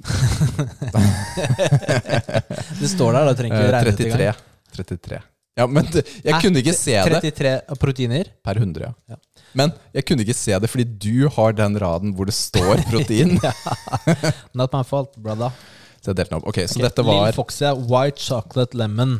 [2.80, 4.34] Det står der, da trenger ikke eh, regne det 33.
[4.76, 5.20] 33.
[5.55, 8.28] Ja, men det, jeg kunne ikke se det 33 proteiner.
[8.43, 8.93] per 100, ja.
[9.13, 9.18] Ja.
[9.55, 13.38] Men jeg kunne ikke se det fordi du har den raden hvor det står protein.
[14.59, 15.53] Not my fault, brother.
[16.03, 16.49] Så jeg delte den opp.
[16.51, 19.16] Ok, Så okay, dette var Lille Foxy, white chocolate lemon.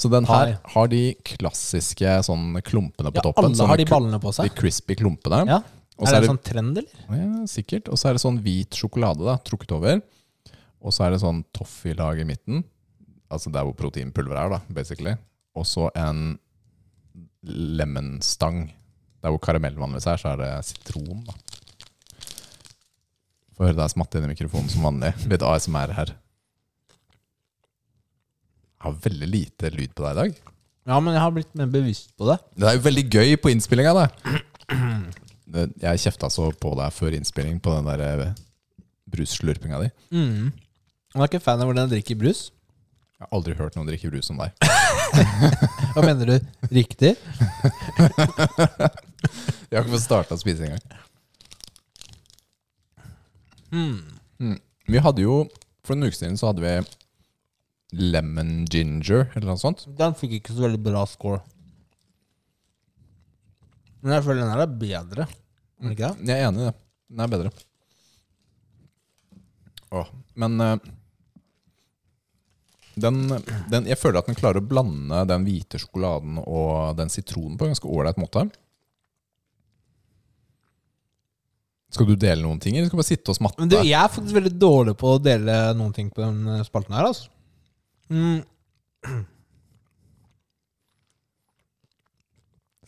[0.00, 1.00] Så den her har de
[1.32, 3.44] klassiske sånn klumpene på Ja, toppen.
[3.56, 4.48] alle har de ballene på seg.
[4.48, 5.40] De crispy klumpene.
[5.48, 5.58] Ja.
[6.00, 7.00] Og Er det en sånn trend, eller?
[7.12, 7.90] Ja, sikkert.
[7.92, 10.00] Og så er det sånn hvit sjokolade da, trukket over.
[10.80, 12.62] Og så er det sånn toffee-lag i midten.
[13.30, 15.12] Altså der hvor proteinpulver er, da, basically.
[15.58, 16.38] Og så en
[17.44, 18.70] lemonstang.
[19.20, 21.36] Der hvor karamell vanligvis er, så er det sitron, da.
[23.58, 25.12] Få høre deg smatte inn i mikrofonen som vanlig.
[25.28, 26.14] Litt ASMR her.
[28.80, 30.38] Jeg har veldig lite lyd på deg i dag.
[30.88, 32.38] Ja, men jeg har blitt mer bevisst på det.
[32.56, 34.06] Det er jo veldig gøy på innspillinga, da.
[35.50, 38.32] Jeg kjefta så på deg før innspilling på den der eh,
[39.10, 39.90] brusslurpinga di.
[40.14, 40.50] Mm.
[41.10, 42.48] Jeg er ikke fan av hvordan jeg drikker brus.
[43.18, 44.54] Jeg har aldri hørt noen drikke brus som deg.
[45.94, 46.36] Hva mener du?
[46.72, 47.16] Riktig?
[49.70, 50.80] Jeg har ikke fått starta å spise engang.
[53.70, 54.56] Mm.
[54.90, 55.44] Vi hadde jo
[55.86, 56.72] For en uke siden så hadde vi
[58.00, 59.84] lemon ginger, eller noe sånt.
[59.98, 61.40] Den fikk ikke så veldig bra score.
[64.00, 65.26] Men jeg føler den her er bedre.
[65.26, 66.30] Er den ikke det?
[66.30, 66.76] Jeg er enig i det.
[67.10, 67.52] Den er bedre.
[69.90, 70.90] Åh, men eh,
[73.00, 73.22] den,
[73.70, 77.66] den, Jeg føler at den klarer å blande den hvite sjokoladen og den sitronen på
[77.66, 78.44] en ganske ålreit måte.
[81.90, 83.58] Skal du dele noen ting, eller skal du bare sitte og smatte?
[83.58, 86.94] Men du, jeg er faktisk veldig dårlig på å dele noen ting på den spalten
[86.94, 87.32] her, altså.
[88.10, 88.44] Mm.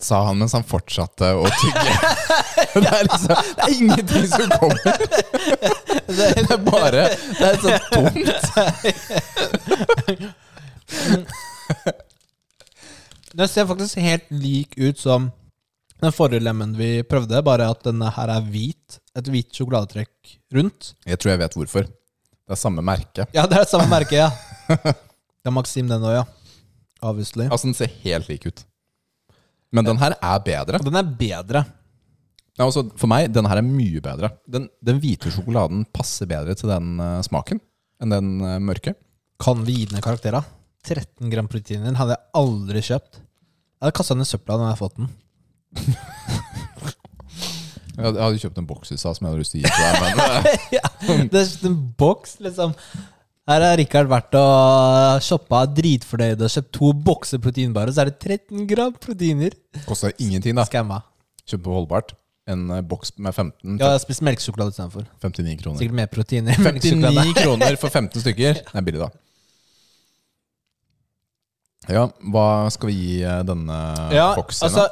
[0.03, 1.93] Sa han mens han fortsatte å tygge.
[2.83, 4.97] det, er liksom, det er ingenting som kommer.
[6.09, 7.05] Det er bare
[7.39, 8.27] Det er sånn tomt.
[13.33, 15.31] Den ser faktisk helt lik ut som
[16.03, 18.99] den forrige lemmen vi prøvde, bare at denne her er hvit.
[19.15, 20.95] Et hvit sjokoladetrekk rundt.
[21.07, 21.87] Jeg tror jeg vet hvorfor.
[21.87, 23.29] Det er samme merke.
[23.37, 24.31] Ja, det er samme merke, ja.
[25.43, 26.25] Det er Maxim, den òg, ja.
[27.03, 27.49] Obviously.
[27.49, 28.61] Altså, den ser helt lik ut.
[29.73, 30.81] Men den her er bedre.
[30.81, 31.65] Og den er bedre.
[32.59, 34.29] Ja, altså, for meg, den her er mye bedre.
[34.45, 37.63] Den, den hvite sjokoladen passer bedre til den eh, smaken
[38.03, 38.93] enn den eh, mørke.
[39.43, 40.43] Kan vi gi den en karakter, da?
[40.85, 43.21] 13 gram protein den hadde jeg aldri kjøpt.
[43.23, 45.09] Jeg hadde kasta den i søpla når jeg hadde fått den.
[47.93, 49.63] Jeg hadde, jeg hadde kjøpt en boks i stad som jeg hadde lyst til å
[49.63, 50.89] gi til deg, men eh, ja,
[51.29, 52.73] det er en boks, liksom.
[53.51, 58.21] Her har Rikard vært og shoppa dritfornøyd og kjøpt to bokser proteinbarer, så er det
[58.23, 59.57] 13 gram proteiner.
[59.89, 60.63] kosta ingenting, da.
[60.69, 61.01] Skamma.
[61.43, 62.13] Kjøpte på Holdbart.
[62.47, 65.05] En eh, boks med 15 Ja, jeg har spist melkesjokolade istedenfor.
[65.23, 65.79] 59 kroner.
[65.79, 66.55] Sikkert mer proteiner.
[66.55, 67.27] i melkesjokolade.
[67.33, 68.63] 59 kroner for 15 stykker.
[68.63, 69.11] Det er billig, da.
[71.91, 73.79] Ja, hva skal vi gi eh, denne
[74.15, 74.69] Ja, Foxen?
[74.69, 74.87] altså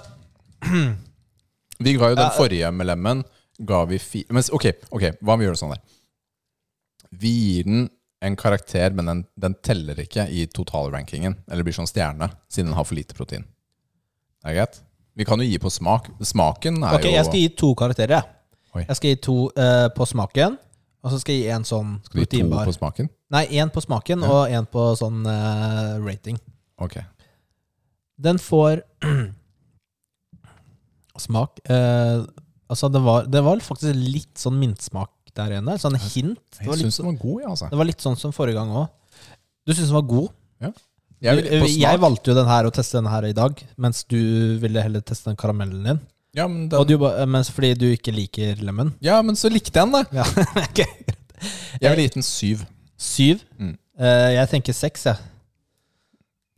[1.86, 3.20] vi ga jo den Ja, forrige med Lemmen
[3.62, 5.84] Ga vi fi Men ok, ok, hva om vi gjør det sånn der?
[7.22, 7.84] Vi gir den
[8.22, 11.38] en karakter, men den, den teller ikke i totalrankingen.
[11.50, 13.46] Eller blir sånn stjerne, siden den har for lite protein.
[14.44, 14.80] Er det greit?
[15.16, 16.10] Vi kan jo gi på smak.
[16.24, 18.18] Smaken er Ok, jo jeg skal gi to karakterer.
[18.20, 18.36] jeg.
[18.76, 18.84] Oi.
[18.86, 20.58] Jeg skal gi to eh, på smaken,
[21.02, 22.68] og så skal jeg gi en sånn Skal vi gi to proteinbar.
[22.70, 23.08] på smaken?
[23.34, 24.30] Nei, én på smaken Ja.
[24.30, 26.38] og én på sånn eh, rating.
[26.78, 27.00] Ok.
[28.20, 28.82] Den får
[31.20, 32.22] smak eh,
[32.70, 35.68] Altså, det var, det var faktisk litt sånn mintsmak der igjen.
[35.70, 36.40] der, Sånn hint.
[36.58, 37.70] Det var, litt, den var god, ja, altså.
[37.70, 38.88] det var litt sånn som forrige gang òg.
[39.66, 40.30] Du syns den var god?
[41.20, 44.06] Jeg, vil, på jeg valgte jo den her å teste den her i dag, mens
[44.08, 44.20] du
[44.62, 45.98] ville heller teste den karamellen din.
[46.38, 48.94] ja, men Og den, du, mens fordi du ikke liker lemon.
[49.04, 50.22] ja, men så likte jeg den, da.
[50.22, 50.88] Ja, okay.
[51.76, 52.64] Jeg ville gitt den syv.
[53.00, 53.44] Syv.
[53.60, 53.74] Mm.
[54.00, 55.20] Uh, jeg tenker seks, jeg.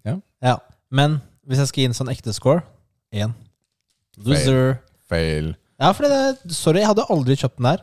[0.06, 0.16] Ja.
[0.42, 0.56] ja.
[0.94, 2.62] Men hvis jeg skal gi en sånn ekte score
[3.10, 3.34] én.
[4.22, 4.76] Loser.
[5.10, 5.52] Fail.
[5.82, 7.82] Ja, for det, sorry, jeg hadde aldri kjøpt den her.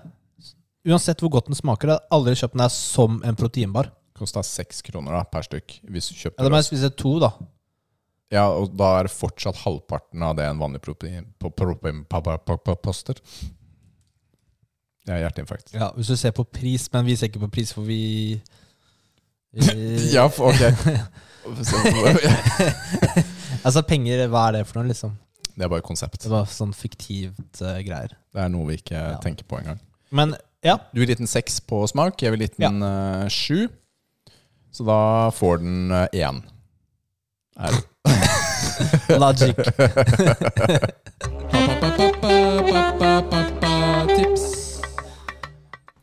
[0.88, 3.90] Uansett hvor godt den smaker, jeg har aldri kjøpt den her som en proteinbar.
[4.20, 5.80] Kosta seks kroner da, per stykk.
[5.92, 7.30] Hvis du Ja, kjøper da må jeg spise to, da.
[8.32, 12.22] Ja, og da er det fortsatt halvparten av det en vanlig protein på protein- pa-
[12.22, 13.16] pa- pa- pa- poster.
[15.06, 15.74] Det er hjerteinfarkt.
[15.74, 18.42] Ja, Hvis du ser på pris, men vi ser ikke på pris, for vi
[19.52, 20.40] Eh, Ja, ok.
[23.66, 25.16] Altså, penger, hva er det for noe, liksom?
[25.60, 26.22] det er bare konsept.
[26.24, 28.14] Det var sånn fiktivt uh, greier.
[28.32, 29.18] Det er noe vi ikke Ja.
[29.20, 29.80] tenker på engang.
[30.16, 30.32] Men
[30.65, 30.76] ja.
[30.94, 33.68] Du vil gitt den seks på smak, jeg vil gitt den eh, sju.
[34.72, 36.41] Så da får den eh, én.
[37.60, 37.80] Er
[39.19, 39.57] Logic.
[44.15, 44.45] Tips.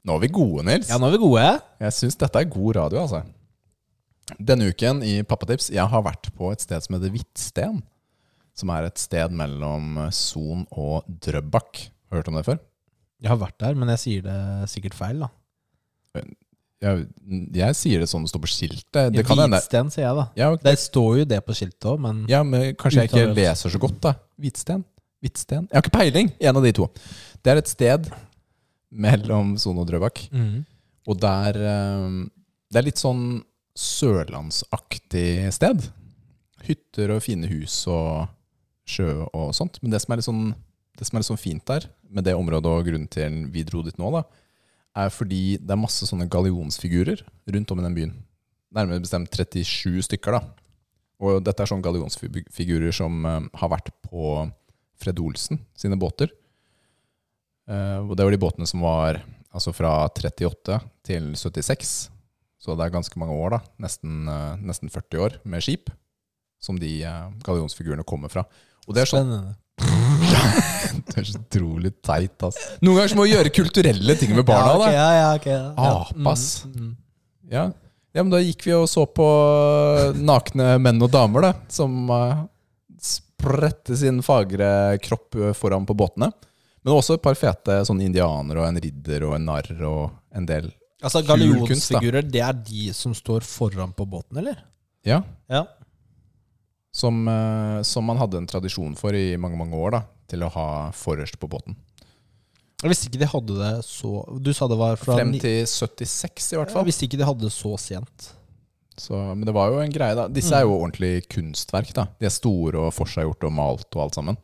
[0.07, 0.91] Nå er vi gode, Nils.
[0.91, 1.47] Ja, nå er vi gode.
[1.83, 3.23] Jeg syns dette er god radio, altså.
[4.43, 7.83] Denne uken i Pappatips Jeg har vært på et sted som heter Hvitsten.
[8.57, 11.87] Som er et sted mellom Son og Drøbak.
[12.13, 12.59] Hørt om det før?
[13.23, 14.41] Jeg har vært der, men jeg sier det
[14.73, 15.31] sikkert feil, da.
[16.85, 17.07] Jeg,
[17.57, 19.15] jeg sier det sånn det står på skiltet.
[19.15, 20.27] Det Hvitsten, sier jeg, da.
[20.37, 20.67] ja, okay.
[20.69, 23.81] Det står jo det på skiltet òg, men ja, men kanskje jeg ikke leser så
[23.81, 24.13] godt, da.
[24.41, 24.85] Hvitsten?
[25.25, 25.69] Hvitsten?
[25.71, 26.31] Jeg har ikke peiling!
[26.45, 26.89] En av de to.
[27.41, 28.11] Det er et sted
[28.93, 30.27] mellom Son og Drøbak.
[30.33, 30.65] Mm.
[31.07, 32.17] Og der eh,
[32.73, 33.41] Det er litt sånn
[33.77, 35.89] sørlandsaktig sted.
[36.67, 38.27] Hytter og fine hus og
[38.87, 39.81] sjø og sånt.
[39.83, 40.47] Men det som er litt sånn,
[40.97, 43.99] det som er sånn fint der, med det området og grunnen til vi dro dit
[44.01, 44.25] nå, da,
[44.97, 48.15] er fordi det er masse sånne gallionsfigurer rundt om i den byen.
[48.77, 50.41] Nærmere bestemt 37 stykker, da.
[51.23, 54.35] Og dette er sånne gallionsfigurer som eh, har vært på
[55.01, 56.33] Fred Olsen sine båter.
[57.69, 59.23] Eh, og det var de båtene som var
[59.57, 61.95] altså fra 38 til 76.
[62.61, 63.63] Så det er ganske mange år, da.
[63.85, 65.93] Nesten, eh, nesten 40 år med skip.
[66.61, 66.99] Som de
[67.45, 68.47] gallionsfigurene kommer fra.
[68.89, 70.16] Og det er sånn Spennende.
[71.07, 72.57] Det er så utrolig teit, ass.
[72.85, 74.89] Noen ganger så må vi gjøre kulturelle ting med barna, da.
[74.95, 75.65] ja, ja, ok, ja.
[75.77, 75.93] Ja.
[76.07, 76.47] Apas.
[76.67, 76.95] Mm, mm.
[77.53, 77.65] Ja.
[78.17, 79.27] ja, men da gikk vi og så på
[80.19, 81.53] nakne menn og damer, da.
[81.73, 82.45] Som uh,
[83.03, 86.31] spredte sin fagre kropp eh, foran på båtene.
[86.83, 90.47] Men også et par fete sånn indianere og en ridder og en narr og en
[90.49, 90.73] del
[91.05, 91.21] Altså.
[91.29, 94.57] Gallionsfigurer, det er de som står foran på båten, eller?
[95.07, 95.21] Ja,
[95.53, 95.67] Ja.
[96.97, 100.01] som, eh, som man hadde en tradisjon for i mange, mange år, da.
[100.27, 101.77] Til å ha forrest på båten.
[102.85, 104.11] Visste ikke de hadde det så
[104.43, 106.85] Du sa det var fra Frem til 76, i hvert fall.
[106.85, 108.33] visste ikke de hadde det så sent.
[108.97, 110.27] Så, men det var jo en greie, da.
[110.33, 112.07] Disse er jo ordentlig kunstverk, da.
[112.21, 114.39] De er store og forseggjort og malt og alt sammen.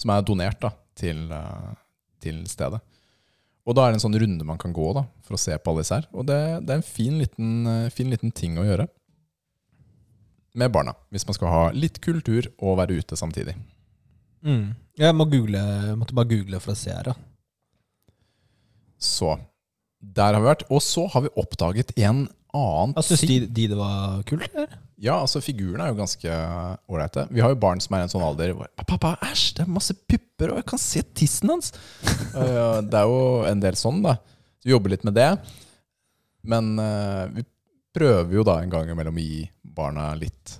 [0.00, 1.70] Som er donert da, til, eh,
[2.20, 2.82] til stedet.
[3.64, 5.72] Og da er det en sånn runde man kan gå da, for å se på
[5.72, 6.08] alle disse her.
[6.12, 8.88] Og det, det er en fin liten, eh, fin liten ting å gjøre.
[10.60, 13.56] Med barna, hvis man skal ha litt kultur og være ute samtidig.
[14.44, 14.74] Mm.
[15.00, 17.16] Jeg må google, jeg måtte bare google for å se her, ja.
[19.00, 19.34] Så
[20.14, 20.64] der har vi vært.
[20.72, 24.76] Og så har vi oppdaget en annen Jeg Syns de, de det var kult, eller?
[25.04, 26.36] Ja, altså figurene er jo ganske
[26.88, 27.26] ålreite.
[27.34, 29.72] Vi har jo barn som er i en sånn alder hvor Pappa, æsj, det er
[29.74, 31.72] masse pupper, og jeg kan se tissen hans!
[32.90, 33.18] Det er jo
[33.48, 34.16] en del sånn, da.
[34.62, 35.28] Så vi jobber litt med det.
[36.46, 37.44] Men uh, vi
[37.94, 39.42] prøver jo da en gang imellom å gi
[39.76, 40.58] barna litt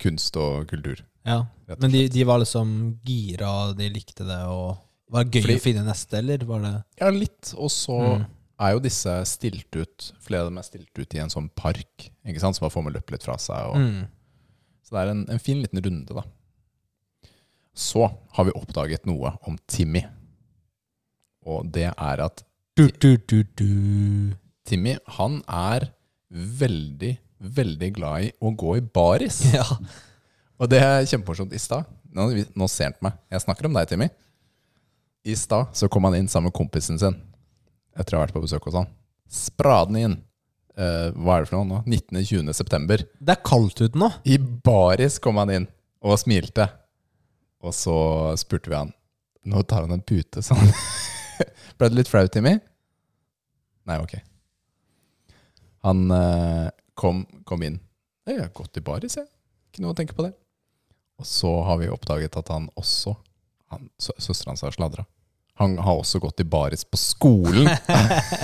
[0.00, 1.00] kunst og kultur.
[1.26, 1.46] Ja.
[1.80, 4.78] Men de, de var liksom gira, de likte det, og
[5.10, 7.54] var det gøy Fordi- å finne neste, eller var det Ja, litt.
[7.58, 8.26] Og så Mm.
[8.60, 12.10] er jo disse stilt ut Flere av dem er stilt ut i en sånn park,
[12.26, 12.56] ikke sant?
[12.56, 13.70] så bare får med løpe litt fra seg.
[13.70, 14.08] Og, mm.
[14.84, 16.22] Så det er en, en fin liten runde, da.
[17.74, 20.02] Så har vi oppdaget noe om Timmy.
[21.46, 22.42] Og det er at
[22.76, 24.36] du, du, du, du.
[24.66, 25.88] Timmy, han er
[26.30, 29.42] veldig, veldig glad i å gå i baris.
[29.56, 29.66] Ja.
[30.60, 31.54] Og det er kjempemorsomt.
[31.56, 33.14] I stad nå, nå ser han på meg.
[33.32, 34.10] Jeg snakker om deg, Timmy.
[35.24, 37.16] I stad så kom han inn sammen med kompisen sin
[37.96, 38.90] etter å ha vært på besøk hos han.
[39.32, 40.18] Spraden inn.
[40.76, 41.80] Eh, hva er det for noe nå?
[41.88, 42.52] 19.-20.
[42.56, 43.02] september.
[43.18, 44.10] Det er kaldt ute nå.
[44.28, 45.66] I baris kom han inn
[46.04, 46.68] og smilte.
[47.64, 47.96] Og så
[48.40, 48.94] spurte vi han
[49.48, 50.68] Nå tar han en pute, sa han.
[51.80, 52.58] Ble det litt flaut, Timmy?
[53.88, 54.18] Nei, ok.
[55.88, 56.66] Han eh,
[57.00, 57.80] kom, kom inn.
[58.28, 59.28] Jeg har gått i baris, jeg.
[59.70, 60.34] Ikke noe å tenke på det.
[61.20, 63.14] Og så har vi oppdaget at han også
[63.70, 65.04] han, Søstera hans har sladra.
[65.60, 67.68] Han har også gått i baris på skolen.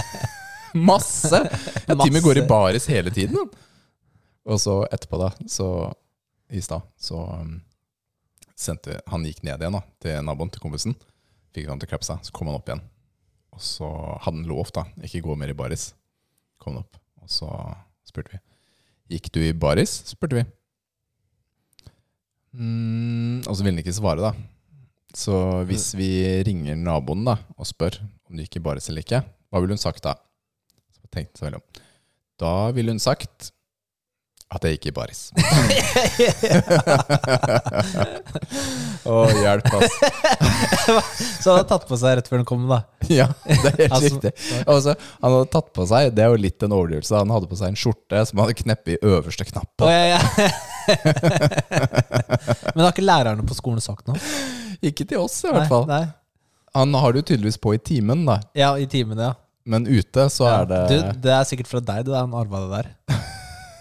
[0.89, 1.41] Masse!
[1.87, 3.49] Ja, Timmy går i baris hele tiden.
[4.47, 5.69] Og så etterpå, da, så
[6.53, 7.57] i stad, så um,
[8.55, 10.95] sendte Han gikk ned igjen da, til naboen, til kompisen.
[11.57, 12.23] Fikk han til å klappe seg.
[12.23, 12.85] Så kom han opp igjen.
[13.57, 15.89] Og så hadde han lovt, da, ikke gå mer i baris.
[16.63, 17.01] Kom han opp.
[17.25, 17.51] Og så
[18.17, 18.43] spurte vi.
[19.17, 20.01] Gikk du i baris?
[20.09, 20.45] spurte vi.
[22.57, 24.33] Mm, og så ville han ikke svare, da.
[25.17, 25.37] Så
[25.69, 26.09] hvis vi
[26.45, 29.81] ringer naboen da og spør om du gikk i baris eller ikke, hva ville hun
[29.81, 30.17] sagt da?
[30.97, 31.85] Så tenkte så veldig om.
[32.41, 33.53] Da ville hun sagt
[34.47, 35.21] At jeg gikk i baris.
[39.11, 39.97] Å, hjelp, ass.
[41.43, 42.79] Så han hadde tatt på seg rett før han kom, da.
[43.11, 44.33] Ja, det er helt Altså, riktig.
[44.71, 47.19] Også, han hadde tatt på seg Det er jo litt en overdrivelse.
[47.19, 49.89] Han hadde på seg en skjorte som han hadde kneppet i øverste knapp på.
[49.89, 50.21] Å, ja, ja.
[52.77, 54.19] Men har ikke lærerne på skolen sagt noe?
[54.79, 55.91] Ikke til oss, i hvert fall.
[55.91, 56.05] Nei,
[56.79, 58.39] Han har det jo tydeligvis på i timen, da.
[58.55, 59.35] Ja, i timen, ja.
[59.67, 60.61] Men ute så ja.
[60.61, 62.87] er det Du, det er sikkert fra deg, det der, han arva det der.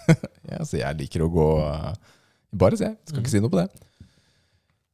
[0.52, 1.48] ja, Så jeg liker å gå
[2.56, 2.92] Bare se.
[3.08, 3.66] Skal ikke si noe på det.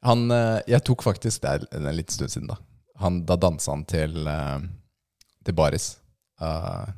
[0.08, 2.58] Han uh, Jeg tok faktisk Det er en liten stund siden, da.
[3.02, 4.62] Han, da dansa han til, uh,
[5.42, 5.96] til baris.
[6.42, 6.90] Uh,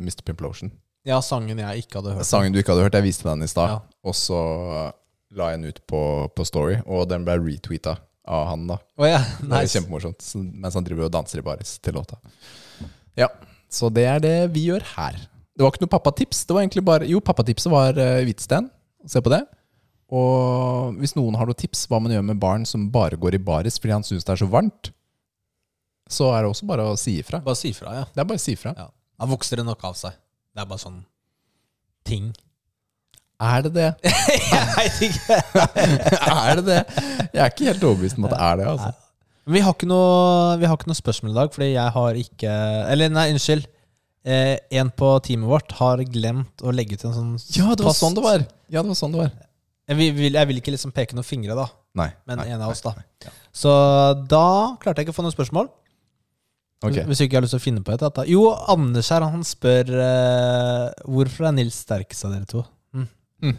[0.00, 0.22] Mr.
[0.26, 0.72] Pimplotion.
[1.04, 2.28] Ja, sangen jeg ikke hadde hørt.
[2.28, 3.74] Sangen du ikke hadde hørt, jeg viste den i stad.
[3.74, 4.00] Ja.
[4.04, 4.40] Og så
[5.36, 6.00] la jeg den ut på,
[6.32, 8.78] på Story, og den ble retweeta av han, da.
[8.96, 10.24] Oh, ja, Det er kjempemorsomt.
[10.40, 12.16] Mens han driver og danser i baris til låta.
[13.20, 13.28] Ja,
[13.70, 15.20] så det er det vi gjør her.
[15.54, 16.42] Det var ikke noe pappatips.
[16.46, 18.66] Det var egentlig bare Jo, pappatipset var uh, Hvitsten.
[19.06, 19.44] Se på det.
[20.14, 23.42] Og hvis noen har noen tips hva man gjør med barn som bare går i
[23.42, 24.90] baris fordi han syns det er så varmt,
[26.10, 27.40] så er det også bare å si ifra.
[27.44, 28.04] Bare si ifra, ja.
[28.12, 28.74] Det er bare å si ifra.
[28.76, 28.90] ja.
[29.14, 30.16] Da vokser det nok av seg.
[30.54, 30.98] Det er bare sånn
[32.06, 32.32] ting.
[33.42, 33.88] Er det det?
[34.54, 35.38] jeg veit ikke.
[36.34, 36.80] er det det?
[37.30, 38.66] Jeg er ikke helt overbevist om at det er det.
[38.74, 38.90] altså.
[39.54, 42.52] Vi har ikke noe, vi har ikke noe spørsmål i dag, fordi jeg har ikke
[42.94, 43.66] Eller nei, unnskyld.
[44.24, 47.92] Eh, en på teamet vårt har glemt å legge ut en sånn Ja, det var
[47.92, 48.46] sånn det var.
[48.72, 49.32] Ja, det var sånn det var.
[49.88, 51.66] Jeg vil, vil- jeg vil ikke liksom peke noen fingre, da.
[51.94, 52.08] Nei.
[52.26, 52.94] Men nei, en av oss, da.
[52.96, 53.04] nei.
[53.26, 53.30] Ja.
[53.52, 53.70] Så
[54.26, 55.68] da klarte jeg ikke å få noen spørsmål.
[56.84, 57.04] Okay.
[57.08, 58.00] Hvis du ikke har lyst til å finne på et.
[58.00, 58.24] Da.
[58.28, 62.64] Jo, Anders her, han spør eh, hvorfor er Nils sterkest av dere to?
[63.44, 63.56] Mm.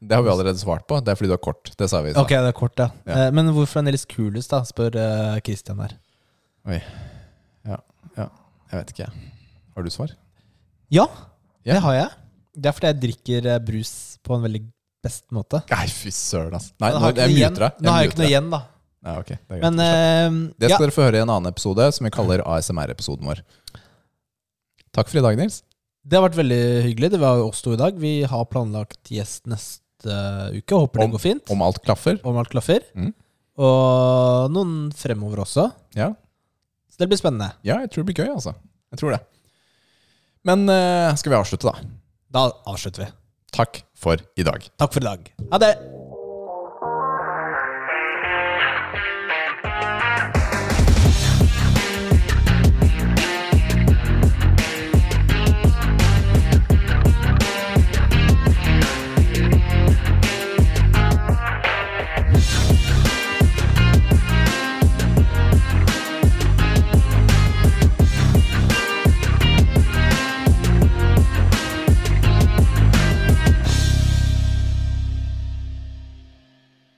[0.00, 1.00] Det har vi allerede svart på.
[1.02, 1.72] Det er fordi du har kort.
[1.76, 2.12] Det sa vi.
[2.16, 2.90] Ok, det er kort, ja.
[3.08, 3.24] Ja.
[3.26, 4.60] Eh, men hvorfor er Nils kulest, da?
[4.68, 5.96] spør eh, Christian her.
[8.68, 9.08] Jeg vet ikke.
[9.78, 10.10] Har du svar?
[10.90, 11.04] Ja,
[11.62, 11.76] yeah.
[11.76, 12.06] det har jeg.
[12.58, 13.92] Det er fordi jeg drikker eh, brus
[14.26, 14.60] på en veldig
[15.06, 15.60] best måte.
[15.70, 16.72] Nei, fy søren, altså.
[16.82, 17.76] Nei, Nå jeg muter deg.
[17.86, 18.60] Nå har jeg ikke noe igjen, da.
[19.06, 19.60] Nei, ok, det.
[19.62, 20.72] Men uh, det ja.
[20.72, 23.44] skal dere få høre i en annen episode, som vi kaller ASMR-episoden vår.
[24.98, 25.60] Takk for i dag, Nils.
[26.02, 27.12] det har vært veldig hyggelig.
[27.14, 28.02] Det var oss to i dag.
[28.02, 30.18] Vi har planlagt gjest neste
[30.58, 30.74] uke.
[30.74, 31.54] Håper det går fint.
[31.54, 32.18] Om alt klaffer.
[32.26, 32.82] Om alt klaffer.
[32.98, 33.14] Mm.
[33.62, 35.70] Og noen fremover også.
[35.94, 36.16] Ja.
[36.90, 37.52] Så det blir spennende.
[37.62, 38.58] ja, jeg tror det blir gøy, altså.
[38.90, 39.26] Jeg tror det.
[40.48, 41.76] Men eh, skal vi avslutte, da?
[42.32, 43.10] Da avslutter vi.
[43.52, 44.64] Takk for i dag.
[44.80, 45.32] Takk for i dag.
[45.52, 45.97] Ha det!